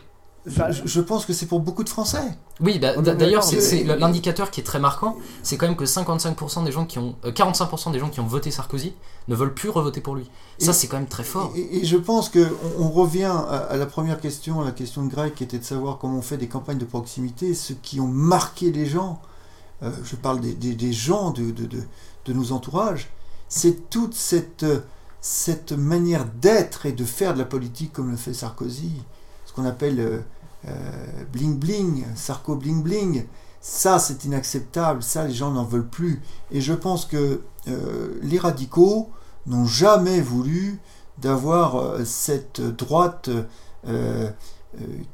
Je, 0.46 1.00
pense 1.00 1.26
que 1.26 1.32
c'est 1.32 1.46
pour 1.46 1.60
beaucoup 1.60 1.82
de 1.82 1.88
Français. 1.88 2.22
Oui, 2.60 2.78
bah, 2.78 2.96
d'ailleurs, 2.96 3.42
c'est, 3.42 3.84
l'indicateur 3.84 4.50
qui 4.50 4.60
est 4.60 4.64
très 4.64 4.78
marquant, 4.78 5.16
c'est 5.42 5.56
quand 5.56 5.66
même 5.66 5.76
que 5.76 5.84
55% 5.84 6.64
des 6.64 6.72
gens 6.72 6.86
qui 6.86 6.98
ont, 6.98 7.16
45% 7.24 7.88
euh, 7.88 7.92
des 7.92 7.98
gens 7.98 8.08
qui 8.08 8.20
ont 8.20 8.26
voté 8.26 8.50
Sarkozy 8.50 8.94
ne 9.28 9.34
veulent 9.34 9.54
plus 9.54 9.68
revoter 9.68 10.00
pour 10.00 10.14
lui. 10.14 10.30
Ça, 10.58 10.72
c'est 10.72 10.86
quand 10.86 10.98
même 10.98 11.08
très 11.08 11.24
fort. 11.24 11.52
Et, 11.56 11.84
je 11.84 11.96
pense 11.96 12.28
que 12.28 12.46
on, 12.78 12.88
revient 12.88 13.32
à, 13.50 13.76
la 13.76 13.86
première 13.86 14.20
question, 14.20 14.62
la 14.62 14.72
question 14.72 15.04
de 15.04 15.10
Greg, 15.10 15.34
qui 15.34 15.44
était 15.44 15.58
de 15.58 15.64
savoir 15.64 15.98
comment 15.98 16.18
on 16.18 16.22
fait 16.22 16.38
des 16.38 16.48
campagnes 16.48 16.78
de 16.78 16.84
proximité, 16.84 17.54
ceux 17.54 17.76
qui 17.82 18.00
ont 18.00 18.08
marqué 18.08 18.70
les 18.70 18.86
gens. 18.86 19.20
Euh, 19.82 19.90
je 20.04 20.16
parle 20.16 20.40
des, 20.40 20.92
gens 20.92 21.32
de, 21.32 21.50
de, 21.50 21.66
de, 21.66 21.82
de 22.24 22.32
nos 22.32 22.52
entourages 22.52 23.10
c'est 23.48 23.90
toute 23.90 24.14
cette, 24.14 24.66
cette 25.20 25.72
manière 25.72 26.24
d'être 26.24 26.86
et 26.86 26.92
de 26.92 27.04
faire 27.04 27.34
de 27.34 27.38
la 27.38 27.44
politique 27.44 27.92
comme 27.92 28.10
le 28.10 28.16
fait 28.16 28.34
Sarkozy, 28.34 28.92
ce 29.44 29.52
qu'on 29.52 29.64
appelle 29.64 30.00
euh, 30.00 30.18
euh, 30.18 30.20
bling 31.32 31.58
bling, 31.58 32.04
Sarko 32.14 32.56
bling 32.56 32.82
bling. 32.82 33.26
Ça, 33.60 33.98
c'est 33.98 34.24
inacceptable, 34.24 35.02
ça, 35.02 35.26
les 35.26 35.34
gens 35.34 35.50
n'en 35.50 35.64
veulent 35.64 35.88
plus. 35.88 36.22
Et 36.50 36.60
je 36.60 36.72
pense 36.72 37.04
que 37.04 37.42
euh, 37.68 38.18
les 38.22 38.38
radicaux 38.38 39.10
n'ont 39.46 39.66
jamais 39.66 40.20
voulu 40.20 40.80
d'avoir 41.18 42.04
cette 42.04 42.60
droite 42.60 43.30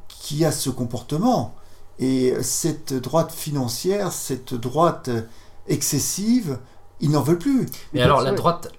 qui 0.09 0.45
a 0.45 0.53
ce 0.53 0.71
comportement. 0.71 1.55
Et 1.99 2.35
cette 2.43 2.95
droite 2.95 3.33
financière, 3.33 4.13
cette 4.13 4.55
droite 4.55 5.11
excessive, 5.69 6.59
ils 7.01 7.11
n'en 7.11 7.23
veulent 7.23 7.39
plus. 7.39 7.67
Mais 7.93 8.01
alors, 8.01 8.23
la 8.23 8.33
droite. 8.33 8.73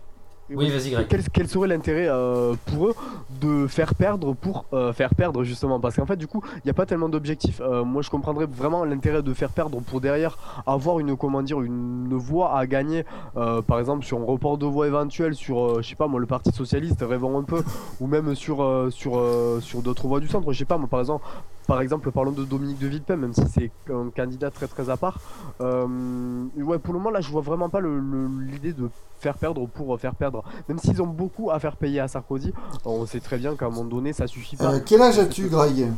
Oui, 0.49 0.69
vas-y, 0.69 0.91
Greg. 0.91 1.07
Quel, 1.31 1.47
serait 1.47 1.67
l'intérêt 1.67 2.07
euh, 2.09 2.55
pour 2.65 2.87
eux 2.87 2.95
de 3.41 3.65
faire 3.67 3.95
perdre 3.95 4.33
pour 4.33 4.65
euh, 4.73 4.91
faire 4.91 5.15
perdre, 5.15 5.43
justement? 5.43 5.79
Parce 5.79 5.95
qu'en 5.95 6.05
fait, 6.05 6.17
du 6.17 6.27
coup, 6.27 6.43
il 6.55 6.61
n'y 6.65 6.71
a 6.71 6.73
pas 6.73 6.85
tellement 6.85 7.07
d'objectifs. 7.07 7.61
Euh, 7.61 7.83
moi, 7.83 8.01
je 8.01 8.09
comprendrais 8.09 8.45
vraiment 8.45 8.83
l'intérêt 8.83 9.23
de 9.23 9.33
faire 9.33 9.49
perdre 9.49 9.79
pour 9.79 10.01
derrière 10.01 10.37
avoir 10.67 10.99
une, 10.99 11.15
comment 11.15 11.41
dire, 11.41 11.61
une 11.61 12.13
voix 12.13 12.57
à 12.57 12.67
gagner, 12.67 13.05
par 13.33 13.79
exemple, 13.79 14.05
sur 14.05 14.19
un 14.19 14.25
report 14.25 14.57
de 14.57 14.65
voix 14.65 14.87
éventuel, 14.87 15.33
sur, 15.33 15.81
je 15.81 15.87
sais 15.87 15.95
pas, 15.95 16.07
moi, 16.07 16.19
le 16.19 16.27
Parti 16.27 16.51
Socialiste, 16.51 17.03
rêvons 17.07 17.39
un 17.39 17.43
peu, 17.43 17.63
ou 17.99 18.07
même 18.07 18.35
sur, 18.35 18.87
sur, 18.91 19.23
sur 19.61 19.81
d'autres 19.81 20.07
voix 20.07 20.19
du 20.19 20.27
centre. 20.27 20.51
Je 20.51 20.57
sais 20.57 20.65
pas, 20.65 20.77
moi, 20.77 20.87
par 20.89 20.99
exemple, 20.99 21.25
par 21.67 21.81
exemple, 21.81 22.11
parlons 22.11 22.31
de 22.31 22.43
Dominique 22.43 22.79
de 22.79 22.87
Villepin, 22.87 23.15
même 23.15 23.33
si 23.33 23.43
c'est 23.53 23.71
un 23.91 24.09
candidat 24.09 24.51
très 24.51 24.67
très 24.67 24.89
à 24.89 24.97
part. 24.97 25.19
Euh, 25.61 26.45
ouais, 26.57 26.77
pour 26.77 26.93
le 26.93 26.99
moment, 26.99 27.09
là, 27.09 27.21
je 27.21 27.29
vois 27.29 27.41
vraiment 27.41 27.69
pas 27.69 27.79
l'idée 27.81 28.73
de 28.73 28.89
faire 29.19 29.37
perdre 29.37 29.65
pour 29.67 29.97
faire 29.99 30.15
perdre. 30.15 30.43
Même 30.67 30.79
s'ils 30.79 31.01
ont 31.01 31.07
beaucoup 31.07 31.51
à 31.51 31.59
faire 31.59 31.77
payer 31.77 32.01
à 32.01 32.07
Sarkozy, 32.07 32.53
on 32.85 33.05
sait 33.05 33.21
très 33.21 33.37
bien 33.37 33.55
qu'à 33.55 33.67
un 33.67 33.69
moment 33.69 33.85
donné, 33.85 34.11
ça 34.11 34.27
suffit 34.27 34.57
pas. 34.57 34.73
Euh, 34.73 34.79
quel 34.85 35.01
âge 35.01 35.19
as-tu, 35.19 35.47
Greg? 35.47 35.89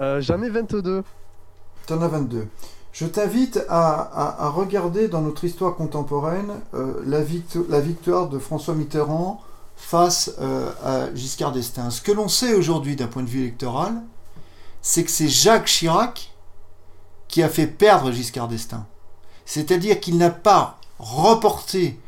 Euh, 0.00 0.20
J'en 0.20 0.40
ai 0.42 0.50
22. 0.50 1.02
T'en 1.86 2.00
as 2.00 2.08
22. 2.08 2.46
Je 2.92 3.06
t'invite 3.06 3.64
à, 3.68 4.50
regarder 4.54 5.08
dans 5.08 5.20
notre 5.20 5.44
histoire 5.44 5.74
contemporaine 5.74 6.52
la, 7.04 7.18
la, 7.68 7.80
victoire 7.80 8.28
de 8.28 8.38
François 8.38 8.74
Mitterrand 8.74 9.40
face 9.76 10.36
à 10.84 11.14
Giscard 11.14 11.52
d'Estaing. 11.52 11.90
Ce 11.90 12.02
que 12.02 12.10
l'on 12.10 12.28
sait 12.28 12.54
aujourd'hui 12.54 12.96
d'un 12.96 13.06
point 13.06 13.22
de 13.22 13.28
vue 13.28 13.40
électoral, 13.40 14.02
c'est 14.82 15.04
que 15.04 15.10
c'est 15.10 15.28
Jacques 15.28 15.66
Chirac 15.66 16.32
qui 17.28 17.42
a 17.42 17.48
fait 17.48 17.66
perdre 17.66 18.10
Giscard 18.10 18.48
d'Estaing. 18.48 18.86
C'est-à-dire 19.44 20.00
qu'il 20.00 20.16
n'a 20.18 20.30
pas 20.30 20.78
reporté 20.98 22.00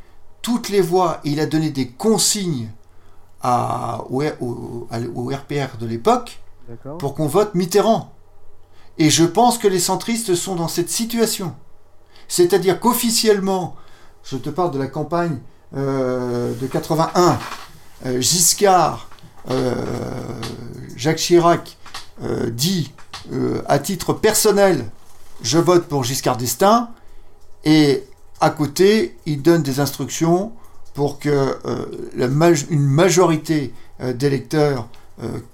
toutes 0.42 0.68
les 0.68 0.80
voix 0.80 1.20
et 1.24 1.30
il 1.30 1.40
a 1.40 1.46
donné 1.46 1.70
des 1.70 1.88
consignes 1.88 2.70
à, 3.42 4.04
au, 4.10 4.20
RPR 4.20 5.76
de 5.78 5.86
l'époque 5.86 6.40
pour 6.98 7.14
qu'on 7.14 7.26
vote 7.26 7.54
Mitterrand. 7.54 8.12
Et 8.98 9.10
je 9.10 9.24
pense 9.24 9.58
que 9.58 9.68
les 9.68 9.80
centristes 9.80 10.34
sont 10.34 10.56
dans 10.56 10.68
cette 10.68 10.90
situation. 10.90 11.54
C'est-à-dire 12.28 12.78
qu'officiellement, 12.80 13.76
Je 14.22 14.36
te 14.36 14.50
parle 14.50 14.70
de 14.70 14.78
la 14.78 14.86
campagne 14.86 15.38
euh, 15.74 16.52
de 16.54 16.66
81. 16.66 17.38
Euh, 18.04 18.20
Giscard, 18.20 19.08
euh, 19.50 19.74
Jacques 20.94 21.16
Chirac 21.16 21.78
dit 22.52 22.92
à 23.66 23.78
titre 23.78 24.12
personnel, 24.12 24.84
je 25.42 25.58
vote 25.58 25.86
pour 25.86 26.04
Giscard 26.04 26.36
d'Estaing, 26.36 26.90
et 27.64 28.04
à 28.40 28.50
côté, 28.50 29.16
il 29.26 29.42
donne 29.42 29.62
des 29.62 29.80
instructions 29.80 30.52
pour 30.94 31.18
que 31.18 31.58
une 32.16 32.86
majorité 32.86 33.72
d'électeurs 34.14 34.88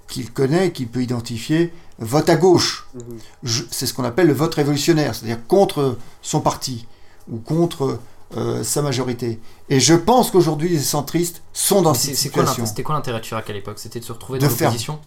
qu'il 0.07 0.31
connaît, 0.31 0.71
qu'il 0.71 0.87
peut 0.87 1.01
identifier, 1.01 1.73
vote 1.99 2.29
à 2.29 2.35
gauche. 2.35 2.87
Mhm. 2.93 3.65
C'est 3.71 3.85
ce 3.85 3.93
qu'on 3.93 4.03
appelle 4.03 4.27
le 4.27 4.33
vote 4.33 4.53
révolutionnaire, 4.55 5.15
c'est-à-dire 5.15 5.45
contre 5.47 5.97
son 6.21 6.41
parti 6.41 6.85
ou 7.29 7.37
contre 7.37 7.99
euh, 8.35 8.63
sa 8.63 8.81
majorité. 8.81 9.39
Et 9.69 9.79
je 9.79 9.93
pense 9.93 10.31
qu'aujourd'hui, 10.31 10.69
les 10.69 10.79
centristes 10.79 11.41
sont 11.53 11.81
dans 11.81 11.93
cette 11.93 12.15
situation. 12.15 12.65
C'était 12.65 12.83
quoi 12.83 12.95
l'intérêt 12.95 13.19
de 13.19 13.23
Chirac 13.23 13.49
à 13.49 13.53
l'époque? 13.53 13.79
C'était 13.79 13.99
de 13.99 14.05
se 14.05 14.11
retrouver 14.11 14.39
dans 14.39 14.47
l'opposition? 14.47 14.99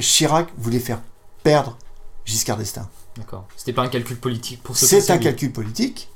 Chirac 0.00 0.48
voulait 0.56 0.78
faire 0.78 1.00
perdre 1.42 1.76
Giscard 2.24 2.58
d'Estaing. 2.58 2.88
D'accord. 3.16 3.46
C'était 3.56 3.72
pas 3.72 3.82
un 3.82 3.88
calcul 3.88 4.16
politique 4.16 4.62
pour 4.62 4.76
ce 4.76 4.86
C'est 4.86 5.10
un 5.10 5.18
calcul 5.18 5.52
politique. 5.52 6.08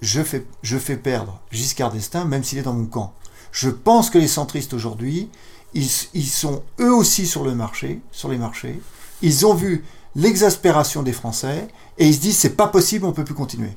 Je 0.00 0.22
fais, 0.22 0.46
je 0.62 0.78
fais 0.78 0.96
perdre 0.96 1.40
Giscard 1.50 1.92
d'Estaing, 1.92 2.24
même 2.24 2.44
s'il 2.44 2.58
est 2.58 2.62
dans 2.62 2.72
mon 2.72 2.86
camp. 2.86 3.14
Je 3.50 3.70
pense 3.70 4.10
que 4.10 4.18
les 4.18 4.28
centristes 4.28 4.72
aujourd'hui, 4.72 5.30
ils, 5.74 5.88
ils, 6.14 6.26
sont 6.26 6.62
eux 6.80 6.94
aussi 6.94 7.26
sur 7.26 7.44
le 7.44 7.54
marché, 7.54 8.00
sur 8.10 8.28
les 8.28 8.38
marchés. 8.38 8.80
Ils 9.20 9.46
ont 9.46 9.54
vu 9.54 9.84
l'exaspération 10.16 11.02
des 11.02 11.12
Français 11.12 11.68
et 11.98 12.06
ils 12.06 12.14
se 12.14 12.20
disent 12.20 12.38
c'est 12.38 12.56
pas 12.56 12.68
possible, 12.68 13.06
on 13.06 13.12
peut 13.12 13.24
plus 13.24 13.34
continuer. 13.34 13.70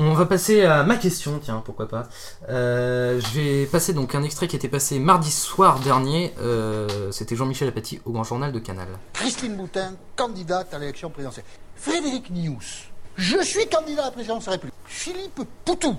On 0.00 0.14
va 0.14 0.26
passer 0.26 0.64
à 0.64 0.84
ma 0.84 0.94
question, 0.94 1.40
tiens, 1.42 1.60
pourquoi 1.64 1.88
pas. 1.88 2.06
Euh, 2.48 3.20
je 3.20 3.40
vais 3.40 3.66
passer 3.66 3.92
donc 3.92 4.14
un 4.14 4.22
extrait 4.22 4.46
qui 4.46 4.54
était 4.54 4.68
passé 4.68 5.00
mardi 5.00 5.32
soir 5.32 5.80
dernier. 5.80 6.32
Euh, 6.40 7.10
c'était 7.10 7.34
Jean-Michel 7.34 7.66
Apathy 7.66 8.00
au 8.04 8.12
Grand 8.12 8.22
Journal 8.22 8.52
de 8.52 8.60
Canal. 8.60 8.86
Christine 9.12 9.56
Boutin, 9.56 9.94
candidate 10.14 10.72
à 10.72 10.78
l'élection 10.78 11.10
présidentielle. 11.10 11.46
Frédéric 11.74 12.30
Nious, 12.30 12.60
je 13.16 13.42
suis 13.42 13.66
candidat 13.66 14.02
à 14.02 14.04
la 14.04 14.12
présidence 14.12 14.44
de 14.44 14.50
la 14.50 14.52
République. 14.52 14.76
Philippe 14.86 15.42
Poutou, 15.64 15.96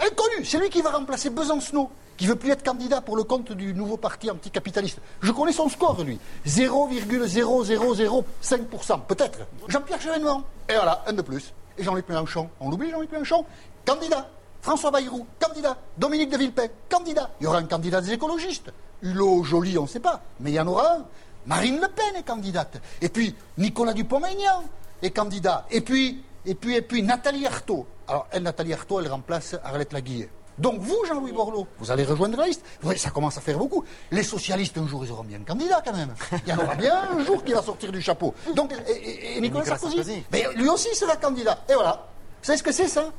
inconnu, 0.00 0.44
c'est 0.44 0.58
lui 0.58 0.68
qui 0.68 0.82
va 0.82 0.90
remplacer 0.90 1.30
Besancenot 1.30 1.92
qui 2.16 2.26
veut 2.26 2.34
plus 2.34 2.50
être 2.50 2.64
candidat 2.64 3.00
pour 3.00 3.16
le 3.16 3.22
compte 3.22 3.52
du 3.52 3.74
nouveau 3.74 3.96
parti 3.96 4.28
anticapitaliste. 4.28 4.98
Je 5.22 5.30
connais 5.30 5.52
son 5.52 5.68
score, 5.68 6.02
lui. 6.02 6.18
0,0005%, 6.48 9.00
peut-être. 9.06 9.38
Jean-Pierre 9.68 10.00
Chevènement. 10.00 10.42
Et 10.68 10.74
voilà, 10.74 11.04
un 11.06 11.12
de 11.12 11.22
plus. 11.22 11.52
Et 11.78 11.84
Jean-Luc 11.84 12.08
Mélenchon. 12.08 12.50
On 12.60 12.70
l'oublie, 12.70 12.90
Jean-Luc 12.90 13.10
Mélenchon 13.12 13.44
Candidat. 13.86 14.28
François 14.60 14.90
Bayrou, 14.90 15.26
candidat. 15.38 15.76
Dominique 15.96 16.30
de 16.30 16.36
Villepin, 16.36 16.66
candidat. 16.88 17.30
Il 17.40 17.44
y 17.44 17.46
aura 17.46 17.58
un 17.58 17.64
candidat 17.64 18.00
des 18.00 18.12
écologistes. 18.12 18.72
Hulot, 19.02 19.44
Joly, 19.44 19.78
on 19.78 19.82
ne 19.82 19.86
sait 19.86 20.00
pas. 20.00 20.20
Mais 20.40 20.50
il 20.50 20.54
y 20.54 20.60
en 20.60 20.66
aura 20.66 20.96
un. 20.96 21.04
Marine 21.46 21.80
Le 21.80 21.88
Pen 21.88 22.16
est 22.16 22.24
candidate. 22.24 22.80
Et 23.00 23.08
puis, 23.08 23.34
Nicolas 23.56 23.94
Dupont-Aignan 23.94 24.64
est 25.00 25.10
candidat. 25.10 25.66
Et 25.70 25.80
puis, 25.80 26.22
et 26.44 26.54
puis, 26.54 26.74
et 26.74 26.82
puis, 26.82 27.02
Nathalie 27.02 27.46
Arthaud. 27.46 27.86
Alors, 28.08 28.26
elle, 28.30 28.42
Nathalie 28.42 28.74
Arthaud, 28.74 29.00
elle 29.00 29.10
remplace 29.10 29.56
Arlette 29.62 29.92
Laguille. 29.92 30.28
Donc 30.58 30.80
vous, 30.80 31.04
Jean-Louis 31.06 31.32
Borloo, 31.32 31.66
vous 31.78 31.90
allez 31.90 32.04
rejoindre 32.04 32.36
la 32.36 32.46
liste. 32.46 32.64
ça 32.96 33.10
commence 33.10 33.38
à 33.38 33.40
faire 33.40 33.58
beaucoup. 33.58 33.84
Les 34.10 34.22
socialistes, 34.22 34.76
un 34.78 34.86
jour, 34.86 35.04
ils 35.04 35.12
auront 35.12 35.24
bien 35.24 35.38
un 35.38 35.44
candidat 35.44 35.82
quand 35.84 35.94
même. 35.94 36.14
Il 36.46 36.48
y 36.48 36.52
en 36.52 36.58
aura 36.58 36.74
bien 36.74 37.08
un 37.16 37.24
jour 37.24 37.44
qui 37.44 37.52
va 37.52 37.62
sortir 37.62 37.92
du 37.92 38.02
chapeau. 38.02 38.34
Donc, 38.54 38.74
et, 38.88 39.40
Nicolas, 39.40 39.64
Sarkozy. 39.64 40.24
Mais 40.32 40.46
lui 40.56 40.68
aussi 40.68 40.94
sera 40.94 41.16
candidat. 41.16 41.58
Et 41.68 41.74
voilà. 41.74 42.08
Vous 42.40 42.46
savez 42.46 42.58
ce 42.58 42.62
que 42.62 42.72
c'est 42.72 42.88
ça? 42.88 43.10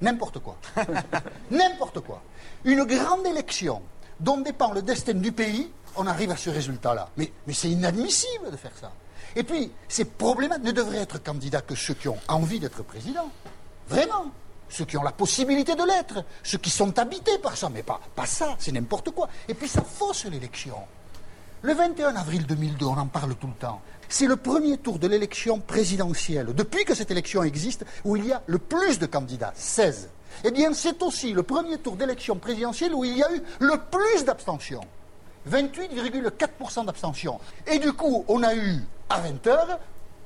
N'importe 0.00 0.38
quoi. 0.40 0.56
N'importe 1.50 2.00
quoi. 2.00 2.22
Une 2.64 2.84
grande 2.84 3.26
élection 3.26 3.82
dont 4.20 4.38
dépend 4.38 4.72
le 4.72 4.82
destin 4.82 5.14
du 5.14 5.32
pays, 5.32 5.70
on 5.96 6.06
arrive 6.06 6.30
à 6.30 6.36
ce 6.36 6.50
résultat-là. 6.50 7.10
Mais, 7.16 7.30
mais 7.46 7.52
c'est 7.52 7.70
inadmissible 7.70 8.50
de 8.50 8.56
faire 8.56 8.72
ça. 8.78 8.92
Et 9.34 9.42
puis, 9.42 9.70
ces 9.88 10.06
problèmes 10.06 10.56
ne 10.62 10.72
devraient 10.72 10.98
être 10.98 11.22
candidats 11.22 11.60
que 11.60 11.74
ceux 11.74 11.94
qui 11.94 12.08
ont 12.08 12.18
envie 12.28 12.58
d'être 12.58 12.82
président. 12.82 13.30
Vraiment 13.88 14.26
ceux 14.68 14.84
qui 14.84 14.96
ont 14.96 15.02
la 15.02 15.12
possibilité 15.12 15.74
de 15.74 15.82
l'être, 15.84 16.24
ceux 16.42 16.58
qui 16.58 16.70
sont 16.70 16.98
habités 16.98 17.38
par 17.38 17.56
ça, 17.56 17.68
mais 17.68 17.82
pas, 17.82 18.00
ça, 18.24 18.56
c'est 18.58 18.72
n'importe 18.72 19.10
quoi. 19.10 19.28
Et 19.48 19.54
puis 19.54 19.68
ça 19.68 19.82
fausse 19.82 20.24
l'élection. 20.26 20.76
Le 21.62 21.74
21 21.74 22.14
avril 22.16 22.46
2002, 22.46 22.84
on 22.86 22.98
en 22.98 23.06
parle 23.06 23.34
tout 23.34 23.46
le 23.46 23.54
temps, 23.54 23.80
c'est 24.08 24.26
le 24.26 24.36
premier 24.36 24.78
tour 24.78 24.98
de 24.98 25.08
l'élection 25.08 25.58
présidentielle, 25.58 26.54
depuis 26.54 26.84
que 26.84 26.94
cette 26.94 27.10
élection 27.10 27.42
existe, 27.42 27.84
où 28.04 28.16
il 28.16 28.26
y 28.26 28.32
a 28.32 28.42
le 28.46 28.58
plus 28.58 28.98
de 28.98 29.06
candidats, 29.06 29.52
16. 29.56 30.10
Eh 30.44 30.50
bien, 30.50 30.72
c'est 30.74 31.02
aussi 31.02 31.32
le 31.32 31.42
premier 31.42 31.78
tour 31.78 31.96
d'élection 31.96 32.36
présidentielle 32.36 32.94
où 32.94 33.04
il 33.04 33.16
y 33.16 33.22
a 33.22 33.32
eu 33.32 33.42
le 33.60 33.78
plus 33.90 34.24
d'abstention. 34.24 34.80
28,4% 35.50 36.84
d'abstention. 36.84 37.40
Et 37.66 37.78
du 37.78 37.92
coup, 37.92 38.24
on 38.28 38.42
a 38.42 38.54
eu, 38.54 38.82
à 39.08 39.20
20h, 39.20 39.78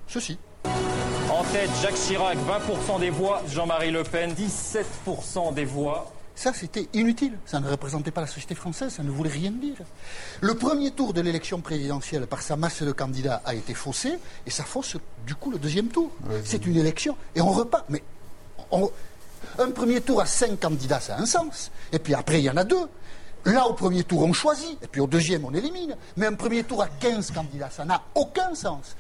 ceci. 0.09 0.39
En 0.65 1.45
tête, 1.53 1.71
Jacques 1.81 1.95
Chirac, 1.95 2.37
20% 2.39 3.01
des 3.01 3.11
voix. 3.11 3.43
Jean-Marie 3.49 3.91
Le 3.91 4.03
Pen, 4.03 4.33
17% 4.33 5.55
des 5.55 5.65
voix. 5.65 6.13
Ça, 6.35 6.53
c'était 6.55 6.89
inutile. 6.95 7.39
Ça 7.45 7.61
ne 7.61 7.69
représentait 7.69 8.11
pas 8.11 8.23
la 8.23 8.27
société 8.27 8.55
française, 8.55 8.95
ça 8.95 9.03
ne 9.03 9.11
voulait 9.11 9.31
rien 9.31 9.51
dire. 9.51 9.77
Le 10.41 10.55
premier 10.55 10.91
tour 10.91 11.13
de 11.13 11.21
l'élection 11.21 11.61
présidentielle, 11.61 12.27
par 12.27 12.41
sa 12.41 12.57
masse 12.57 12.83
de 12.83 12.93
candidats, 12.93 13.43
a 13.45 13.55
été 13.55 13.75
faussé, 13.75 14.19
et 14.47 14.51
ça 14.51 14.65
fausse, 14.65 14.97
du 15.27 15.35
coup, 15.35 15.51
le 15.51 15.59
deuxième 15.59 15.89
tour. 15.89 16.11
C'est 16.45 16.67
une 16.67 16.77
élection, 16.77 17.17
et 17.35 17.43
on 17.43 17.51
repart. 17.51 17.85
Mais 17.91 18.03
un 19.59 19.71
premier 19.71 20.01
tour 20.01 20.21
à 20.21 20.27
cinq 20.27 20.61
candidats, 20.61 21.01
ça 21.01 21.17
a 21.17 21.21
un 21.21 21.27
sens. 21.27 21.71
Et 21.93 21.99
puis 21.99 22.15
après, 22.15 22.41
il 22.41 22.45
y 22.45 22.51
en 22.51 22.57
a 22.57 22.65
deux. 22.65 22.89
Là, 23.45 23.67
au 23.67 23.75
premier 23.75 24.05
tour, 24.05 24.23
on 24.23 24.33
choisit, 24.33 24.83
et 24.83 24.87
puis 24.87 25.01
au 25.01 25.07
deuxième, 25.07 25.45
on 25.45 25.53
élimine. 25.53 25.95
Mais 26.17 26.27
un 26.27 26.35
premier 26.35 26.65
tour 26.65 26.83
à 26.83 26.89
15 26.89 27.33
candidats, 27.33 27.71
ça 27.71 27.85
n'a 27.85 28.03
aucun 28.15 28.55
sens. 28.55 28.97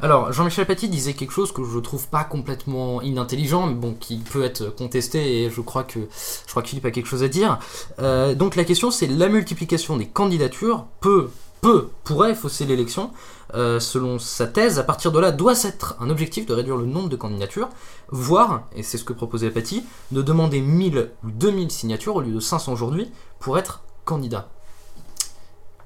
Alors, 0.00 0.32
Jean-Michel 0.32 0.66
Paty 0.66 0.88
disait 0.88 1.14
quelque 1.14 1.32
chose 1.32 1.52
que 1.52 1.62
je 1.64 1.78
trouve 1.78 2.08
pas 2.08 2.24
complètement 2.24 3.00
inintelligent, 3.00 3.66
mais 3.66 3.74
bon, 3.74 3.94
qui 3.94 4.18
peut 4.18 4.42
être 4.42 4.74
contesté, 4.74 5.44
et 5.44 5.50
je 5.50 5.60
crois 5.60 5.84
que, 5.84 6.00
je 6.00 6.50
crois 6.50 6.62
que 6.62 6.68
Philippe 6.68 6.86
a 6.86 6.90
quelque 6.90 7.06
chose 7.06 7.22
à 7.22 7.28
dire. 7.28 7.58
Euh, 8.00 8.34
donc 8.34 8.56
la 8.56 8.64
question, 8.64 8.90
c'est 8.90 9.06
la 9.06 9.28
multiplication 9.28 9.96
des 9.96 10.06
candidatures 10.06 10.86
peut, 11.00 11.30
peut, 11.60 11.88
pourrait 12.02 12.34
fausser 12.34 12.66
l'élection. 12.66 13.10
Euh, 13.54 13.78
selon 13.78 14.18
sa 14.18 14.48
thèse, 14.48 14.80
à 14.80 14.82
partir 14.82 15.12
de 15.12 15.20
là, 15.20 15.30
doit 15.30 15.62
être 15.62 15.96
un 16.00 16.10
objectif 16.10 16.44
de 16.44 16.54
réduire 16.54 16.76
le 16.76 16.86
nombre 16.86 17.08
de 17.08 17.16
candidatures, 17.16 17.68
voire, 18.08 18.64
et 18.74 18.82
c'est 18.82 18.98
ce 18.98 19.04
que 19.04 19.12
proposait 19.12 19.50
Paty, 19.50 19.84
de 20.10 20.22
demander 20.22 20.60
1000 20.60 21.10
ou 21.22 21.30
2000 21.30 21.70
signatures 21.70 22.16
au 22.16 22.20
lieu 22.20 22.32
de 22.32 22.40
500 22.40 22.72
aujourd'hui 22.72 23.12
pour 23.38 23.58
être 23.58 23.84
candidat. 24.04 24.48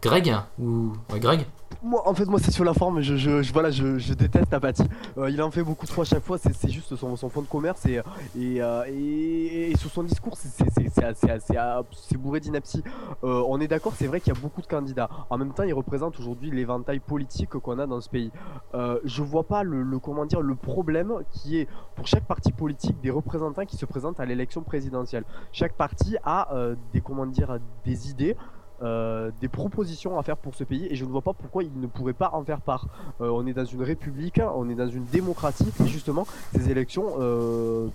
Greg 0.02 0.34
ou 0.58 0.92
Greg 1.10 1.46
moi, 1.82 2.02
en 2.08 2.14
fait, 2.14 2.24
moi, 2.24 2.40
c'est 2.40 2.50
sur 2.50 2.64
la 2.64 2.74
forme. 2.74 3.00
Je, 3.00 3.16
je, 3.16 3.52
voilà, 3.52 3.70
je, 3.70 3.98
je 3.98 4.12
déteste 4.14 4.52
Apathy. 4.52 4.82
Euh, 5.16 5.30
il 5.30 5.40
en 5.40 5.50
fait 5.50 5.62
beaucoup 5.62 5.86
trop 5.86 6.02
à 6.02 6.04
chaque 6.04 6.24
fois. 6.24 6.36
C'est 6.38 6.70
juste 6.70 6.96
son, 6.96 7.14
son, 7.16 7.28
fond 7.28 7.42
de 7.42 7.46
commerce 7.46 7.86
et, 7.86 8.00
et, 8.36 8.60
euh, 8.60 8.82
et, 8.88 9.72
sur 9.76 9.90
son 9.90 10.02
discours, 10.02 10.36
c'est 10.36 12.16
bourré 12.16 12.40
d'inaptie. 12.40 12.82
Euh, 13.22 13.44
on 13.46 13.60
est 13.60 13.68
d'accord, 13.68 13.92
c'est 13.96 14.08
vrai 14.08 14.20
qu'il 14.20 14.34
y 14.34 14.36
a 14.36 14.40
beaucoup 14.40 14.60
de 14.60 14.66
candidats. 14.66 15.08
En 15.30 15.38
même 15.38 15.52
temps, 15.52 15.62
il 15.62 15.72
représente 15.74 16.18
aujourd'hui 16.18 16.50
l'éventail 16.50 16.98
politique 16.98 17.50
qu'on 17.50 17.78
a 17.78 17.86
dans 17.86 18.00
ce 18.00 18.08
pays. 18.08 18.32
je 18.74 19.22
vois 19.22 19.44
pas 19.44 19.62
le, 19.62 19.82
le, 19.82 19.98
comment 19.98 20.26
dire 20.26 20.40
le 20.40 20.56
problème 20.56 21.12
qui 21.30 21.58
est 21.58 21.68
pour 21.94 22.06
chaque 22.06 22.26
parti 22.26 22.50
politique 22.50 23.00
des 23.00 23.10
représentants 23.10 23.64
qui 23.64 23.76
se 23.76 23.86
présentent 23.86 24.20
à 24.20 24.24
l'élection 24.24 24.62
présidentielle. 24.62 25.24
Chaque 25.52 25.74
parti 25.74 26.16
a 26.24 26.48
des 26.92 27.00
comment 27.00 27.26
dire 27.26 27.58
des 27.84 28.10
idées. 28.10 28.36
Euh, 28.80 29.32
des 29.40 29.48
propositions 29.48 30.20
à 30.20 30.22
faire 30.22 30.36
pour 30.36 30.54
ce 30.54 30.62
pays 30.62 30.86
et 30.88 30.94
je 30.94 31.04
ne 31.04 31.10
vois 31.10 31.22
pas 31.22 31.32
pourquoi 31.32 31.64
il 31.64 31.80
ne 31.80 31.88
pourrait 31.88 32.12
pas 32.12 32.30
en 32.32 32.44
faire 32.44 32.60
part. 32.60 32.86
Euh, 33.20 33.28
on 33.28 33.44
est 33.44 33.52
dans 33.52 33.64
une 33.64 33.82
république, 33.82 34.40
on 34.54 34.70
est 34.70 34.76
dans 34.76 34.88
une 34.88 35.04
démocratie 35.06 35.72
et 35.84 35.88
justement 35.88 36.28
ces 36.54 36.70
élections 36.70 37.16
euh, 37.18 37.88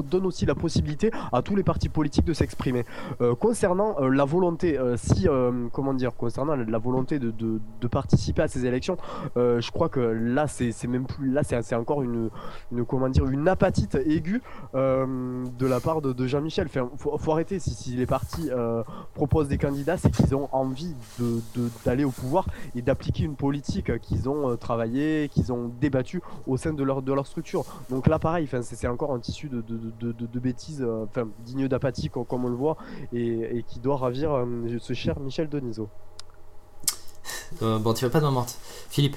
donne 0.00 0.26
aussi 0.26 0.46
la 0.46 0.54
possibilité 0.54 1.10
à 1.32 1.42
tous 1.42 1.56
les 1.56 1.62
partis 1.62 1.88
politiques 1.88 2.24
de 2.24 2.32
s'exprimer. 2.32 2.84
Euh, 3.20 3.34
concernant 3.34 3.96
euh, 4.00 4.08
la 4.08 4.24
volonté, 4.24 4.78
euh, 4.78 4.96
si, 4.96 5.26
comment 5.72 5.94
dire, 5.94 6.14
concernant 6.14 6.54
la 6.56 6.78
volonté 6.78 7.18
de, 7.18 7.30
de, 7.30 7.60
participer 7.88 8.42
à 8.42 8.48
ces 8.48 8.64
élections, 8.64 8.96
je 9.36 9.70
crois 9.70 9.88
que 9.88 10.00
là, 10.00 10.46
c'est 10.46 10.86
même 10.86 11.06
plus, 11.06 11.30
là, 11.30 11.42
c'est 11.42 11.74
encore 11.74 12.02
une, 12.02 12.30
une, 12.70 12.84
comment 12.84 13.08
dire, 13.08 13.26
une 13.26 13.48
apatite 13.48 13.96
aiguë 14.06 14.40
de 14.74 15.66
la 15.66 15.80
part 15.80 16.00
de, 16.00 16.26
Jean-Michel. 16.26 16.66
Enfin, 16.66 16.88
faut, 16.96 17.32
arrêter. 17.32 17.58
Si, 17.58 17.90
les 17.96 18.06
partis 18.06 18.50
proposent 19.14 19.48
des 19.48 19.58
candidats, 19.58 19.96
c'est 19.96 20.10
qu'ils 20.10 20.34
ont 20.34 20.48
envie 20.52 20.94
d'aller 21.84 22.04
au 22.04 22.10
pouvoir 22.10 22.46
et 22.74 22.82
d'appliquer 22.82 23.24
une 23.24 23.36
politique 23.36 23.98
qu'ils 24.00 24.28
ont 24.28 24.56
travaillé, 24.56 25.28
qu'ils 25.28 25.52
ont 25.52 25.70
débattu 25.80 26.22
au 26.46 26.56
sein 26.56 26.72
de 26.72 26.82
leur, 26.82 27.02
de 27.02 27.12
leur 27.12 27.26
structure. 27.26 27.64
Donc 27.90 28.06
là, 28.06 28.18
pareil, 28.18 28.48
c'est 28.62 28.86
encore 28.86 29.12
un 29.12 29.18
tissu 29.18 29.48
de 29.48 29.62
de, 29.62 29.81
bêtises, 30.40 30.82
euh, 30.82 31.04
enfin 31.04 31.28
digne 31.44 31.68
d'apathie 31.68 32.10
comme, 32.10 32.44
on 32.44 32.48
le 32.48 32.54
voit, 32.54 32.76
et, 33.12 33.64
qui 33.68 33.80
doit 33.80 33.96
ravir 33.96 34.32
euh, 34.32 34.46
ce 34.80 34.92
cher 34.92 35.18
Michel 35.20 35.48
Denisot. 35.48 35.88
Euh, 37.62 37.78
bon, 37.78 37.94
tu 37.94 38.04
vas 38.04 38.10
pas 38.10 38.20
de 38.20 38.26
morte. 38.28 38.58
Philippe? 38.88 39.16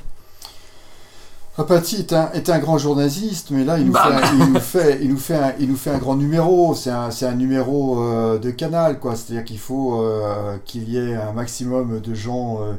Apathy 1.58 1.98
est 1.98 2.12
un, 2.12 2.32
est 2.34 2.50
un 2.50 2.60
grand 2.60 2.78
journaliste, 2.78 3.52
mais 3.52 3.64
là, 3.64 3.78
il 3.78 3.86
nous, 3.86 3.94
Bah. 3.94 4.10
fait, 4.10 4.14
un, 4.14 4.34
il 4.34 4.52
nous, 4.52 4.60
fait, 4.60 5.00
il 5.02 5.10
nous, 5.10 5.18
fait, 5.18 5.36
un, 5.36 5.54
il 5.58 5.70
nous 5.70 5.78
fait 5.78 5.90
un 5.92 6.00
grand 6.00 6.16
numéro. 6.16 6.76
C'est 6.76 6.90
un, 6.90 7.12
c'est 7.12 7.26
un 7.26 7.36
numéro 7.36 8.04
euh, 8.04 8.38
de 8.38 8.52
canal, 8.52 9.00
quoi. 9.00 9.16
C'est-à-dire 9.16 9.46
qu'il 9.46 9.60
faut 9.60 10.02
euh, 10.02 10.58
qu'il 10.66 10.90
y 10.90 10.98
ait 10.98 11.16
un 11.16 11.32
maximum 11.32 12.02
de 12.02 12.14
gens 12.14 12.60
euh, 12.62 12.74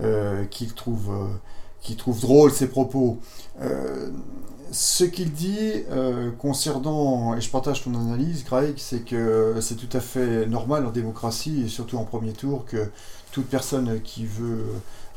euh, 0.00 0.44
qui, 0.46 0.66
trouvent, 0.68 1.12
euh, 1.12 1.26
qui 1.82 1.94
trouvent 1.96 2.20
drôle 2.20 2.52
ses 2.52 2.68
propos. 2.68 3.18
Euh, 4.72 4.74
ce 4.74 5.04
qu'il 5.04 5.32
dit 5.32 5.84
euh, 5.90 6.30
concernant, 6.32 7.34
et 7.36 7.40
je 7.40 7.50
partage 7.50 7.84
ton 7.84 7.94
analyse, 7.94 8.44
Greg, 8.44 8.74
c'est 8.78 9.00
que 9.04 9.56
c'est 9.60 9.76
tout 9.76 9.94
à 9.96 10.00
fait 10.00 10.46
normal 10.46 10.86
en 10.86 10.90
démocratie, 10.90 11.62
et 11.64 11.68
surtout 11.68 11.98
en 11.98 12.04
premier 12.04 12.32
tour, 12.32 12.64
que 12.64 12.90
toute 13.32 13.46
personne 13.46 14.00
qui 14.02 14.26
veut 14.26 14.64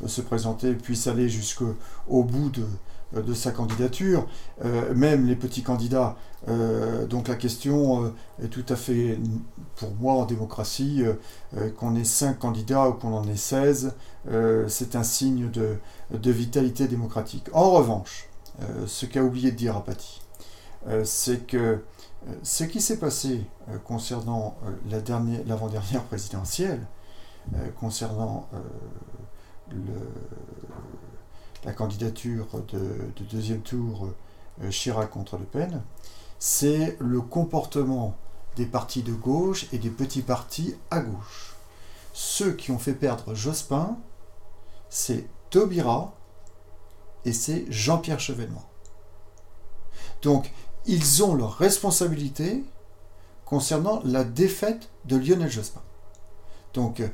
euh, 0.04 0.08
se 0.08 0.22
présenter 0.22 0.74
puisse 0.74 1.08
aller 1.08 1.30
jusqu'au 1.30 1.76
au 2.08 2.24
bout 2.24 2.50
de, 2.50 2.66
de 3.22 3.34
sa 3.34 3.52
candidature, 3.52 4.28
euh, 4.64 4.94
même 4.94 5.26
les 5.26 5.36
petits 5.36 5.64
candidats. 5.64 6.16
Euh, 6.48 7.06
donc 7.08 7.28
la 7.28 7.36
question 7.36 8.06
euh, 8.06 8.14
est 8.44 8.50
tout 8.50 8.66
à 8.70 8.76
fait, 8.76 9.18
pour 9.76 9.92
moi 9.96 10.14
en 10.14 10.26
démocratie, 10.26 11.04
euh, 11.04 11.14
euh, 11.58 11.70
qu'on 11.72 11.96
ait 11.96 12.04
5 12.04 12.38
candidats 12.40 12.90
ou 12.90 12.94
qu'on 12.94 13.14
en 13.14 13.28
ait 13.28 13.36
16, 13.36 13.94
euh, 14.30 14.66
c'est 14.68 14.96
un 14.96 15.04
signe 15.04 15.50
de, 15.50 15.78
vitalité 16.32 16.88
démocratique. 16.88 17.48
En 17.54 17.72
revanche, 17.72 18.28
euh, 18.30 18.35
ce 18.88 19.06
qu'a 19.06 19.24
oublié 19.24 19.52
de 19.52 19.58
dire 19.58 19.76
Apathy, 19.76 20.22
euh, 20.88 21.04
c'est 21.04 21.46
que 21.48 21.58
euh, 21.58 21.78
ce 22.44 22.64
qui 22.64 22.82
s'est 22.82 23.00
passé 23.00 23.46
euh, 23.70 23.78
concernant 23.78 24.56
euh, 24.66 24.72
la 24.90 25.02
dernière- 25.02 25.42
l'avant-dernière 25.46 26.04
présidentielle, 26.04 26.86
euh, 27.56 27.70
concernant 27.80 28.48
euh, 28.54 28.60
la 31.64 31.74
candidature 31.74 32.48
de, 32.72 32.80
de 33.16 33.24
deuxième 33.30 33.62
tour 33.62 34.10
euh, 34.64 34.70
Chirac 34.70 35.10
contre 35.10 35.38
Le 35.38 35.46
Pen, 35.46 35.82
c'est 36.40 36.98
le 37.00 37.22
comportement 37.22 38.16
des 38.56 38.66
partis 38.66 39.04
de 39.04 39.14
gauche 39.14 39.68
et 39.74 39.80
des 39.80 39.90
petits 39.90 40.22
partis 40.22 40.76
à 40.92 41.02
gauche. 41.02 41.56
Ceux 42.14 42.54
qui 42.54 42.72
ont 42.72 42.80
fait 42.80 42.94
perdre 42.94 43.34
Jospin, 43.34 43.98
c'est 44.90 45.28
Taubira 45.50 46.14
et 47.26 47.34
c'est 47.34 47.66
Jean-Pierre 47.70 48.20
Chevènement. 48.20 48.66
Donc, 50.22 50.52
ils 50.86 51.24
ont 51.24 51.34
leur 51.34 51.58
responsabilité 51.58 52.64
concernant 53.46 54.02
la 54.06 54.24
défaite 54.24 54.90
de 55.06 55.18
Lionel 55.18 55.52
Jospin. 55.52 55.82
Donc, 56.74 57.00
euh, 57.00 57.08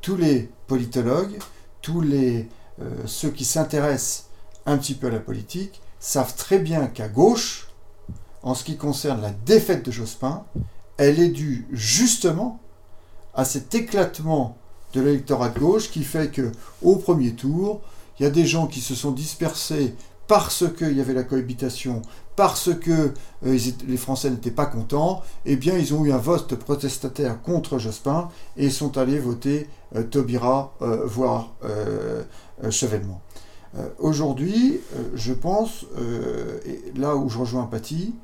tous 0.00 0.16
les 0.16 0.50
politologues, 0.66 1.38
tous 1.82 2.00
les, 2.00 2.48
euh, 2.80 3.06
ceux 3.06 3.30
qui 3.30 3.44
s'intéressent 3.44 4.26
un 4.66 4.76
petit 4.76 4.94
peu 4.94 5.08
à 5.08 5.10
la 5.10 5.20
politique, 5.20 5.80
savent 6.00 6.34
très 6.36 6.58
bien 6.58 6.86
qu'à 6.86 7.08
gauche, 7.08 7.68
en 8.42 8.54
ce 8.54 8.64
qui 8.64 8.76
concerne 8.76 9.20
la 9.20 9.30
défaite 9.30 9.84
de 9.84 9.90
Jospin, 9.90 10.44
elle 10.96 11.18
est 11.18 11.28
due 11.28 11.66
justement 11.72 12.60
à 13.34 13.44
cet 13.44 13.74
éclatement 13.74 14.56
de 14.94 15.00
l'électorat 15.00 15.48
de 15.48 15.58
gauche 15.58 15.90
qui 15.90 16.04
fait 16.04 16.30
que 16.30 16.52
au 16.82 16.96
premier 16.96 17.34
tour, 17.34 17.80
il 18.18 18.24
y 18.24 18.26
a 18.26 18.30
des 18.30 18.46
gens 18.46 18.66
qui 18.66 18.80
se 18.80 18.94
sont 18.94 19.12
dispersés 19.12 19.94
parce 20.26 20.64
qu'il 20.76 20.96
y 20.96 21.00
avait 21.00 21.14
la 21.14 21.24
cohabitation, 21.24 22.02
parce 22.36 22.70
que 22.74 23.14
euh, 23.46 23.58
les 23.86 23.96
Français 23.96 24.30
n'étaient 24.30 24.50
pas 24.50 24.66
contents, 24.66 25.22
eh 25.46 25.56
bien 25.56 25.76
ils 25.76 25.94
ont 25.94 26.04
eu 26.04 26.12
un 26.12 26.18
vote 26.18 26.54
protestataire 26.54 27.40
contre 27.42 27.78
Jospin 27.78 28.28
et 28.56 28.68
sont 28.70 28.98
allés 28.98 29.18
voter 29.18 29.68
euh, 29.96 30.02
Taubira, 30.02 30.74
euh, 30.82 31.04
voire 31.06 31.54
euh, 31.64 32.22
Chevènement. 32.70 33.20
Aujourd'hui, 33.98 34.80
je 35.14 35.32
pense, 35.32 35.84
et 36.66 36.98
là 36.98 37.14
où 37.14 37.28
je 37.28 37.38
rejoins 37.38 37.64
Paty, 37.64 38.14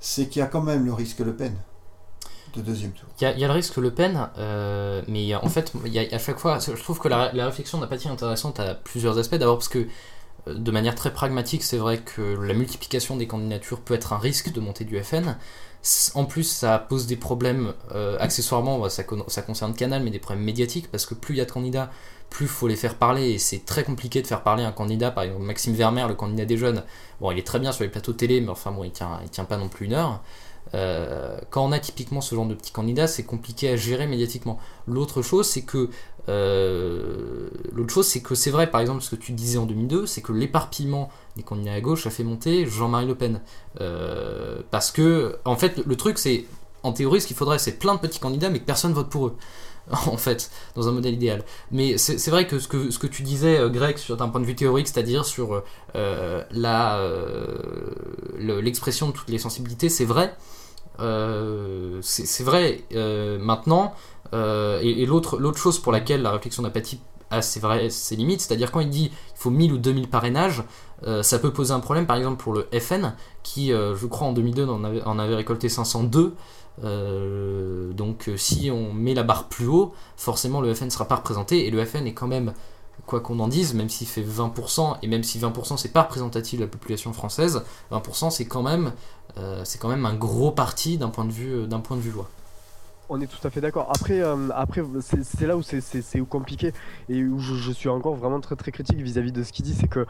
c'est 0.00 0.26
qu'il 0.26 0.40
y 0.40 0.42
a 0.42 0.46
quand 0.46 0.62
même 0.62 0.84
le 0.84 0.92
risque 0.94 1.20
Le 1.20 1.36
Pen 1.36 1.52
de 2.54 2.60
deuxième 2.60 2.92
tour. 2.92 3.08
Il 3.20 3.24
y, 3.38 3.44
a- 3.44 3.48
le 3.48 3.52
risque 3.52 3.76
Le 3.76 3.90
Pen, 3.90 4.28
euh, 4.38 5.02
mais 5.08 5.34
en 5.34 5.48
fait, 5.48 5.72
à 6.12 6.18
chaque 6.18 6.38
fois, 6.38 6.58
je 6.58 6.82
trouve 6.82 6.98
que 6.98 7.08
la, 7.08 7.30
réflexion 7.32 7.78
d'Apathie 7.78 8.08
est 8.08 8.10
intéressante 8.10 8.60
à 8.60 8.74
plusieurs 8.74 9.18
aspects. 9.18 9.36
D'abord 9.36 9.58
parce 9.58 9.68
que, 9.68 9.86
euh, 10.48 10.54
de 10.54 10.70
manière 10.70 10.94
très 10.94 11.12
pragmatique, 11.12 11.62
c'est 11.62 11.76
vrai 11.76 11.98
que 11.98 12.22
la 12.22 12.54
multiplication 12.54 13.16
des 13.16 13.26
candidatures 13.26 13.80
peut 13.80 13.94
être 13.94 14.12
un 14.12 14.18
risque 14.18 14.52
de 14.52 14.60
montée 14.60 14.84
du 14.84 15.02
FN. 15.02 15.36
En 16.14 16.24
plus, 16.26 16.44
ça 16.44 16.78
pose 16.78 17.06
des 17.06 17.16
problèmes, 17.16 17.74
euh, 17.92 18.16
accessoirement, 18.20 18.78
bah, 18.78 18.88
ça 18.88 19.02
concerne 19.42 19.74
Canal, 19.74 20.02
mais 20.02 20.10
des 20.10 20.20
problèmes 20.20 20.44
médiatiques, 20.44 20.90
parce 20.90 21.06
que 21.06 21.14
plus 21.14 21.34
il 21.34 21.38
y 21.38 21.40
a 21.40 21.44
de 21.44 21.50
candidats, 21.50 21.90
plus 22.30 22.44
il 22.46 22.48
faut 22.48 22.68
les 22.68 22.76
faire 22.76 22.94
parler, 22.94 23.30
et 23.32 23.38
c'est 23.38 23.64
très 23.64 23.82
compliqué 23.82 24.22
de 24.22 24.26
faire 24.28 24.42
parler 24.42 24.62
un 24.62 24.70
candidat, 24.70 25.10
par 25.10 25.24
exemple 25.24 25.42
Maxime 25.42 25.74
Vermeer, 25.74 26.06
le 26.06 26.14
candidat 26.14 26.44
des 26.44 26.56
jeunes. 26.56 26.84
Bon, 27.20 27.32
il 27.32 27.38
est 27.38 27.46
très 27.46 27.58
bien 27.58 27.72
sur 27.72 27.82
les 27.82 27.90
plateaux 27.90 28.12
télé, 28.12 28.40
mais 28.40 28.50
enfin 28.50 28.70
bon, 28.70 28.84
il 28.84 28.92
tient, 28.92 29.18
il 29.24 29.28
tient 29.28 29.44
pas 29.44 29.56
non 29.56 29.68
plus 29.68 29.86
une 29.86 29.94
heure. 29.94 30.22
Euh, 30.74 31.38
quand 31.50 31.64
on 31.64 31.72
a 31.72 31.78
typiquement 31.78 32.20
ce 32.20 32.34
genre 32.34 32.46
de 32.46 32.54
petits 32.54 32.72
candidats, 32.72 33.06
c'est 33.06 33.24
compliqué 33.24 33.68
à 33.68 33.76
gérer 33.76 34.06
médiatiquement. 34.06 34.58
L'autre 34.86 35.22
chose, 35.22 35.46
c'est 35.46 35.62
que 35.62 35.90
euh, 36.28 37.48
c'est 38.34 38.50
vrai, 38.50 38.70
par 38.70 38.80
exemple, 38.80 39.02
ce 39.02 39.10
que 39.10 39.16
tu 39.16 39.32
disais 39.32 39.58
en 39.58 39.66
2002, 39.66 40.06
c'est 40.06 40.22
que 40.22 40.32
l'éparpillement 40.32 41.10
des 41.36 41.42
candidats 41.42 41.72
à 41.72 41.80
gauche 41.80 42.06
a 42.06 42.10
fait 42.10 42.24
monter 42.24 42.66
Jean-Marie 42.66 43.06
Le 43.06 43.14
Pen, 43.14 43.40
Euh, 43.80 44.60
parce 44.70 44.90
que 44.90 45.38
en 45.44 45.56
fait, 45.56 45.78
le 45.86 45.96
truc, 45.96 46.18
c'est 46.18 46.44
en 46.82 46.92
théorie, 46.92 47.20
ce 47.20 47.26
qu'il 47.26 47.36
faudrait, 47.36 47.58
c'est 47.58 47.78
plein 47.78 47.94
de 47.94 48.00
petits 48.00 48.18
candidats, 48.20 48.50
mais 48.50 48.58
que 48.60 48.64
personne 48.64 48.92
vote 48.92 49.08
pour 49.08 49.28
eux. 49.28 49.36
En 50.06 50.16
fait, 50.16 50.50
dans 50.74 50.88
un 50.88 50.92
modèle 50.92 51.14
idéal. 51.14 51.44
Mais 51.70 51.98
c'est 51.98 52.30
vrai 52.30 52.46
que 52.46 52.58
ce, 52.58 52.68
que 52.68 52.90
ce 52.90 52.98
que 52.98 53.06
tu 53.06 53.22
disais, 53.22 53.58
euh, 53.58 53.68
Greg, 53.68 53.98
sur 53.98 54.16
d'un 54.16 54.28
point 54.28 54.40
de 54.40 54.46
vue 54.46 54.54
théorique, 54.54 54.88
c'est-à-dire 54.88 55.24
sur 55.24 55.62
euh, 55.96 56.42
la 56.50 56.98
euh, 56.98 57.58
le- 58.38 58.60
l'expression 58.60 59.08
de 59.08 59.12
toutes 59.12 59.28
les 59.28 59.38
sensibilités, 59.38 59.88
c'est 59.88 60.04
vrai. 60.04 60.34
C'est 62.02 62.44
vrai 62.44 62.84
maintenant. 63.40 63.94
et 64.32 65.02
et 65.02 65.06
l'autre 65.06 65.56
chose 65.58 65.78
pour 65.78 65.92
laquelle 65.92 66.22
la 66.22 66.30
réflexion 66.32 66.62
d'Apathie 66.62 67.00
a 67.30 67.40
ses, 67.42 67.60
vraies- 67.60 67.90
ses 67.90 68.14
limites, 68.16 68.40
c'est-à-dire 68.42 68.70
quand 68.70 68.80
il 68.80 68.90
dit 68.90 69.10
il 69.12 69.38
faut 69.38 69.50
1000 69.50 69.72
ou 69.72 69.78
2000 69.78 70.08
parrainages, 70.08 70.62
ça 71.22 71.38
peut 71.38 71.52
poser 71.52 71.72
un 71.72 71.80
problème 71.80 72.06
par 72.06 72.16
exemple 72.16 72.42
pour 72.42 72.52
le 72.52 72.68
FN 72.78 73.14
qui, 73.42 73.68
je 73.70 74.06
crois, 74.06 74.28
en 74.28 74.32
2002 74.32 74.66
en 74.66 74.84
avait, 74.84 75.02
en 75.02 75.18
avait 75.18 75.34
récolté 75.34 75.68
502. 75.68 76.34
Euh, 76.84 77.92
donc 77.92 78.28
euh, 78.28 78.36
si 78.36 78.70
on 78.70 78.92
met 78.92 79.14
la 79.14 79.22
barre 79.22 79.48
plus 79.48 79.66
haut, 79.66 79.92
forcément 80.16 80.60
le 80.60 80.72
FN 80.74 80.86
ne 80.86 80.90
sera 80.90 81.06
pas 81.06 81.16
représenté 81.16 81.66
et 81.66 81.70
le 81.70 81.84
FN 81.84 82.06
est 82.06 82.14
quand 82.14 82.26
même 82.26 82.52
quoi 83.06 83.20
qu'on 83.20 83.40
en 83.40 83.48
dise, 83.48 83.74
même 83.74 83.88
s'il 83.88 84.06
fait 84.06 84.22
20%, 84.22 84.98
et 85.02 85.06
même 85.08 85.22
si 85.22 85.38
20% 85.38 85.76
c'est 85.76 85.92
pas 85.92 86.02
représentatif 86.02 86.58
de 86.58 86.64
la 86.64 86.70
population 86.70 87.12
française, 87.12 87.62
20% 87.90 88.30
c'est 88.30 88.46
quand 88.46 88.62
même 88.62 88.92
euh, 89.38 89.62
c'est 89.64 89.78
quand 89.78 89.88
même 89.88 90.06
un 90.06 90.14
gros 90.14 90.50
parti 90.50 90.98
d'un 90.98 91.08
point 91.08 91.24
de 91.24 91.32
vue 91.32 91.66
d'un 91.66 91.80
point 91.80 91.96
de 91.96 92.02
vue 92.02 92.12
loi. 92.12 92.28
On 93.08 93.20
est 93.20 93.26
tout 93.26 93.46
à 93.46 93.50
fait 93.50 93.60
d'accord. 93.60 93.90
Après, 93.94 94.22
après 94.54 94.82
c'est 95.00 95.46
là 95.46 95.56
où 95.56 95.62
c'est- 95.62 96.20
compliqué 96.26 96.72
et 97.10 97.22
où 97.22 97.40
je, 97.40 97.72
suis 97.72 97.90
encore 97.90 98.14
vraiment 98.14 98.40
très 98.40 98.56
très 98.56 98.72
critique 98.72 99.00
vis-à-vis 99.00 99.32
de 99.32 99.42
ce 99.42 99.52
qu'il 99.52 99.66
dit, 99.66 99.74
c'est 99.74 99.88
que 99.88 100.06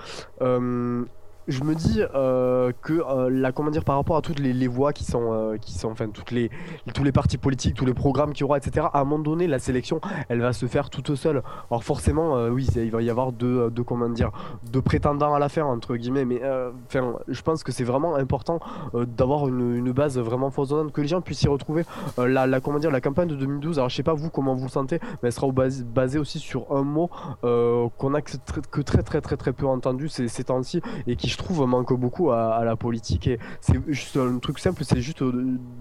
je 1.49 1.64
me 1.64 1.74
dis 1.74 2.01
euh, 2.14 2.72
que 2.82 2.93
euh, 2.93 3.28
la 3.30 3.53
comment 3.53 3.70
dire 3.70 3.84
par 3.84 3.97
rapport 3.97 4.16
à 4.16 4.22
toutes 4.22 4.38
les, 4.38 4.68
voix 4.68 4.93
qui 4.93 5.05
sont 5.05 5.32
euh, 5.32 5.57
qui 5.57 5.74
sont 5.74 5.90
enfin 5.90 6.09
toutes 6.09 6.30
les 6.30 6.51
tous 6.95 7.05
les 7.05 7.12
partis 7.12 7.38
politiques, 7.38 7.74
tous 7.74 7.86
les 7.86 7.95
programmes 7.95 8.32
qu'il 8.32 8.43
y 8.43 8.45
aura, 8.45 8.59
etc. 8.59 8.86
À 8.93 9.01
un 9.01 9.05
moment 9.05 9.22
donné, 9.22 9.47
la 9.47 9.59
sélection, 9.59 10.01
elle 10.28 10.40
va 10.40 10.53
se 10.53 10.66
faire 10.66 10.90
toute 10.90 11.14
seule. 11.14 11.43
Alors 11.70 11.84
forcément, 11.84 12.34
oui, 12.47 12.66
il 12.76 12.90
va 12.90 13.03
y 13.03 13.11
avoir 13.11 13.32
deux, 13.32 13.70
comment 13.86 14.09
dire 14.09 14.30
deux 14.70 14.82
prétendants 14.82 15.34
à 15.34 15.38
la 15.38 15.49
fin 15.49 15.64
entre 15.64 15.97
guillemets, 15.97 16.24
mais 16.24 16.40
enfin, 16.86 17.14
je 17.28 17.43
pense 17.43 17.62
que 17.62 17.72
c'est 17.72 17.84
vraiment 17.84 18.14
important 18.14 18.61
d'avoir 18.95 19.49
une, 19.49 19.93
base 19.93 20.18
vraiment 20.18 20.51
foisonnante, 20.51 20.93
que 20.93 21.01
les 21.03 21.09
gens 21.09 21.20
puissent 21.20 21.40
s'y 21.40 21.49
retrouver. 21.49 21.84
La, 22.16 22.61
comment 22.61 22.78
dire, 22.78 22.90
la 22.90 23.01
campagne 23.01 23.28
de 23.28 23.36
2012, 23.36 23.78
alors 23.78 23.90
je 23.90 23.97
sais 23.97 24.03
pas 24.03 24.14
vous 24.14 24.30
comment 24.30 24.55
vous 24.55 24.64
le 24.64 24.70
sentez, 24.70 24.99
mais 25.22 25.28
elle 25.28 25.32
sera 25.32 25.51
bas- 25.51 25.82
basée 25.84 26.18
aussi 26.18 26.38
sur 26.38 26.72
un 26.72 26.82
mot 26.82 27.11
qu'on 27.43 28.14
a 28.14 28.22
que 28.22 28.80
très 28.80 29.03
très 29.03 29.20
très 29.20 29.36
très 29.36 29.53
peu 29.53 29.66
entendu 29.66 30.09
ces, 30.09 30.28
ces 30.28 30.45
temps-ci 30.45 30.80
et 31.07 31.16
qui 31.16 31.28
je 31.33 31.39
trouve 31.39 31.66
manque 31.66 31.93
beaucoup 31.95 32.30
à, 32.30 32.55
à 32.55 32.64
la 32.64 32.76
politique. 32.76 33.26
Et 33.26 33.39
c'est 33.61 33.80
juste 33.89 34.16
un 34.16 34.39
truc 34.39 34.59
simple, 34.59 34.85
c'est 34.85 35.01
juste 35.01 35.22
euh, 35.22 35.33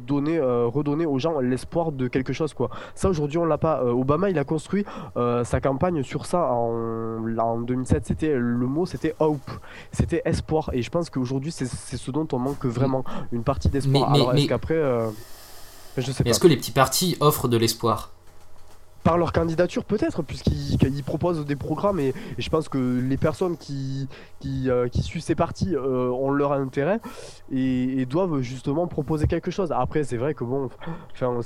donner, 0.07 0.37
euh, 0.37 0.65
redonner 0.67 1.05
aux 1.05 1.19
gens 1.19 1.39
l'espoir 1.39 1.91
de 1.91 2.07
quelque 2.07 2.33
chose 2.33 2.53
quoi. 2.53 2.69
Ça 2.95 3.09
aujourd'hui 3.09 3.37
on 3.37 3.45
l'a 3.45 3.57
pas. 3.57 3.81
Euh, 3.83 3.91
Obama 3.91 4.29
il 4.29 4.39
a 4.39 4.43
construit 4.43 4.85
euh, 5.17 5.43
sa 5.43 5.59
campagne 5.61 6.01
sur 6.03 6.25
ça 6.25 6.51
en, 6.51 7.19
là, 7.25 7.45
en 7.45 7.59
2007. 7.59 8.05
C'était 8.05 8.33
le 8.35 8.65
mot, 8.67 8.85
c'était 8.85 9.13
hope, 9.19 9.51
c'était 9.91 10.21
espoir. 10.25 10.69
Et 10.73 10.81
je 10.81 10.89
pense 10.89 11.09
qu'aujourd'hui 11.09 11.51
c'est 11.51 11.65
c'est 11.65 11.97
ce 11.97 12.11
dont 12.11 12.27
on 12.31 12.39
manque 12.39 12.65
vraiment, 12.65 13.03
une 13.31 13.43
partie 13.43 13.69
d'espoir. 13.69 14.09
Mais- 14.11 14.17
mais- 14.17 14.21
Alors 14.23 14.33
est-ce 14.33 14.41
mais- 14.43 14.47
qu'après, 14.47 14.81
je 15.97 16.11
sais 16.11 16.23
pas. 16.23 16.29
Est-ce 16.29 16.39
que 16.39 16.47
les 16.47 16.57
petits 16.57 16.71
partis 16.71 17.17
offrent 17.19 17.47
de 17.47 17.57
l'espoir? 17.57 18.11
Par 19.03 19.17
leur 19.17 19.31
candidature 19.33 19.83
peut-être 19.83 20.21
puisqu'ils 20.23 21.03
proposent 21.03 21.45
des 21.45 21.55
programmes 21.55 21.99
et, 21.99 22.13
je 22.37 22.49
pense 22.49 22.69
que 22.69 22.99
les 22.99 23.17
personnes 23.17 23.57
qui 23.57 24.07
qui, 24.39 24.69
euh, 24.69 24.87
suivent 24.91 25.21
ces 25.21 25.35
partis 25.35 25.75
euh, 25.75 26.09
ont 26.09 26.31
leur 26.31 26.53
intérêt 26.53 26.99
et, 27.51 28.05
doivent 28.05 28.41
justement 28.41 28.87
proposer 28.87 29.27
quelque 29.27 29.51
chose. 29.51 29.71
Après 29.71 30.03
c'est 30.03 30.17
vrai 30.17 30.33
que 30.33 30.43
bon 30.43 30.69
enfin 31.13 31.39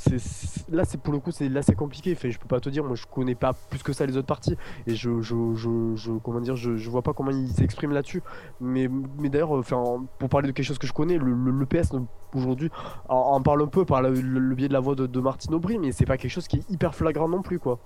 là 0.72 0.86
c'est 0.86 1.00
pour 1.00 1.14
le 1.14 1.20
coup 1.20 1.32
c'est 1.32 1.50
là 1.50 1.62
c'est 1.62 1.76
compliqué. 1.76 2.14
Enfin, 2.14 2.30
je 2.30 2.38
peux 2.38 2.48
pas 2.48 2.60
te 2.60 2.70
dire 2.70 2.84
moi 2.84 2.96
je 2.96 3.06
connais 3.06 3.36
pas 3.36 3.54
plus 3.70 3.84
que 3.84 3.94
ça 3.94 4.06
les 4.06 4.18
autres 4.18 4.28
partis 4.28 4.56
et 4.88 4.96
je, 4.96 5.22
je, 5.22 5.36
je, 5.56 6.12
comment 6.24 6.40
dire 6.40 6.56
je, 6.56 6.90
vois 6.90 7.02
pas 7.02 7.14
comment 7.14 7.32
ils 7.32 7.50
s'expriment 7.50 7.94
là-dessus. 7.94 8.22
Mais 8.60 8.90
mais 9.20 9.30
d'ailleurs 9.30 9.52
enfin 9.52 9.84
pour 10.20 10.30
parler 10.30 10.48
de 10.48 10.54
quelque 10.54 10.66
chose 10.66 10.80
que 10.80 10.88
je 10.88 10.94
connais 10.94 11.18
le, 11.18 11.34
le, 11.34 11.66
PS 11.66 11.92
aujourd'hui 12.36 12.70
en, 13.10 13.42
parle 13.42 13.64
un 13.64 13.68
peu 13.68 13.86
par 13.86 14.02
le, 14.02 14.56
biais 14.56 14.68
de 14.68 14.74
la 14.74 14.80
voix 14.80 14.96
de, 14.96 15.08
de 15.08 15.20
Martine 15.20 15.54
Aubry 15.54 15.78
mais 15.78 15.92
c'est 15.92 16.06
pas 16.06 16.18
quelque 16.18 16.32
chose 16.32 16.48
qui 16.48 16.58
est 16.58 16.70
hyper 16.70 16.96
flagrant 16.96 17.28
non 17.28 17.42
plus 17.42 17.60
quoi. 17.60 17.80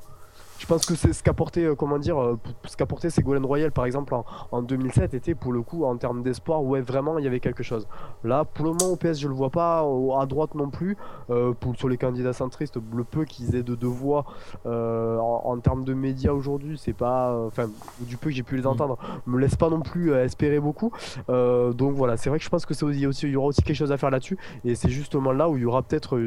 Je 0.60 0.66
pense 0.66 0.86
que 0.86 0.94
c'est 0.94 1.14
ce 1.14 1.24
qu'a 1.24 1.34
porté, 1.34 1.64
euh, 1.64 1.74
comment 1.74 1.98
dire, 1.98 2.22
euh, 2.22 2.38
ce 2.66 2.76
qu'a 2.76 2.86
porté 2.86 3.10
Ségolène 3.10 3.46
Royal 3.46 3.72
par 3.72 3.86
exemple 3.86 4.14
en, 4.52 4.62
2007 4.62 5.14
était 5.14 5.34
pour 5.34 5.54
le 5.54 5.62
coup 5.62 5.86
en 5.86 5.96
termes 5.96 6.22
d'espoir, 6.22 6.62
ouais 6.64 6.82
vraiment 6.82 7.18
il 7.18 7.24
y 7.24 7.28
avait 7.28 7.40
quelque 7.40 7.64
chose. 7.64 7.88
Là 8.26 8.44
pour 8.44 8.66
le 8.66 8.72
moment 8.74 8.92
au 8.92 8.98
PS 8.98 9.20
je 9.20 9.30
le 9.30 9.34
vois 9.34 9.52
pas, 9.52 9.80
à 10.20 10.26
droite 10.26 10.56
non 10.56 10.70
plus. 10.70 10.98
Euh, 11.30 11.54
pour, 11.54 11.78
sur 11.78 11.88
les 11.88 11.98
candidats 11.98 12.34
centristes, 12.34 12.78
le 12.94 13.04
peu 13.06 13.24
qu'ils 13.24 13.56
aient 13.56 13.64
de, 13.64 13.74
deux 13.74 13.88
voix 13.88 14.26
en, 14.66 15.58
termes 15.64 15.86
de 15.86 15.94
médias 15.94 16.34
aujourd'hui, 16.34 16.78
c'est 16.78 16.94
pas, 16.94 17.34
enfin 17.48 17.70
du 18.02 18.18
peu 18.18 18.30
que 18.30 18.36
j'ai 18.36 18.44
pu 18.44 18.58
les 18.58 18.64
mm. 18.64 18.68
entendre, 18.68 18.98
me 19.26 19.40
laisse 19.40 19.56
pas 19.56 19.70
non 19.70 19.80
plus 19.80 20.14
espérer 20.14 20.60
beaucoup. 20.60 20.92
donc 21.30 21.94
voilà, 21.96 22.18
c'est 22.18 22.30
vrai 22.30 22.38
que 22.38 22.44
je 22.44 22.50
pense 22.50 22.66
que 22.66 22.74
c'est 22.74 22.86
aussi, 22.86 23.28
il 23.28 23.32
y 23.32 23.36
aura 23.38 23.48
aussi 23.48 23.62
quelque 23.62 23.78
chose 23.78 23.94
à 23.94 23.98
faire 23.98 24.10
là-dessus 24.10 24.38
et 24.66 24.76
c'est 24.76 24.90
justement 24.90 25.32
là 25.32 25.50
où 25.50 25.56
il 25.56 25.64
y 25.64 25.66
aura 25.66 25.84
peut-être, 25.84 26.20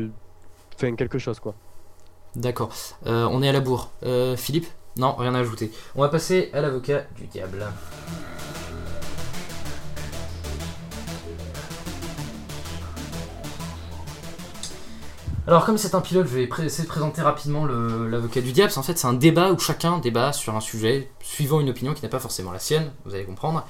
enfin 0.75 0.95
quelque 0.95 1.19
chose 1.19 1.39
quoi. 1.39 1.55
D'accord. 2.37 2.71
Euh, 3.07 3.29
on 3.31 3.43
est 3.43 3.49
à 3.49 3.53
la 3.53 3.61
bourre. 3.61 3.91
Euh, 4.05 4.37
Philippe 4.37 4.67
Non, 4.97 5.15
rien 5.15 5.35
à 5.35 5.41
ajouter. 5.41 5.71
On 5.95 6.01
va 6.01 6.09
passer 6.09 6.51
à 6.55 6.61
l'avocat 6.63 7.05
du 7.17 7.27
diable. 7.27 7.67
Alors 15.45 15.67
comme 15.67 15.77
c'est 15.77 15.97
un 15.97 16.01
pilote, 16.01 16.29
je 16.29 16.37
vais 16.37 16.49
essayer 16.65 16.85
de 16.85 16.89
présenter 16.89 17.21
rapidement 17.21 17.67
l'avocat 17.67 18.41
du 18.41 18.53
diable. 18.53 18.73
En 18.77 18.83
fait, 18.83 18.97
c'est 18.97 19.09
un 19.09 19.13
débat 19.13 19.51
où 19.53 19.59
chacun 19.59 19.99
débat 19.99 20.33
sur 20.33 20.55
un 20.55 20.61
sujet, 20.61 21.11
suivant 21.21 21.61
une 21.61 21.69
opinion 21.69 21.95
qui 21.95 22.03
n'est 22.03 22.09
pas 22.09 22.21
forcément 22.21 22.53
la 22.53 22.61
sienne, 22.61 22.93
vous 23.05 23.15
allez 23.15 23.25
comprendre. 23.25 23.67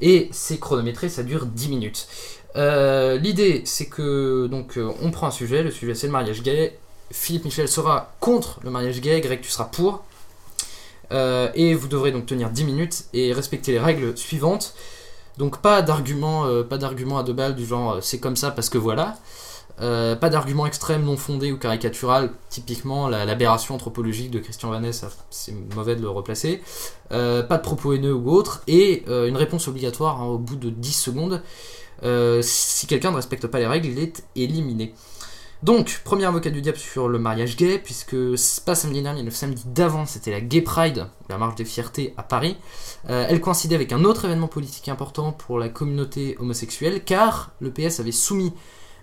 Et 0.00 0.30
c'est 0.32 0.58
chronométré, 0.58 1.10
ça 1.10 1.22
dure 1.22 1.44
10 1.44 1.68
minutes. 1.68 2.08
Euh, 2.56 3.18
l'idée, 3.18 3.62
c'est 3.66 3.86
que 3.86 4.46
donc 4.46 4.80
on 5.02 5.10
prend 5.10 5.26
un 5.26 5.30
sujet, 5.30 5.62
le 5.62 5.70
sujet 5.70 5.94
c'est 5.94 6.06
le 6.06 6.12
mariage 6.12 6.42
gay, 6.42 6.78
Philippe 7.10 7.44
Michel 7.44 7.68
sera 7.68 8.12
contre 8.20 8.60
le 8.62 8.70
mariage 8.70 9.00
gay, 9.00 9.20
Greg 9.20 9.40
tu 9.40 9.50
seras 9.50 9.64
pour. 9.64 10.04
Euh, 11.12 11.50
et 11.54 11.74
vous 11.74 11.88
devrez 11.88 12.12
donc 12.12 12.26
tenir 12.26 12.50
10 12.50 12.64
minutes 12.64 13.04
et 13.12 13.32
respecter 13.32 13.72
les 13.72 13.80
règles 13.80 14.16
suivantes. 14.16 14.74
Donc 15.38 15.58
pas 15.60 15.82
d'argument, 15.82 16.44
euh, 16.46 16.62
pas 16.62 16.76
à 16.76 17.22
deux 17.22 17.32
balles 17.32 17.54
du 17.54 17.66
genre 17.66 17.94
euh, 17.94 18.00
c'est 18.00 18.18
comme 18.18 18.36
ça 18.36 18.50
parce 18.50 18.68
que 18.68 18.78
voilà. 18.78 19.16
pas 19.78 20.28
d'argument 20.28 20.66
extrême 20.66 21.04
non 21.04 21.16
fondé 21.16 21.50
ou 21.52 21.56
caricatural, 21.56 22.30
typiquement 22.50 23.08
l'aberration 23.08 23.74
anthropologique 23.74 24.30
de 24.30 24.38
Christian 24.38 24.70
Vanessa, 24.70 25.08
c'est 25.30 25.54
mauvais 25.74 25.96
de 25.96 26.02
le 26.02 26.10
replacer. 26.10 26.62
pas 27.08 27.56
de 27.56 27.62
propos 27.62 27.94
haineux 27.94 28.12
ou 28.12 28.30
autre, 28.30 28.62
et 28.66 29.04
une 29.08 29.38
réponse 29.38 29.68
obligatoire 29.68 30.20
hein, 30.20 30.26
au 30.26 30.38
bout 30.38 30.56
de 30.56 30.68
10 30.68 30.92
secondes. 30.92 31.42
si 32.42 32.86
quelqu'un 32.88 33.10
ne 33.10 33.16
respecte 33.16 33.46
pas 33.46 33.58
les 33.58 33.66
règles, 33.66 33.88
il 33.88 33.98
est 33.98 34.22
éliminé. 34.36 34.94
Donc, 35.62 36.00
premier 36.04 36.24
avocat 36.24 36.48
du 36.48 36.62
diable 36.62 36.78
sur 36.78 37.08
le 37.08 37.18
mariage 37.18 37.56
gay, 37.56 37.78
puisque 37.78 38.16
pas 38.64 38.74
samedi 38.74 39.02
dernier, 39.02 39.22
le 39.22 39.30
samedi 39.30 39.62
d'avant, 39.66 40.06
c'était 40.06 40.30
la 40.30 40.40
Gay 40.40 40.62
Pride, 40.62 41.06
la 41.28 41.36
marche 41.36 41.56
des 41.56 41.66
fiertés 41.66 42.14
à 42.16 42.22
Paris. 42.22 42.56
Euh, 43.10 43.26
elle 43.28 43.42
coïncidait 43.42 43.74
avec 43.74 43.92
un 43.92 44.04
autre 44.04 44.24
événement 44.24 44.48
politique 44.48 44.88
important 44.88 45.32
pour 45.32 45.58
la 45.58 45.68
communauté 45.68 46.36
homosexuelle, 46.38 47.04
car 47.04 47.50
le 47.60 47.70
PS 47.70 48.00
avait 48.00 48.10
soumis 48.10 48.54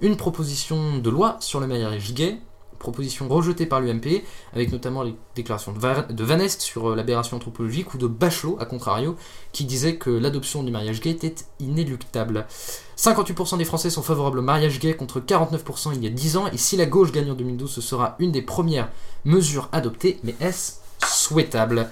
une 0.01 0.17
proposition 0.17 0.97
de 0.97 1.09
loi 1.11 1.37
sur 1.41 1.59
le 1.59 1.67
mariage 1.67 2.13
gay, 2.15 2.39
proposition 2.79 3.27
rejetée 3.27 3.65
par 3.65 3.81
l'UMP, 3.81 4.23
avec 4.53 4.71
notamment 4.71 5.03
les 5.03 5.15
déclarations 5.35 5.71
de, 5.71 6.13
de 6.13 6.23
Vanest 6.23 6.61
sur 6.61 6.89
euh, 6.89 6.95
l'aberration 6.95 7.37
anthropologique 7.37 7.93
ou 7.93 7.97
de 7.97 8.07
Bachelot, 8.07 8.57
à 8.59 8.65
contrario, 8.65 9.15
qui 9.51 9.65
disait 9.65 9.95
que 9.95 10.09
l'adoption 10.09 10.63
du 10.63 10.71
mariage 10.71 11.01
gay 11.01 11.11
était 11.11 11.35
inéluctable. 11.59 12.45
58% 12.97 13.57
des 13.57 13.65
Français 13.65 13.89
sont 13.89 14.03
favorables 14.03 14.39
au 14.39 14.43
mariage 14.43 14.79
gay 14.79 14.93
contre 14.93 15.19
49% 15.19 15.91
il 15.95 16.03
y 16.03 16.07
a 16.07 16.09
10 16.09 16.37
ans, 16.37 16.47
et 16.47 16.57
si 16.57 16.77
la 16.77 16.85
gauche 16.85 17.11
gagne 17.11 17.31
en 17.31 17.35
2012, 17.35 17.69
ce 17.69 17.81
sera 17.81 18.15
une 18.19 18.31
des 18.31 18.41
premières 18.41 18.89
mesures 19.25 19.69
adoptées, 19.71 20.19
mais 20.23 20.35
est-ce 20.39 20.73
souhaitable? 21.05 21.87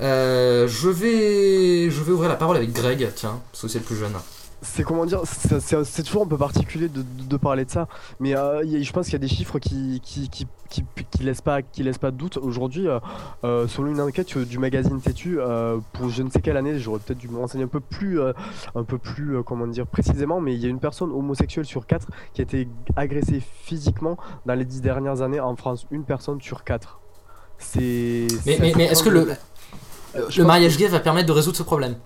Euh, 0.00 0.66
je, 0.68 0.88
vais, 0.88 1.90
je 1.90 2.02
vais 2.02 2.12
ouvrir 2.12 2.28
la 2.28 2.36
parole 2.36 2.56
avec 2.56 2.72
Greg, 2.72 3.10
tiens, 3.14 3.40
parce 3.52 3.62
que 3.62 3.68
c'est 3.68 3.78
le 3.78 3.84
plus 3.84 3.96
jeune 3.96 4.14
c'est 4.62 4.84
comment 4.84 5.04
dire, 5.04 5.20
c'est 5.24 6.02
toujours 6.02 6.22
un 6.22 6.26
peu 6.26 6.38
particulier 6.38 6.88
de, 6.88 7.36
parler 7.36 7.64
de 7.64 7.70
ça, 7.70 7.88
mais 8.20 8.34
euh, 8.34 8.64
je 8.64 8.92
pense 8.92 9.06
qu'il 9.06 9.12
y 9.12 9.16
a 9.16 9.20
des 9.20 9.28
chiffres 9.28 9.58
qui 9.58 10.00
qui, 10.02 10.28
qui, 10.30 10.46
qui, 10.68 11.22
laissent 11.22 11.42
pas 11.42 11.62
qui 11.62 11.82
laissent 11.82 11.98
pas 11.98 12.10
de 12.10 12.16
doute. 12.16 12.38
Aujourd'hui, 12.38 12.88
euh, 12.88 12.98
euh, 13.44 13.68
selon 13.68 13.88
une 13.88 14.00
enquête 14.00 14.36
du 14.38 14.58
magazine 14.58 15.00
Tétu, 15.00 15.38
pour 15.92 16.08
je 16.08 16.22
ne 16.22 16.30
sais 16.30 16.40
quelle 16.40 16.56
année, 16.56 16.78
j'aurais 16.78 17.00
peut-être 17.00 17.18
dû 17.18 17.28
me 17.28 17.38
renseigner 17.38 17.64
un 17.64 17.68
peu 17.68 17.80
plus 17.80 18.20
un 18.20 18.84
peu 18.84 18.98
plus 18.98 19.42
comment 19.44 19.66
dire 19.66 19.86
précisément, 19.86 20.40
mais 20.40 20.54
il 20.54 20.60
y 20.60 20.66
a 20.66 20.68
une 20.68 20.80
personne 20.80 21.10
homosexuelle 21.10 21.66
sur 21.66 21.86
quatre 21.86 22.08
qui 22.32 22.40
a 22.40 22.44
été 22.44 22.68
agressée 22.96 23.42
physiquement 23.62 24.16
dans 24.46 24.54
les 24.54 24.64
dix 24.64 24.80
dernières 24.80 25.20
années 25.22 25.40
en 25.40 25.54
France. 25.56 25.86
Une 25.90 26.04
personne 26.04 26.40
sur 26.40 26.64
quatre. 26.64 27.00
C'est. 27.58 28.26
Mais, 28.46 28.58
mais, 28.60 28.72
mais 28.76 28.84
est-ce 28.84 29.02
que 29.02 29.08
le, 29.08 29.28
le 30.14 30.44
mariage 30.44 30.76
gay 30.76 30.88
va 30.88 31.00
permettre 31.00 31.26
de 31.26 31.32
résoudre 31.32 31.56
ce 31.56 31.62
problème? 31.62 31.96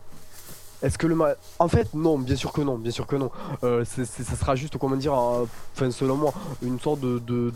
Est-ce 0.82 0.96
que 0.96 1.06
le 1.06 1.16
En 1.58 1.68
fait, 1.68 1.92
non, 1.94 2.18
bien 2.18 2.36
sûr 2.36 2.52
que 2.52 2.62
non, 2.62 2.78
bien 2.78 2.90
sûr 2.90 3.06
que 3.06 3.16
non. 3.16 3.30
Euh, 3.64 3.84
ça 3.84 4.04
sera 4.36 4.56
juste, 4.56 4.78
comment 4.78 4.96
dire, 4.96 5.12
enfin, 5.12 5.90
selon 5.90 6.16
moi, 6.16 6.32
une 6.62 6.80
sorte 6.80 7.00
de, 7.00 7.18
de 7.18 7.52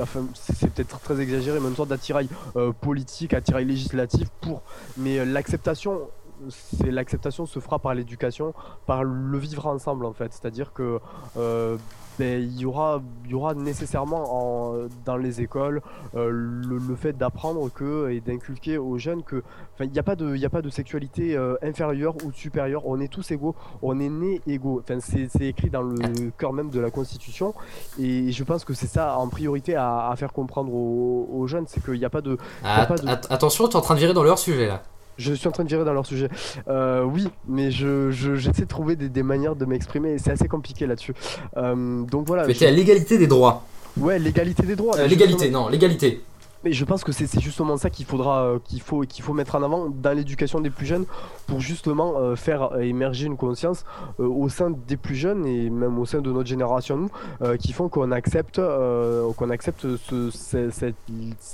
enfin, 0.00 0.24
c'est 0.34 0.70
peut-être 0.70 0.98
très 1.00 1.20
exagéré, 1.20 1.60
mais 1.60 1.68
une 1.68 1.76
sorte 1.76 1.90
d'attirail 1.90 2.28
euh, 2.56 2.72
politique, 2.72 3.34
attirail 3.34 3.66
législatif 3.66 4.28
pour. 4.40 4.62
Mais 4.96 5.18
euh, 5.18 5.24
l'acceptation, 5.24 6.00
c'est 6.48 6.90
l'acceptation 6.90 7.46
se 7.46 7.58
fera 7.60 7.78
par 7.78 7.94
l'éducation, 7.94 8.54
par 8.86 9.04
le 9.04 9.38
vivre 9.38 9.66
ensemble 9.66 10.04
en 10.04 10.12
fait. 10.12 10.32
C'est-à-dire 10.32 10.72
que 10.72 11.00
euh, 11.36 11.76
ben, 12.18 12.42
il 12.42 12.60
y 12.60 12.66
aura, 12.66 13.00
y 13.26 13.34
aura 13.34 13.54
nécessairement 13.54 14.74
dans 15.06 15.16
les 15.16 15.40
écoles 15.40 15.80
euh, 16.14 16.28
le, 16.30 16.94
fait 16.94 17.16
d'apprendre 17.16 17.70
que 17.72 18.10
et 18.10 18.20
d'inculquer 18.20 18.76
aux 18.76 18.98
jeunes 18.98 19.22
que 19.22 19.42
il 19.80 19.90
n'y 19.90 19.98
a 19.98 20.02
pas 20.02 20.14
de, 20.14 20.44
a 20.44 20.50
pas 20.50 20.60
de 20.60 20.68
sexualité 20.68 21.36
euh, 21.36 21.56
inférieure 21.62 22.14
ou 22.24 22.32
supérieure. 22.32 22.82
On 22.84 23.00
est 23.00 23.08
tous 23.08 23.30
égaux, 23.30 23.54
on 23.80 23.98
est 23.98 24.10
nés 24.10 24.40
égaux. 24.46 24.82
Enfin, 24.82 24.98
c'est 25.00 25.46
écrit 25.46 25.70
dans 25.70 25.82
le 25.82 26.30
cœur 26.36 26.52
même 26.52 26.70
de 26.70 26.80
la 26.80 26.90
Constitution 26.90 27.54
et 27.98 28.30
je 28.30 28.44
pense 28.44 28.64
que 28.64 28.74
c'est 28.74 28.86
ça 28.86 29.16
en 29.16 29.28
priorité 29.28 29.74
à, 29.74 30.12
faire 30.16 30.32
comprendre 30.32 30.72
aux, 30.74 31.46
jeunes, 31.46 31.64
c'est 31.66 31.82
qu'il 31.82 31.94
n'y 31.94 32.04
a 32.04 32.10
pas 32.10 32.20
de. 32.20 32.36
Attention, 32.62 33.68
tu 33.68 33.72
es 33.72 33.76
en 33.76 33.80
train 33.80 33.94
de 33.94 34.00
virer 34.00 34.14
dans 34.14 34.22
leur 34.22 34.38
sujet 34.38 34.66
là. 34.66 34.82
Je 35.18 35.34
suis 35.34 35.48
en 35.48 35.50
train 35.50 35.64
de 35.64 35.68
virer 35.68 35.84
dans 35.84 35.92
leur 35.92 36.06
sujet. 36.06 36.28
Euh, 36.68 37.02
oui, 37.04 37.28
mais 37.46 37.70
je, 37.70 38.10
j'essaie 38.10 38.62
de 38.62 38.68
trouver 38.68 38.96
des, 38.96 39.22
manières 39.22 39.56
de 39.56 39.64
m'exprimer 39.64 40.12
et 40.12 40.18
c'est 40.18 40.32
assez 40.32 40.48
compliqué 40.48 40.86
là-dessus. 40.86 41.14
Euh, 41.56 42.02
donc 42.02 42.26
voilà. 42.26 42.46
Mais 42.46 42.54
je... 42.54 42.64
à 42.64 42.70
l'égalité 42.70 43.18
des 43.18 43.26
droits. 43.26 43.64
Ouais, 43.98 44.18
l'égalité 44.18 44.62
des 44.62 44.76
droits. 44.76 44.96
Euh, 44.98 45.06
l'égalité, 45.06 45.50
non, 45.50 45.68
l'égalité. 45.68 46.22
Mais 46.64 46.72
je 46.72 46.84
pense 46.84 47.02
que 47.02 47.10
c'est 47.10 47.40
justement 47.40 47.76
ça 47.76 47.90
qu'il 47.90 48.06
faudra, 48.06 48.54
qu'il 48.64 48.80
faut, 48.80 49.00
qu'il 49.00 49.24
faut 49.24 49.32
mettre 49.32 49.56
en 49.56 49.64
avant 49.64 49.88
dans 49.88 50.16
l'éducation 50.16 50.60
des 50.60 50.70
plus 50.70 50.86
jeunes 50.86 51.06
pour 51.48 51.60
justement 51.60 52.36
faire 52.36 52.80
émerger 52.80 53.26
une 53.26 53.36
conscience 53.36 53.84
au 54.18 54.48
sein 54.48 54.70
des 54.70 54.96
plus 54.96 55.16
jeunes 55.16 55.44
et 55.44 55.70
même 55.70 55.98
au 55.98 56.06
sein 56.06 56.20
de 56.20 56.30
notre 56.30 56.48
génération 56.48 56.96
nous, 56.96 57.56
qui 57.56 57.72
font 57.72 57.88
qu'on 57.88 58.12
accepte, 58.12 58.60
qu'on 58.60 59.50
accepte 59.50 59.88
ce, 59.96 60.86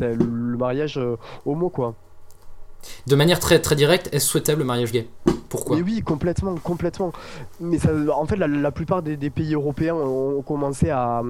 le 0.03 0.57
mariage 0.59 1.01
homo 1.47 1.71
quoi. 1.71 1.95
De 3.07 3.15
manière 3.17 3.39
très 3.41 3.61
très 3.61 3.77
directe, 3.77 4.09
est-ce 4.13 4.27
souhaitable 4.27 4.61
le 4.61 4.65
mariage 4.67 4.93
gay? 4.93 5.09
Pourquoi? 5.49 5.77
Mais 5.77 5.83
oui, 5.83 6.03
complètement, 6.03 6.55
complètement. 6.57 7.13
Mais 7.61 7.79
en 8.11 8.27
fait, 8.27 8.37
la, 8.37 8.71
plupart 8.71 9.03
des, 9.03 9.31
pays 9.31 9.55
européens 9.55 9.95
ont, 9.95 10.43
commencé 10.43 10.91
à, 10.91 11.23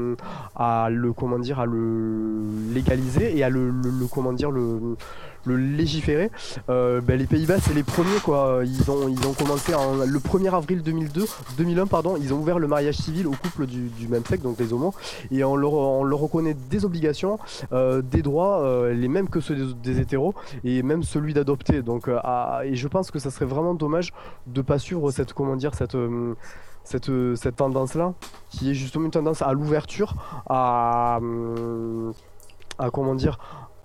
à, 0.57 0.89
le 0.91 1.13
comment 1.13 1.39
dire, 1.39 1.61
à 1.61 1.67
le 1.67 2.43
légaliser 2.75 3.37
et 3.37 3.45
à 3.45 3.49
le, 3.49 3.71
le 3.71 4.07
comment 4.07 4.33
dire 4.33 4.51
le 4.51 4.97
le 5.49 5.57
légiférer. 5.57 6.31
Euh, 6.69 7.01
ben, 7.01 7.19
les 7.19 7.27
Pays-Bas, 7.27 7.59
c'est 7.61 7.75
les 7.75 7.83
premiers 7.83 8.21
quoi. 8.23 8.61
Ils 8.65 8.91
ont, 8.91 9.09
ils 9.09 9.27
ont 9.27 9.33
commencé 9.33 9.75
en, 9.75 10.05
le 10.05 10.19
1er 10.19 10.55
avril 10.55 10.83
2002, 10.83 11.25
2001 11.57 11.87
pardon, 11.87 12.17
ils 12.17 12.33
ont 12.33 12.39
ouvert 12.39 12.59
le 12.59 12.69
mariage 12.69 12.97
civil 12.97 13.27
aux 13.27 13.33
couples 13.33 13.67
du, 13.67 14.09
même 14.09 14.25
sexe, 14.25 14.43
donc 14.43 14.59
les 14.59 14.73
homos, 14.73 14.95
et 15.31 15.43
on 15.45 15.57
leur, 15.57 15.75
on 15.75 16.05
leur 16.05 16.21
reconnaît 16.21 16.55
des 16.55 16.85
obligations, 16.85 17.39
euh, 17.73 18.03
des 18.03 18.23
droits, 18.23 18.61
euh, 18.61 18.93
les 18.93 19.09
mêmes 19.09 19.29
que 19.29 19.41
ceux 19.41 19.57
des, 19.83 20.01
hétéros, 20.01 20.35
et 20.65 20.83
même 20.83 21.03
celui 21.03 21.35
d'adopter. 21.35 21.83
Donc, 21.83 22.09
et 22.09 22.75
je 22.75 22.89
pense 22.89 23.11
que 23.11 23.19
ça 23.19 23.31
serait 23.31 23.47
vraiment 23.47 23.75
dommage 23.75 24.13
de 24.47 24.63
pas 24.63 24.79
suivre 24.79 25.11
cette, 25.11 25.33
comment 25.33 25.57
dire, 25.57 25.75
cette 25.75 25.97
cette, 26.85 27.11
cette 27.37 27.57
tendance-là, 27.57 28.15
qui 28.49 28.71
est 28.71 28.75
justement 28.75 29.05
une 29.05 29.11
tendance 29.11 29.43
à 29.43 29.53
l'ouverture, 29.53 30.15
à, 30.49 31.21
à 32.79 32.91
comment 32.91 33.15
dire, 33.15 33.39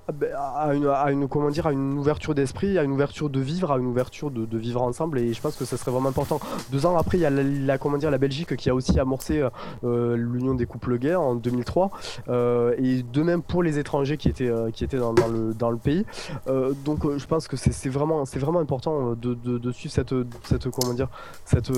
à 0.08 0.74
une, 0.74 0.88
à 0.88 1.12
une, 1.12 1.28
comment 1.28 1.50
dire, 1.50 1.68
à 1.68 1.72
une 1.72 1.98
ouverture 1.98 2.36
d'esprit, 2.36 2.78
à 2.78 2.84
une 2.84 2.92
ouverture 2.92 3.30
de 3.30 3.40
vivre, 3.40 3.72
à 3.72 3.78
une 3.78 3.88
ouverture 3.88 4.32
de, 4.32 4.46
de, 4.46 4.58
vivre 4.58 4.82
ensemble. 4.82 5.20
Et 5.20 5.34
je 5.34 5.42
pense 5.42 5.56
que 5.56 5.66
ça 5.66 5.78
serait 5.78 5.92
vraiment 5.92 6.10
important. 6.10 6.40
Deux 6.72 6.86
ans 6.86 6.98
après, 6.98 7.18
il 7.18 7.22
y 7.22 7.26
a 7.26 7.30
la, 7.30 7.78
comment 7.78 7.98
dire, 7.98 8.12
la 8.12 8.18
Belgique 8.18 8.56
qui 8.56 8.70
a 8.70 8.76
aussi 8.76 9.00
amorcé 9.00 9.44
euh, 9.84 10.16
l'union 10.16 10.54
des 10.56 10.66
couples 10.66 10.98
gays 10.98 11.16
en 11.16 11.36
2003. 11.36 11.92
Euh, 12.30 12.76
et 12.78 13.04
de 13.04 13.24
même 13.24 13.42
pour 13.42 13.64
les 13.64 13.80
étrangers 13.80 14.18
qui 14.18 14.30
étaient, 14.30 14.50
euh, 14.50 14.72
qui 14.72 14.84
étaient 14.84 14.98
dans, 14.98 15.14
dans, 15.14 15.28
le, 15.28 15.54
dans 15.54 15.72
le 15.72 15.78
pays. 15.78 16.06
Euh, 16.48 16.74
donc 16.86 17.18
je 17.18 17.26
pense 17.26 17.48
que 17.48 17.58
c'est 17.58 17.90
vraiment, 17.90 18.26
c'est 18.26 18.40
vraiment 18.40 18.60
important 18.60 19.12
de, 19.12 19.34
de, 19.34 19.58
de, 19.58 19.72
suivre 19.72 19.94
cette, 19.94 20.14
cette, 20.44 20.70
comment 20.70 20.94
dire, 20.94 21.08
cette, 21.46 21.72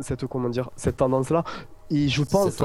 cette, 0.00 0.26
comment 0.26 0.48
dire, 0.48 0.70
cette 0.76 0.96
tendance-là. 0.96 1.44
Et 1.90 2.08
je 2.08 2.22
pense 2.22 2.62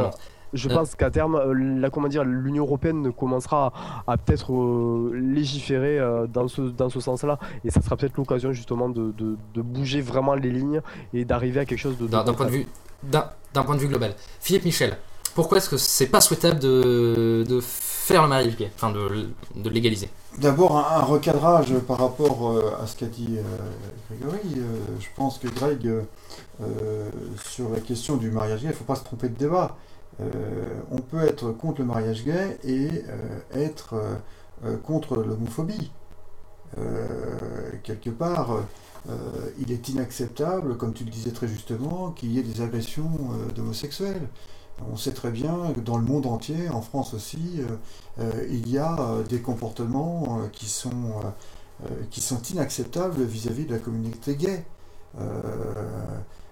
je 0.57 0.69
euh. 0.69 0.73
pense 0.73 0.95
qu'à 0.95 1.09
terme, 1.09 1.35
euh, 1.35 1.53
la, 1.53 1.89
comment 1.89 2.07
dire, 2.07 2.23
l'Union 2.23 2.63
européenne 2.63 3.13
commencera 3.13 3.71
à, 4.07 4.17
peut-être 4.17 4.51
euh, 4.53 5.11
légiférer 5.13 5.99
dans 6.33 6.47
ce, 6.47 6.61
dans 6.61 6.89
ce 6.89 6.99
sens-là, 6.99 7.39
et 7.63 7.71
ça 7.71 7.81
sera 7.81 7.95
peut-être 7.95 8.17
l'occasion 8.17 8.51
justement 8.51 8.89
de, 8.89 9.13
de, 9.17 9.61
bouger 9.61 10.01
vraiment 10.01 10.35
les 10.35 10.49
lignes 10.51 10.81
et 11.13 11.25
d'arriver 11.25 11.59
à 11.59 11.65
quelque 11.65 11.79
chose 11.79 11.97
de. 11.97 12.07
D'un 12.07 12.23
point 12.33 12.45
de 12.45 12.51
vue, 12.51 12.67
d'un 13.03 13.63
point 13.63 13.75
de 13.75 13.79
vue 13.79 13.87
global. 13.87 14.15
Philippe 14.39 14.65
Michel, 14.65 14.97
pourquoi 15.35 15.57
est-ce 15.57 15.69
que 15.69 15.77
c'est 15.77 16.07
pas 16.07 16.21
souhaitable 16.21 16.59
de, 16.59 17.43
de 17.47 17.59
faire 17.61 18.23
le 18.23 18.27
mariage 18.27 18.55
gay, 18.55 18.71
enfin 18.75 18.91
de, 18.91 19.29
de 19.55 19.69
légaliser? 19.69 20.09
D'abord 20.39 20.77
un, 20.77 21.01
recadrage 21.01 21.73
par 21.87 21.97
rapport 21.97 22.59
à 22.81 22.87
ce 22.87 22.95
qu'a 22.95 23.07
dit 23.07 23.37
Grégory. 24.09 24.61
je 24.99 25.07
pense 25.15 25.37
que 25.37 25.47
Greg, 25.47 25.89
sur 27.43 27.69
la 27.69 27.79
question 27.79 28.17
du 28.17 28.31
mariage 28.31 28.61
gay, 28.61 28.67
il 28.67 28.71
ne 28.71 28.75
faut 28.75 28.83
pas 28.83 28.95
se 28.95 29.03
tromper 29.03 29.29
de 29.29 29.37
débat. 29.37 29.75
Euh, 30.19 30.81
on 30.91 30.97
peut 30.97 31.23
être 31.23 31.51
contre 31.51 31.81
le 31.81 31.87
mariage 31.87 32.23
gay 32.25 32.57
et 32.63 32.89
euh, 33.07 33.39
être 33.53 33.93
euh, 34.65 34.77
contre 34.77 35.17
l'homophobie. 35.17 35.91
quelque 37.83 38.09
part, 38.09 38.49
il 39.57 39.71
est 39.71 39.87
inacceptable, 39.87 40.75
comme 40.75 40.93
tu 40.93 41.05
le 41.05 41.09
disais 41.09 41.31
très 41.31 41.47
justement, 41.47 42.11
qu'il 42.11 42.31
y 42.33 42.39
ait 42.39 42.43
des 42.43 42.61
agressions 42.61 43.09
d'homosexuels. 43.55 44.27
On 44.91 44.97
sait 44.97 45.13
très 45.13 45.31
bien 45.31 45.71
que 45.73 45.79
dans 45.79 45.97
le 45.97 46.03
monde 46.03 46.25
entier, 46.25 46.69
en 46.69 46.81
France 46.81 47.13
aussi, 47.13 47.61
il 48.49 48.69
y 48.69 48.77
a 48.77 48.97
des 49.29 49.39
comportements 49.39 50.41
qui, 50.51 50.65
sont, 50.65 51.21
inacceptables 52.51 53.23
vis-à-vis 53.23 53.63
-vis 53.63 53.67
de 53.67 53.73
la 53.73 53.79
communauté 53.79 54.35
gay. 54.35 54.65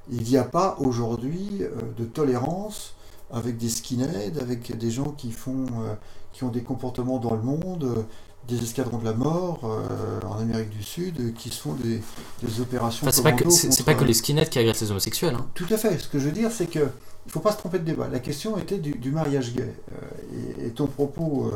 il 0.09 0.23
n'y 0.23 0.37
a 0.37 0.45
pas 0.45 0.77
aujourd'hui 0.79 1.61
de 1.97 2.05
tolérance 2.05 2.95
avec 3.31 3.57
des 3.57 3.69
skinheads, 3.69 4.39
avec 4.39 4.77
des 4.77 4.91
gens 4.91 5.11
qui 5.11 5.31
font, 5.31 5.65
euh, 5.65 5.93
qui 6.33 6.43
ont 6.43 6.49
des 6.49 6.61
comportements 6.61 7.17
dans 7.17 7.33
le 7.33 7.41
monde, 7.41 7.83
euh, 7.83 8.03
des 8.47 8.61
escadrons 8.61 8.99
de 8.99 9.05
la 9.05 9.13
mort 9.13 9.61
euh, 9.63 10.19
en 10.27 10.37
Amérique 10.37 10.69
du 10.69 10.83
Sud, 10.83 11.33
qui 11.33 11.49
se 11.49 11.61
font 11.61 11.73
des, 11.73 12.01
des 12.43 12.61
opérations. 12.61 13.07
c'est 13.09 13.23
pas 13.23 13.31
que 13.31 13.49
c'est 13.49 13.83
pas 13.83 13.95
que 13.95 14.03
les 14.03 14.13
skinheads 14.13 14.49
qui 14.49 14.59
agressent 14.59 14.81
les 14.81 14.91
homosexuels. 14.91 15.35
Hein. 15.35 15.47
Tout 15.55 15.65
à 15.71 15.77
fait. 15.77 15.97
Ce 15.97 16.07
que 16.07 16.19
je 16.19 16.25
veux 16.25 16.31
dire, 16.31 16.51
c'est 16.51 16.67
que 16.67 16.87
il 17.25 17.31
faut 17.31 17.39
pas 17.39 17.51
se 17.51 17.57
tromper 17.57 17.79
de 17.79 17.85
débat. 17.85 18.07
La 18.07 18.19
question 18.19 18.55
était 18.59 18.77
du, 18.77 19.09
mariage 19.09 19.51
gay 19.51 19.73
et, 20.63 20.69
ton 20.69 20.85
propos. 20.85 21.51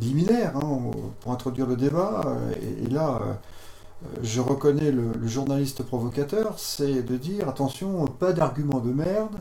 liminaire 0.00 0.56
hein, 0.56 0.80
pour 1.20 1.30
introduire 1.30 1.66
le 1.66 1.76
débat. 1.76 2.22
Et, 2.82 2.88
là, 2.88 3.20
je 4.22 4.40
reconnais 4.40 4.90
le, 4.90 5.12
le, 5.12 5.28
journaliste 5.28 5.82
provocateur, 5.82 6.58
c'est 6.58 7.02
de 7.02 7.16
dire 7.18 7.50
attention, 7.50 8.06
pas 8.06 8.32
d'argument 8.32 8.80
de 8.80 8.92
merde, 8.92 9.36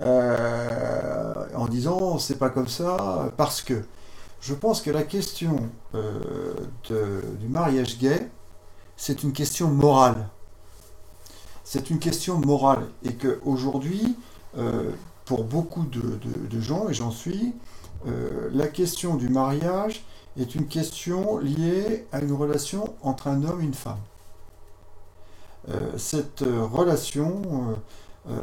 euh, 0.00 1.34
en 1.56 1.66
disant 1.66 2.18
c'est 2.18 2.38
pas 2.38 2.50
comme 2.50 2.68
ça, 2.68 3.32
parce 3.36 3.62
que 3.62 3.84
je 4.40 4.54
pense 4.54 4.80
que 4.80 4.90
la 4.90 5.02
question 5.02 5.56
euh, 5.94 6.54
du 6.88 7.48
mariage 7.48 7.98
gay, 7.98 8.30
c'est 8.96 9.22
une 9.22 9.32
question 9.32 9.68
morale. 9.68 10.28
C'est 11.64 11.90
une 11.90 11.98
question 11.98 12.38
morale. 12.38 12.86
Et 13.04 13.14
qu'aujourd'hui, 13.14 14.16
euh, 14.56 14.90
pour 15.24 15.44
beaucoup 15.44 15.84
de, 15.84 16.60
gens, 16.60 16.88
et 16.88 16.94
j'en 16.94 17.10
suis, 17.10 17.54
la 18.52 18.68
question 18.68 19.16
du 19.16 19.28
mariage 19.28 20.04
est 20.38 20.54
une 20.54 20.68
question 20.68 21.38
liée 21.38 22.06
à 22.12 22.20
une 22.20 22.32
relation 22.32 22.94
entre 23.02 23.26
un 23.26 23.42
homme 23.42 23.60
et 23.60 23.64
une 23.64 23.74
femme. 23.74 23.98
cette 25.98 26.40
relation 26.42 27.76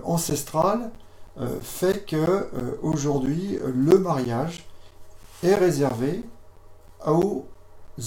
ancestrale 0.04 0.92
euh, 1.38 1.60
fait 1.62 2.06
que 2.06 2.16
euh, 2.16 2.80
aujourd'hui 2.82 3.60
le 3.62 3.98
mariage 4.00 4.66
est 5.44 5.56
réservé 5.56 6.24
aux 7.06 7.46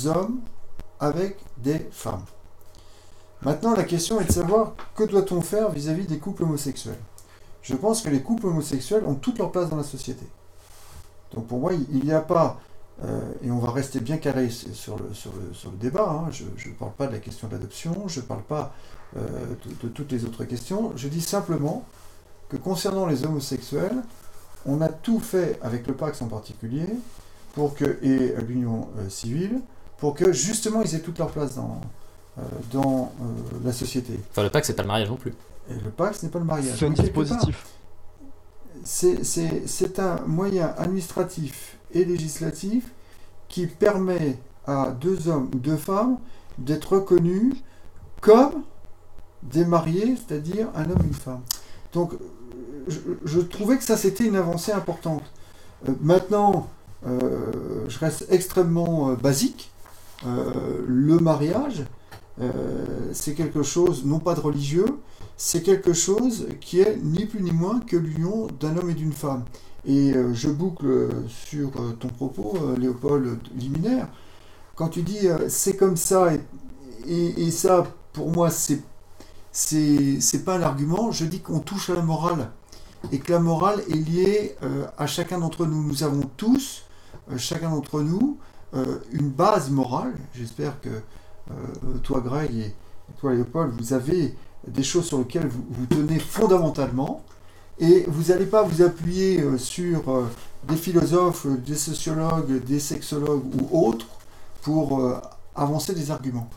hommes 0.07 0.41
avec 0.99 1.37
des 1.59 1.79
femmes. 1.93 2.25
Maintenant, 3.43 3.75
la 3.75 3.85
question 3.85 4.19
est 4.19 4.25
de 4.25 4.33
savoir 4.33 4.73
que 4.97 5.05
doit-on 5.05 5.43
faire 5.43 5.71
vis-à-vis 5.71 6.07
des 6.07 6.19
couples 6.19 6.45
homosexuels? 6.45 6.99
Je 7.61 7.75
pense 7.75 8.01
que 8.01 8.09
les 8.09 8.23
couples 8.23 8.47
homosexuels 8.47 9.05
ont 9.05 9.15
toute 9.15 9.39
leur 9.39 9.53
place 9.53 9.69
dans 9.69 9.77
la 9.77 9.85
société. 9.85 10.27
Donc 11.35 11.47
pour 11.47 11.59
moi, 11.59 11.73
il 11.75 12.03
n'y 12.03 12.13
a 12.13 12.23
pas, 12.23 12.59
euh, 13.05 13.21
et 13.43 13.51
on 13.51 13.59
va 13.59 13.71
rester 13.73 14.01
bien 14.01 14.17
carré 14.17 14.49
sur 14.49 14.97
le, 14.97 15.77
débat, 15.79 16.09
hein, 16.09 16.31
je 16.31 16.45
ne 16.45 16.75
parle 16.75 16.93
pas 16.93 17.07
de 17.07 17.13
la 17.13 17.19
question 17.19 17.47
de 17.47 17.53
l'adoption, 17.53 18.09
je 18.09 18.21
ne 18.21 18.25
parle 18.25 18.43
pas 18.43 18.73
de, 19.15 19.89
toutes 19.89 20.13
les 20.13 20.25
autres 20.25 20.45
questions, 20.45 20.93
je 20.97 21.09
dis 21.09 21.21
simplement 21.21 21.85
que 22.49 22.57
concernant 22.57 23.07
les 23.07 23.25
homosexuels, 23.25 24.03
on 24.67 24.81
a 24.81 24.89
tout 24.89 25.21
fait 25.21 25.59
avec 25.63 25.87
le 25.87 25.95
Pax 25.95 26.23
en 26.23 26.27
particulier, 26.27 26.87
pour 27.55 27.75
que, 27.75 27.99
et 28.03 28.35
l'union 28.47 28.89
euh, 28.99 29.09
civile, 29.09 29.61
pour 29.99 30.15
que 30.15 30.33
justement 30.33 30.83
ils 30.83 30.95
aient 30.95 31.01
toute 31.01 31.19
leur 31.19 31.31
place 31.31 31.57
dans, 31.57 31.81
euh, 32.39 32.43
dans 32.73 33.13
euh, 33.21 33.25
la 33.65 33.73
société. 33.73 34.19
Enfin, 34.31 34.45
le 34.45 34.51
Pax, 34.51 34.67
c'est 34.69 34.75
pas 34.75 34.83
le 34.83 34.89
mariage 34.89 35.09
non 35.09 35.17
plus. 35.17 35.35
Et 35.71 35.75
le 35.75 35.91
Pax 35.91 36.23
n'est 36.23 36.29
pas 36.29 36.39
le 36.39 36.45
mariage. 36.45 36.77
C'est 36.79 36.87
un 36.87 36.91
dispositif. 36.91 37.67
C'est 38.85 39.99
un 39.99 40.21
moyen 40.27 40.73
administratif 40.79 41.77
et 41.93 42.05
législatif 42.05 42.93
qui 43.49 43.67
permet 43.67 44.39
à 44.67 44.91
deux 44.91 45.29
hommes 45.29 45.51
ou 45.53 45.59
deux 45.59 45.77
femmes 45.77 46.19
d'être 46.59 46.95
reconnus 46.95 47.55
comme 48.21 48.63
des 49.43 49.65
mariés, 49.65 50.17
c'est-à-dire 50.17 50.69
un 50.75 50.85
homme 50.85 50.99
et 51.03 51.07
une 51.07 51.15
femme. 51.15 51.41
Donc 51.93 52.13
je, 53.25 53.41
trouvais 53.41 53.77
que 53.77 53.85
ça 53.85 53.97
c'était 53.97 54.27
une 54.27 54.37
avancée 54.37 54.73
importante. 54.73 55.23
Euh, 55.89 55.93
maintenant, 56.01 56.69
euh, 57.07 57.85
je 57.89 57.99
reste 57.99 58.27
extrêmement 58.31 59.11
euh, 59.11 59.15
basique. 59.15 59.71
le 60.25 61.19
mariage, 61.19 61.85
c'est 63.13 63.35
quelque 63.35 63.63
chose, 63.63 64.05
non 64.05 64.21
pas 64.21 64.35
de 64.35 64.41
religieux, 64.41 64.99
c'est 65.37 65.63
quelque 65.63 65.93
chose 65.93 66.47
qui 66.61 66.81
est 66.81 66.97
ni 67.03 67.27
plus 67.27 67.41
ni 67.41 67.53
moins 67.53 67.81
que 67.81 67.97
l'union 67.97 68.49
d'un 68.61 68.77
homme 68.77 68.91
et 68.91 68.95
d'une 68.95 69.13
femme. 69.13 69.45
Et 69.85 70.13
je 70.33 70.49
boucle 70.49 71.09
sur 71.29 71.71
ton 71.99 72.09
propos, 72.09 72.57
Léopold 72.77 73.39
Liminaire, 73.57 74.09
quand 74.77 74.89
tu 74.89 75.03
dis 75.03 75.29
c'est 75.49 75.77
comme 75.77 75.97
ça, 75.97 76.33
et, 77.07 77.51
ça, 77.51 77.85
pour 78.13 78.31
moi, 78.31 78.51
c'est 78.51 78.83
c'est 79.53 80.45
pas 80.45 80.57
un 80.57 80.63
argument, 80.63 81.11
je 81.13 81.25
dis 81.25 81.41
qu'on 81.41 81.61
touche 81.61 81.91
à 81.91 81.95
la 81.95 82.03
morale 82.03 82.51
et 83.13 83.19
que 83.19 83.33
la 83.33 83.39
morale 83.39 83.81
est 83.89 83.95
liée 83.95 84.57
euh, 84.63 84.87
à 84.97 85.07
chacun 85.07 85.39
d'entre 85.39 85.67
nous. 85.67 85.83
Nous 85.83 86.03
avons 86.03 86.29
tous, 86.37 86.85
euh, 87.31 87.39
chacun 87.39 87.71
d'entre 87.71 88.01
nous, 88.01 88.39
euh, 88.75 88.99
une 89.13 89.31
base 89.31 89.71
morale. 89.71 90.15
J'espère 90.35 90.81
que 90.81 90.91
toi, 92.03 92.21
Greg, 92.21 92.55
et, 92.55 92.75
toi, 93.19 93.33
Léopold, 93.33 93.73
vous 93.79 93.95
avez 93.95 94.35
des 94.67 94.83
choses 94.83 95.07
sur 95.07 95.19
lesquelles 95.19 95.49
vous, 95.49 95.65
vous 95.71 95.87
tenez 95.87 96.19
fondamentalement. 96.19 97.25
Et 97.79 98.05
vous 98.09 98.31
n'allez 98.31 98.45
pas 98.45 98.63
vous 98.63 98.83
appuyer 98.83 99.43
sur 99.57 100.27
des 100.69 100.77
philosophes, 100.77 101.47
des 101.47 101.77
sociologues, 101.77 102.63
des 102.65 102.81
sexologues 102.81 103.45
ou 103.55 103.87
autres 103.87 104.07
pour 104.61 105.01
avancer 105.59 105.95
des 105.95 106.11
arguments. 106.11 106.49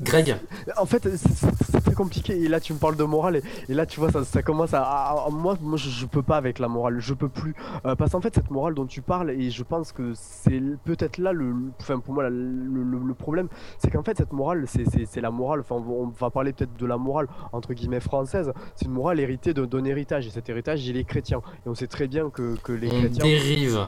Greg 0.00 0.36
En 0.76 0.86
fait, 0.86 1.08
c'est 1.16 1.80
très 1.82 1.94
compliqué. 1.94 2.40
Et 2.40 2.48
là, 2.48 2.60
tu 2.60 2.72
me 2.72 2.78
parles 2.78 2.96
de 2.96 3.04
morale. 3.04 3.42
Et, 3.68 3.74
là, 3.74 3.86
tu 3.86 4.00
vois, 4.00 4.10
ça, 4.24 4.42
commence 4.42 4.72
à. 4.72 5.26
moi, 5.30 5.56
moi 5.60 5.76
je, 5.76 6.06
peux 6.06 6.22
pas 6.22 6.36
avec 6.36 6.58
la 6.58 6.68
morale. 6.68 6.98
Je 6.98 7.14
peux 7.14 7.28
plus. 7.28 7.54
Euh, 7.84 7.94
parce 7.94 8.12
qu'en 8.12 8.20
fait, 8.20 8.34
cette 8.34 8.50
morale 8.50 8.74
dont 8.74 8.86
tu 8.86 9.02
parles, 9.02 9.30
et 9.30 9.50
je 9.50 9.62
pense 9.62 9.92
que 9.92 10.12
c'est 10.14 10.62
peut-être 10.84 11.18
là 11.18 11.32
le. 11.32 11.54
Enfin, 11.80 11.98
pour 11.98 12.14
moi, 12.14 12.28
le, 12.28 13.14
problème, 13.14 13.48
c'est 13.78 13.90
qu'en 13.90 14.02
fait, 14.02 14.16
cette 14.16 14.32
morale, 14.32 14.66
c'est 14.66 15.20
la 15.20 15.30
morale. 15.30 15.60
Enfin, 15.60 15.76
on 15.76 16.08
va 16.08 16.30
parler 16.30 16.52
peut-être 16.52 16.76
de 16.78 16.86
la 16.86 16.96
morale, 16.96 17.28
entre 17.52 17.74
guillemets, 17.74 18.00
française. 18.00 18.52
C'est 18.74 18.86
une 18.86 18.92
morale 18.92 19.20
héritée 19.20 19.54
d'un 19.54 19.84
héritage. 19.84 20.26
Et 20.26 20.30
cet 20.30 20.48
héritage, 20.48 20.86
il 20.86 20.96
est 20.96 21.04
chrétien. 21.04 21.40
Et 21.64 21.68
on 21.68 21.74
sait 21.74 21.86
très 21.86 22.06
bien 22.06 22.30
que, 22.30 22.56
que 22.62 22.72
les 22.72 22.88
on 22.88 22.98
chrétiens. 22.98 23.24
dérive 23.24 23.86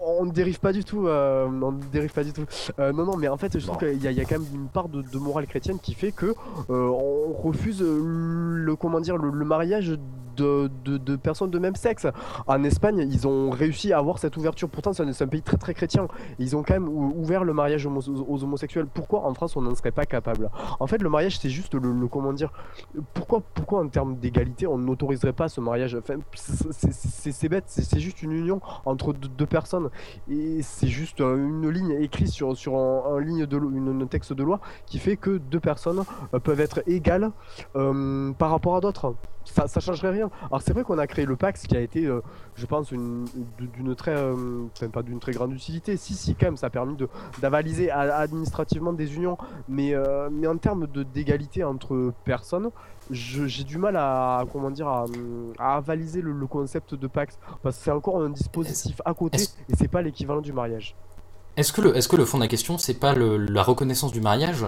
on 0.00 0.24
ne 0.24 0.32
dérive 0.32 0.60
pas 0.60 0.72
du 0.72 0.84
tout. 0.84 1.06
Euh, 1.06 1.46
on 1.46 1.72
ne 1.72 1.82
dérive 1.92 2.12
pas 2.12 2.24
du 2.24 2.32
tout. 2.32 2.44
Euh, 2.78 2.92
non, 2.92 3.04
non, 3.04 3.16
mais 3.16 3.28
en 3.28 3.36
fait, 3.36 3.58
je 3.58 3.66
trouve 3.66 3.78
qu'il 3.78 4.02
y, 4.02 4.20
a 4.20 4.24
quand 4.24 4.38
même 4.38 4.48
une 4.54 4.68
part 4.68 4.88
de, 4.88 5.02
morale 5.18 5.46
chrétienne 5.46 5.78
qui 5.80 5.94
fait 5.94 6.12
que 6.12 6.34
euh, 6.70 6.88
on 6.88 7.32
refuse 7.32 7.82
le 7.82 8.76
comment 8.76 9.00
dire 9.00 9.16
le, 9.16 9.44
mariage 9.44 9.98
de, 10.42 11.16
personnes 11.16 11.50
de 11.50 11.58
même 11.58 11.76
sexe. 11.76 12.06
En 12.46 12.62
Espagne, 12.64 13.06
ils 13.10 13.26
ont 13.26 13.50
réussi 13.50 13.92
à 13.92 13.98
avoir 13.98 14.18
cette 14.18 14.36
ouverture. 14.36 14.68
Pourtant, 14.68 14.92
c'est 14.92 15.22
un, 15.22 15.26
pays 15.26 15.42
très 15.42 15.56
très 15.56 15.74
chrétien. 15.74 16.08
Ils 16.38 16.56
ont 16.56 16.62
quand 16.62 16.74
même 16.74 16.88
ouvert 16.88 17.44
le 17.44 17.52
mariage 17.52 17.86
aux, 17.86 18.44
homosexuels. 18.44 18.86
Pourquoi 18.86 19.26
en 19.26 19.34
France 19.34 19.56
on 19.56 19.62
n'en 19.62 19.74
serait 19.74 19.92
pas 19.92 20.06
capable? 20.06 20.50
En 20.80 20.86
fait, 20.86 21.02
le 21.02 21.08
mariage, 21.08 21.38
c'est 21.38 21.50
juste 21.50 21.74
le, 21.74 22.06
comment 22.06 22.32
dire. 22.32 22.52
Pourquoi, 23.14 23.42
pourquoi 23.54 23.80
en 23.80 23.88
termes 23.88 24.16
d'égalité, 24.16 24.66
on 24.66 24.78
n'autoriserait 24.78 25.32
pas 25.32 25.48
ce 25.48 25.60
mariage? 25.60 25.94
Enfin, 25.94 26.18
C'est 26.34 27.48
bête, 27.48 27.64
c'est 27.66 28.00
juste 28.00 28.22
une 28.22 28.32
union 28.32 28.60
entre 28.84 29.12
deux, 29.12 29.46
personnes. 29.46 29.88
Et 30.30 30.60
c'est 30.62 30.88
juste 30.88 31.20
une 31.20 31.68
ligne 31.68 31.96
écrite 32.00 32.28
sur, 32.28 32.56
sur 32.56 32.76
un, 32.76 33.20
ligne 33.20 33.46
de 33.46 33.56
une, 33.56 34.08
texte 34.08 34.32
de 34.32 34.42
loi 34.42 34.60
qui 34.86 34.98
fait 34.98 35.16
que 35.16 35.38
deux 35.38 35.60
personnes 35.60 36.04
euh, 36.34 36.38
peuvent 36.38 36.60
être 36.60 36.82
égales 36.86 37.30
euh, 37.76 38.32
par 38.32 38.50
rapport 38.50 38.76
à 38.76 38.80
d'autres 38.80 39.14
ça, 39.50 39.68
ça 39.68 39.80
changerait 39.80 40.10
rien. 40.10 40.30
Alors 40.50 40.62
c'est 40.62 40.72
vrai 40.72 40.84
qu'on 40.84 40.98
a 40.98 41.06
créé 41.06 41.24
le 41.24 41.36
PAX 41.36 41.66
qui 41.66 41.76
a 41.76 41.80
été, 41.80 42.06
euh, 42.06 42.22
je 42.54 42.66
pense, 42.66 42.90
d'une 42.90 43.94
très, 43.96 44.16
euh, 44.16 44.66
pas 44.92 45.02
d'une 45.02 45.20
très 45.20 45.32
grande 45.32 45.52
utilité. 45.52 45.96
Si, 45.96 46.14
si, 46.14 46.34
quand 46.34 46.46
même, 46.46 46.56
ça 46.56 46.66
a 46.66 46.70
permis 46.70 46.96
d'avaliser 47.40 47.90
administrativement 47.90 48.92
des 48.92 49.14
unions, 49.14 49.38
mais, 49.68 49.94
euh, 49.94 50.28
mais 50.30 50.46
en 50.46 50.56
termes 50.56 50.86
d'égalité 50.86 51.64
entre 51.64 52.12
personnes, 52.24 52.70
j'ai 53.10 53.64
du 53.64 53.78
mal 53.78 53.96
à, 53.96 54.44
comment 54.52 54.70
dire, 54.70 54.88
à, 54.88 55.06
avaliser 55.58 56.20
le, 56.20 56.46
concept 56.46 56.94
de 56.94 57.06
PAX 57.06 57.38
parce 57.62 57.76
que 57.76 57.84
c'est 57.84 57.90
encore 57.90 58.22
un 58.22 58.30
dispositif 58.30 59.02
à 59.04 59.12
côté 59.12 59.42
et 59.68 59.76
c'est 59.76 59.88
pas 59.88 60.00
l'équivalent 60.00 60.40
du 60.40 60.52
mariage. 60.52 60.94
Est-ce 61.56 61.72
que, 61.72 61.82
le, 61.82 61.96
est 61.96 62.00
-ce 62.00 62.08
que 62.08 62.16
le 62.16 62.24
fond 62.24 62.38
de 62.38 62.44
la 62.44 62.48
question, 62.48 62.78
c'est 62.78 62.98
pas 62.98 63.14
la 63.14 63.62
reconnaissance 63.62 64.12
du 64.12 64.20
mariage 64.20 64.64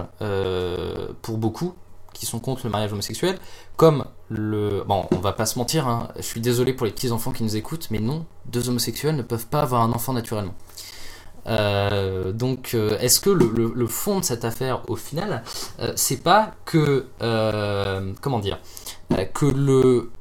pour 1.21 1.37
beaucoup 1.37 1.73
qui 2.13 2.25
sont 2.25 2.39
contre 2.39 2.61
le 2.65 2.69
mariage 2.69 2.93
homosexuel, 2.93 3.37
comme 3.77 4.05
le... 4.29 4.83
Bon, 4.87 5.05
on 5.11 5.17
va 5.17 5.33
pas 5.33 5.45
se 5.45 5.57
mentir, 5.57 5.87
hein, 5.87 6.09
je 6.17 6.23
suis 6.23 6.41
désolé 6.41 6.73
pour 6.73 6.85
les 6.85 6.91
petits 6.91 7.11
enfants 7.11 7.31
qui 7.31 7.43
nous 7.43 7.55
écoutent, 7.55 7.87
mais 7.91 7.99
non, 7.99 8.25
deux 8.45 8.69
homosexuels 8.69 9.15
ne 9.15 9.23
peuvent 9.23 9.47
pas 9.47 9.61
avoir 9.61 9.81
un 9.81 9.91
enfant 9.91 10.13
naturellement. 10.13 10.55
Euh, 11.47 12.31
donc, 12.31 12.71
euh, 12.73 12.97
est-ce 12.99 13.19
que 13.19 13.29
le, 13.29 13.87
fond 13.87 14.19
de 14.19 14.25
cette 14.25 14.45
affaire, 14.45 14.89
au 14.89 14.95
final, 14.95 15.43
euh, 15.79 15.93
c'est 15.95 16.21
pas 16.21 16.53
que, 16.65 17.07
comment 18.21 18.39
dire, 18.39 18.59
que 19.33 19.45
le, 19.45 20.11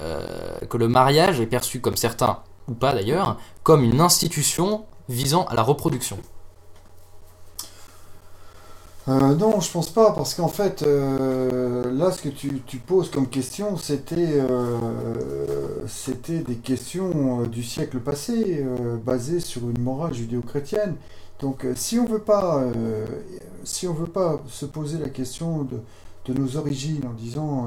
que 0.69 0.77
le 0.77 0.89
mariage 0.89 1.41
est 1.41 1.47
perçu 1.47 1.81
comme 1.81 1.97
certains, 1.97 2.41
ou 2.69 2.75
pas 2.75 2.93
d'ailleurs, 2.93 3.39
comme 3.63 3.85
une 3.85 4.01
institution 4.01 4.85
visant 5.09 5.45
à 5.45 5.55
la 5.55 5.63
reproduction? 5.63 6.19
Euh, 9.09 9.35
non, 9.35 9.61
je 9.61 9.71
pense 9.71 9.89
pas, 9.91 10.13
parce 10.13 10.35
qu'en 10.35 10.49
fait, 10.49 10.83
euh, 10.83 11.91
là, 11.91 12.13
ce 12.13 12.21
que 12.21 12.29
tu, 12.29 12.51
poses 12.79 13.11
comme 13.11 13.29
question, 13.29 13.77
c'était 13.77 14.41
euh, 14.41 15.87
des 16.29 16.57
questions 16.57 17.43
du 17.45 17.63
siècle 17.63 17.99
passé, 17.99 18.65
basées 19.05 19.41
sur 19.41 19.63
une 19.71 19.81
morale 19.81 20.13
judéo-chrétienne. 20.13 20.97
Donc, 21.41 21.67
si 21.75 21.99
on 21.99 22.05
veut 22.05 22.21
pas, 22.21 22.63
si 23.65 23.89
on 23.89 23.95
veut 23.95 24.07
pas 24.07 24.43
se 24.49 24.67
poser 24.67 24.99
la 24.99 25.09
question 25.09 25.65
de, 25.65 25.81
nos 26.33 26.57
origines 26.57 27.05
en 27.09 27.13
disant 27.13 27.65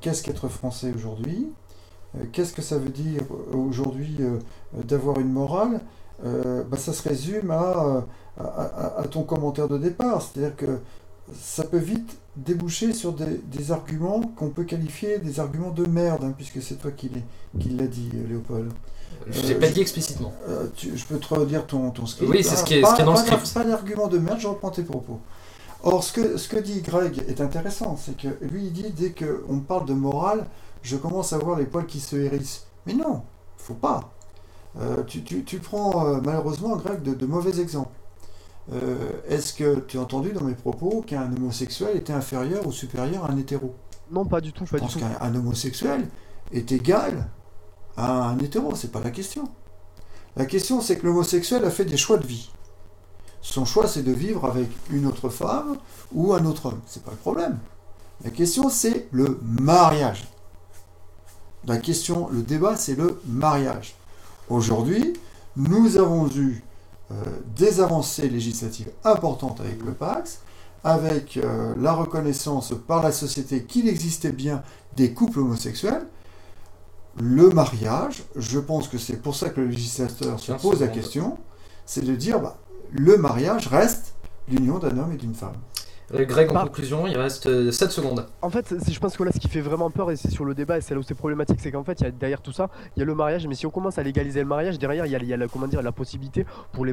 qu'est-ce 0.00 0.24
qu'être 0.24 0.48
français 0.48 0.92
aujourd'hui, 0.96 1.46
qu'est-ce 2.32 2.52
que 2.52 2.62
ça 2.62 2.76
veut 2.76 2.90
dire 2.90 3.22
aujourd'hui 3.52 4.18
d'avoir 4.72 5.20
une 5.20 5.30
morale, 5.30 5.80
bah, 6.22 6.76
ça 6.76 6.92
se 6.92 7.08
résume 7.08 7.50
à 7.50 8.04
à, 8.38 9.04
ton 9.10 9.22
commentaire 9.22 9.68
de 9.68 9.78
départ. 9.78 10.22
C'est-à-dire 10.22 10.56
que 10.56 10.78
ça 11.34 11.64
peut 11.64 11.78
vite 11.78 12.18
déboucher 12.36 12.92
sur 12.92 13.12
des, 13.12 13.72
arguments 13.72 14.20
qu'on 14.36 14.50
peut 14.50 14.64
qualifier 14.64 15.18
des 15.18 15.40
arguments 15.40 15.70
de 15.70 15.86
merde, 15.86 16.24
hein, 16.24 16.34
puisque 16.36 16.62
c'est 16.62 16.76
toi 16.76 16.90
qui 16.90 17.10
l'as 17.70 17.86
dit, 17.86 18.10
Léopold. 18.28 18.72
Je 19.28 19.40
ne 19.40 19.46
l'ai 19.48 19.54
pas 19.54 19.68
dit 19.68 19.80
explicitement. 19.80 20.34
Euh, 20.48 20.66
je 20.76 21.04
peux 21.04 21.18
te 21.18 21.32
redire 21.32 21.66
ton, 21.66 21.90
ton 21.90 22.04
script. 22.04 22.30
Oui, 22.30 22.44
c'est 22.44 22.56
ce, 22.56 22.64
qui 22.64 22.74
est, 22.74 22.80
dans 22.80 23.12
le 23.12 23.16
script. 23.16 23.54
Pas 23.54 23.64
d'argument 23.64 24.08
de 24.08 24.18
merde, 24.18 24.40
je 24.40 24.48
reprends 24.48 24.70
tes 24.70 24.82
propos. 24.82 25.20
Or, 25.82 26.02
ce 26.02 26.12
que, 26.12 26.36
ce 26.36 26.48
que 26.48 26.58
dit 26.58 26.80
Greg 26.80 27.22
est 27.28 27.40
intéressant, 27.40 27.96
c'est 27.96 28.16
que 28.16 28.28
lui, 28.42 28.66
il 28.66 28.72
dit 28.72 28.90
dès 28.90 29.12
qu'on 29.12 29.60
parle 29.60 29.86
de 29.86 29.94
morale, 29.94 30.46
je 30.82 30.96
commence 30.96 31.32
à 31.32 31.38
voir 31.38 31.58
les 31.58 31.66
poils 31.66 31.86
qui 31.86 32.00
se 32.00 32.16
hérissent. 32.16 32.66
Mais 32.86 32.94
non, 32.94 33.22
faut 33.56 33.74
pas. 33.74 34.13
Euh, 34.80 35.02
tu, 35.04 35.22
tu, 35.22 35.58
prends 35.58 36.06
euh, 36.06 36.20
malheureusement, 36.24 36.76
Greg, 36.76 37.02
de 37.02 37.26
mauvais 37.26 37.60
exemples. 37.60 37.94
Euh, 38.72 38.96
est-ce 39.28 39.52
que 39.52 39.80
tu 39.80 39.98
as 39.98 40.00
entendu 40.00 40.32
dans 40.32 40.44
mes 40.44 40.54
propos 40.54 41.02
qu'un 41.06 41.30
homosexuel 41.32 41.96
était 41.96 42.12
inférieur 42.12 42.66
ou 42.66 42.72
supérieur 42.72 43.24
à 43.24 43.30
un 43.30 43.36
hétéro? 43.36 43.74
Non, 44.10 44.24
pas 44.24 44.40
du 44.40 44.52
tout. 44.52 44.64
Je 44.66 44.76
pense 44.76 44.96
qu'un 44.96 45.34
homosexuel 45.34 46.08
est 46.52 46.72
égal 46.72 47.28
à 47.96 48.28
un 48.28 48.38
hétéro, 48.38 48.74
c'est 48.74 48.90
pas 48.90 49.00
la 49.00 49.10
question. 49.10 49.48
La 50.36 50.46
question, 50.46 50.80
c'est 50.80 50.98
que 50.98 51.06
l'homosexuel 51.06 51.64
a 51.64 51.70
fait 51.70 51.84
des 51.84 51.96
choix 51.96 52.16
de 52.16 52.26
vie. 52.26 52.50
Son 53.40 53.64
choix, 53.64 53.86
c'est 53.86 54.02
de 54.02 54.12
vivre 54.12 54.46
avec 54.46 54.68
une 54.90 55.06
autre 55.06 55.28
femme 55.28 55.76
ou 56.12 56.32
un 56.32 56.44
autre 56.46 56.66
homme. 56.66 56.80
C'est 56.86 57.04
pas 57.04 57.10
le 57.10 57.16
problème. 57.18 57.58
La 58.24 58.30
question, 58.30 58.70
c'est 58.70 59.06
le 59.12 59.38
mariage. 59.42 60.26
La 61.66 61.76
question, 61.76 62.28
le 62.30 62.42
débat, 62.42 62.76
c'est 62.76 62.96
le 62.96 63.20
mariage. 63.26 63.94
Aujourd'hui, 64.50 65.14
nous 65.56 65.96
avons 65.96 66.28
eu 66.28 66.62
euh, 67.10 67.14
des 67.56 67.80
avancées 67.80 68.28
législatives 68.28 68.90
importantes 69.04 69.60
avec 69.60 69.82
le 69.82 69.92
Pax, 69.92 70.40
avec 70.82 71.38
euh, 71.38 71.74
la 71.78 71.92
reconnaissance 71.92 72.74
par 72.86 73.02
la 73.02 73.10
société 73.10 73.64
qu'il 73.64 73.88
existait 73.88 74.32
bien 74.32 74.62
des 74.96 75.12
couples 75.12 75.40
homosexuels, 75.40 76.06
le 77.20 77.48
mariage, 77.50 78.24
je 78.36 78.58
pense 78.58 78.88
que 78.88 78.98
c'est 78.98 79.22
pour 79.22 79.36
ça 79.36 79.50
que 79.50 79.60
le 79.60 79.68
législateur 79.68 80.38
se 80.40 80.52
pose 80.52 80.80
la 80.80 80.88
question, 80.88 81.38
c'est 81.86 82.04
de 82.04 82.14
dire 82.14 82.40
bah, 82.40 82.58
le 82.90 83.16
mariage 83.16 83.68
reste 83.68 84.14
l'union 84.48 84.78
d'un 84.78 84.98
homme 84.98 85.12
et 85.12 85.16
d'une 85.16 85.34
femme. 85.34 85.54
Euh, 86.14 86.24
Greg, 86.24 86.50
en 86.50 86.62
conclusion, 86.64 87.06
il 87.06 87.16
reste 87.16 87.44
7 87.44 87.48
euh, 87.48 87.90
secondes. 87.90 88.26
En 88.42 88.50
fait, 88.50 88.74
je 88.88 88.98
pense 88.98 89.16
que 89.16 89.22
là, 89.24 89.30
ce 89.32 89.38
qui 89.38 89.48
fait 89.48 89.60
vraiment 89.60 89.90
peur, 89.90 90.10
et 90.10 90.16
c'est 90.16 90.30
sur 90.30 90.44
le 90.44 90.54
débat, 90.54 90.78
et 90.78 90.80
c'est 90.80 90.94
là 90.94 91.00
où 91.00 91.02
c'est 91.02 91.14
problématique, 91.14 91.58
c'est 91.60 91.72
qu'en 91.72 91.84
fait, 91.84 92.00
il 92.00 92.04
y 92.04 92.06
a 92.06 92.10
derrière 92.10 92.40
tout 92.40 92.52
ça, 92.52 92.68
il 92.96 93.00
y 93.00 93.02
a 93.02 93.06
le 93.06 93.14
mariage, 93.14 93.46
mais 93.46 93.54
si 93.54 93.66
on 93.66 93.70
commence 93.70 93.98
à 93.98 94.02
légaliser 94.02 94.40
le 94.40 94.46
mariage, 94.46 94.78
derrière, 94.78 95.06
il 95.06 95.12
y 95.12 95.32
a, 95.32 95.36
la, 95.36 95.48
comment 95.48 95.66
dire, 95.66 95.82
la 95.82 95.92
possibilité 95.92 96.46
pour 96.72 96.84
les, 96.84 96.92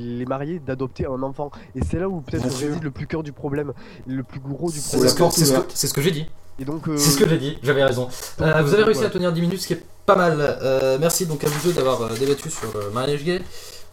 les, 0.00 0.26
mariés 0.26 0.60
d'adopter 0.64 1.06
un 1.06 1.22
enfant. 1.22 1.50
Et 1.74 1.80
c'est 1.82 1.98
là 1.98 2.08
où 2.08 2.20
peut-être 2.20 2.44
réside 2.44 2.82
le 2.82 2.90
plus 2.90 3.06
cœur 3.06 3.22
du 3.22 3.32
problème, 3.32 3.72
le 4.06 4.22
plus 4.22 4.40
gros 4.40 4.70
du 4.70 4.80
problème. 4.80 5.08
C'est 5.08 5.86
ce, 5.86 5.94
que 5.94 6.00
j'ai 6.00 6.10
dit. 6.10 6.26
Euh, 6.60 6.96
C'est 6.96 7.10
ce 7.10 7.18
que 7.18 7.28
j'ai 7.28 7.38
dit, 7.38 7.58
j'avais 7.62 7.84
raison. 7.84 8.08
vous 8.38 8.44
avez 8.74 8.82
réussi 8.82 9.04
à 9.04 9.10
tenir 9.10 9.32
10 9.32 9.40
minutes, 9.40 9.60
ce 9.60 9.66
qui 9.66 9.72
est 9.74 9.82
pas 10.06 10.16
mal. 10.16 10.98
merci 11.00 11.26
donc 11.26 11.42
à 11.44 11.48
vous 11.48 11.68
deux 11.68 11.74
d'avoir 11.74 12.08
débattu 12.14 12.50
sur 12.50 12.72
le 12.74 12.90
mariage 12.90 13.24
gay. 13.24 13.40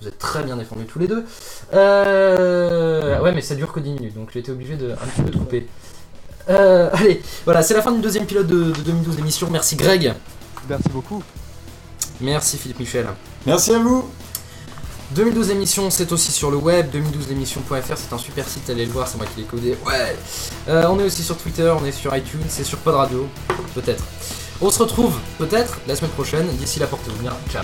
Vous 0.02 0.08
êtes 0.08 0.20
très 0.20 0.44
bien 0.44 0.58
défendus 0.58 0.86
tous 0.86 1.00
les 1.00 1.08
deux. 1.08 1.26
Euh... 1.74 3.20
Ouais, 3.20 3.32
mais 3.32 3.42
ça 3.42 3.56
dure 3.56 3.72
que 3.72 3.80
10 3.80 3.92
minutes, 3.92 4.16
donc 4.16 4.30
j'ai 4.32 4.40
été 4.40 4.52
obligé 4.52 4.76
de 4.76 4.92
un 4.92 4.96
petit 4.96 5.22
peu 5.22 5.30
de 5.32 5.38
couper. 5.38 5.68
Euh, 6.50 6.90
allez, 6.94 7.22
voilà, 7.46 7.62
c'est 7.62 7.74
la 7.74 7.82
fin 7.82 7.92
du 7.92 8.00
deuxième 8.00 8.26
pilote 8.26 8.48
de, 8.48 8.72
2012 8.72 9.20
émission. 9.20 9.48
Merci 9.52 9.76
Greg. 9.76 10.14
Merci 10.70 10.90
beaucoup. 10.90 11.24
Merci 12.22 12.58
Philippe 12.58 12.80
Michel. 12.80 13.08
Merci 13.46 13.74
à 13.74 13.80
vous. 13.80 14.10
2012 15.12 15.52
émission, 15.52 15.90
c'est 15.90 16.12
aussi 16.12 16.34
sur 16.34 16.52
le 16.52 16.58
web, 16.58 16.88
2012émission.fr, 16.94 17.96
c'est 17.96 18.14
un 18.14 18.18
super 18.18 18.46
site, 18.46 18.70
allez 18.70 18.86
le 18.86 18.92
voir, 18.92 19.08
c'est 19.08 19.16
moi 19.16 19.26
qui 19.26 19.40
l'ai 19.40 19.48
codé. 19.48 19.78
Ouais. 19.86 20.18
Euh, 20.68 20.86
on 20.90 21.00
est 21.00 21.04
aussi 21.04 21.24
sur 21.24 21.38
Twitter, 21.38 21.74
on 21.82 21.86
est 21.86 21.94
sur 21.94 22.14
iTunes, 22.14 22.44
c'est 22.50 22.66
sur 22.66 22.78
Pod 22.80 22.96
Radio, 22.96 23.26
peut-être. 23.74 24.04
On 24.60 24.70
se 24.70 24.80
retrouve 24.80 25.18
peut-être 25.38 25.78
la 25.88 25.96
semaine 25.96 26.12
prochaine. 26.12 26.48
D'ici 26.58 26.80
là, 26.80 26.88
portez-vous 26.88 27.22
bien. 27.22 27.34
Ciao. 27.50 27.64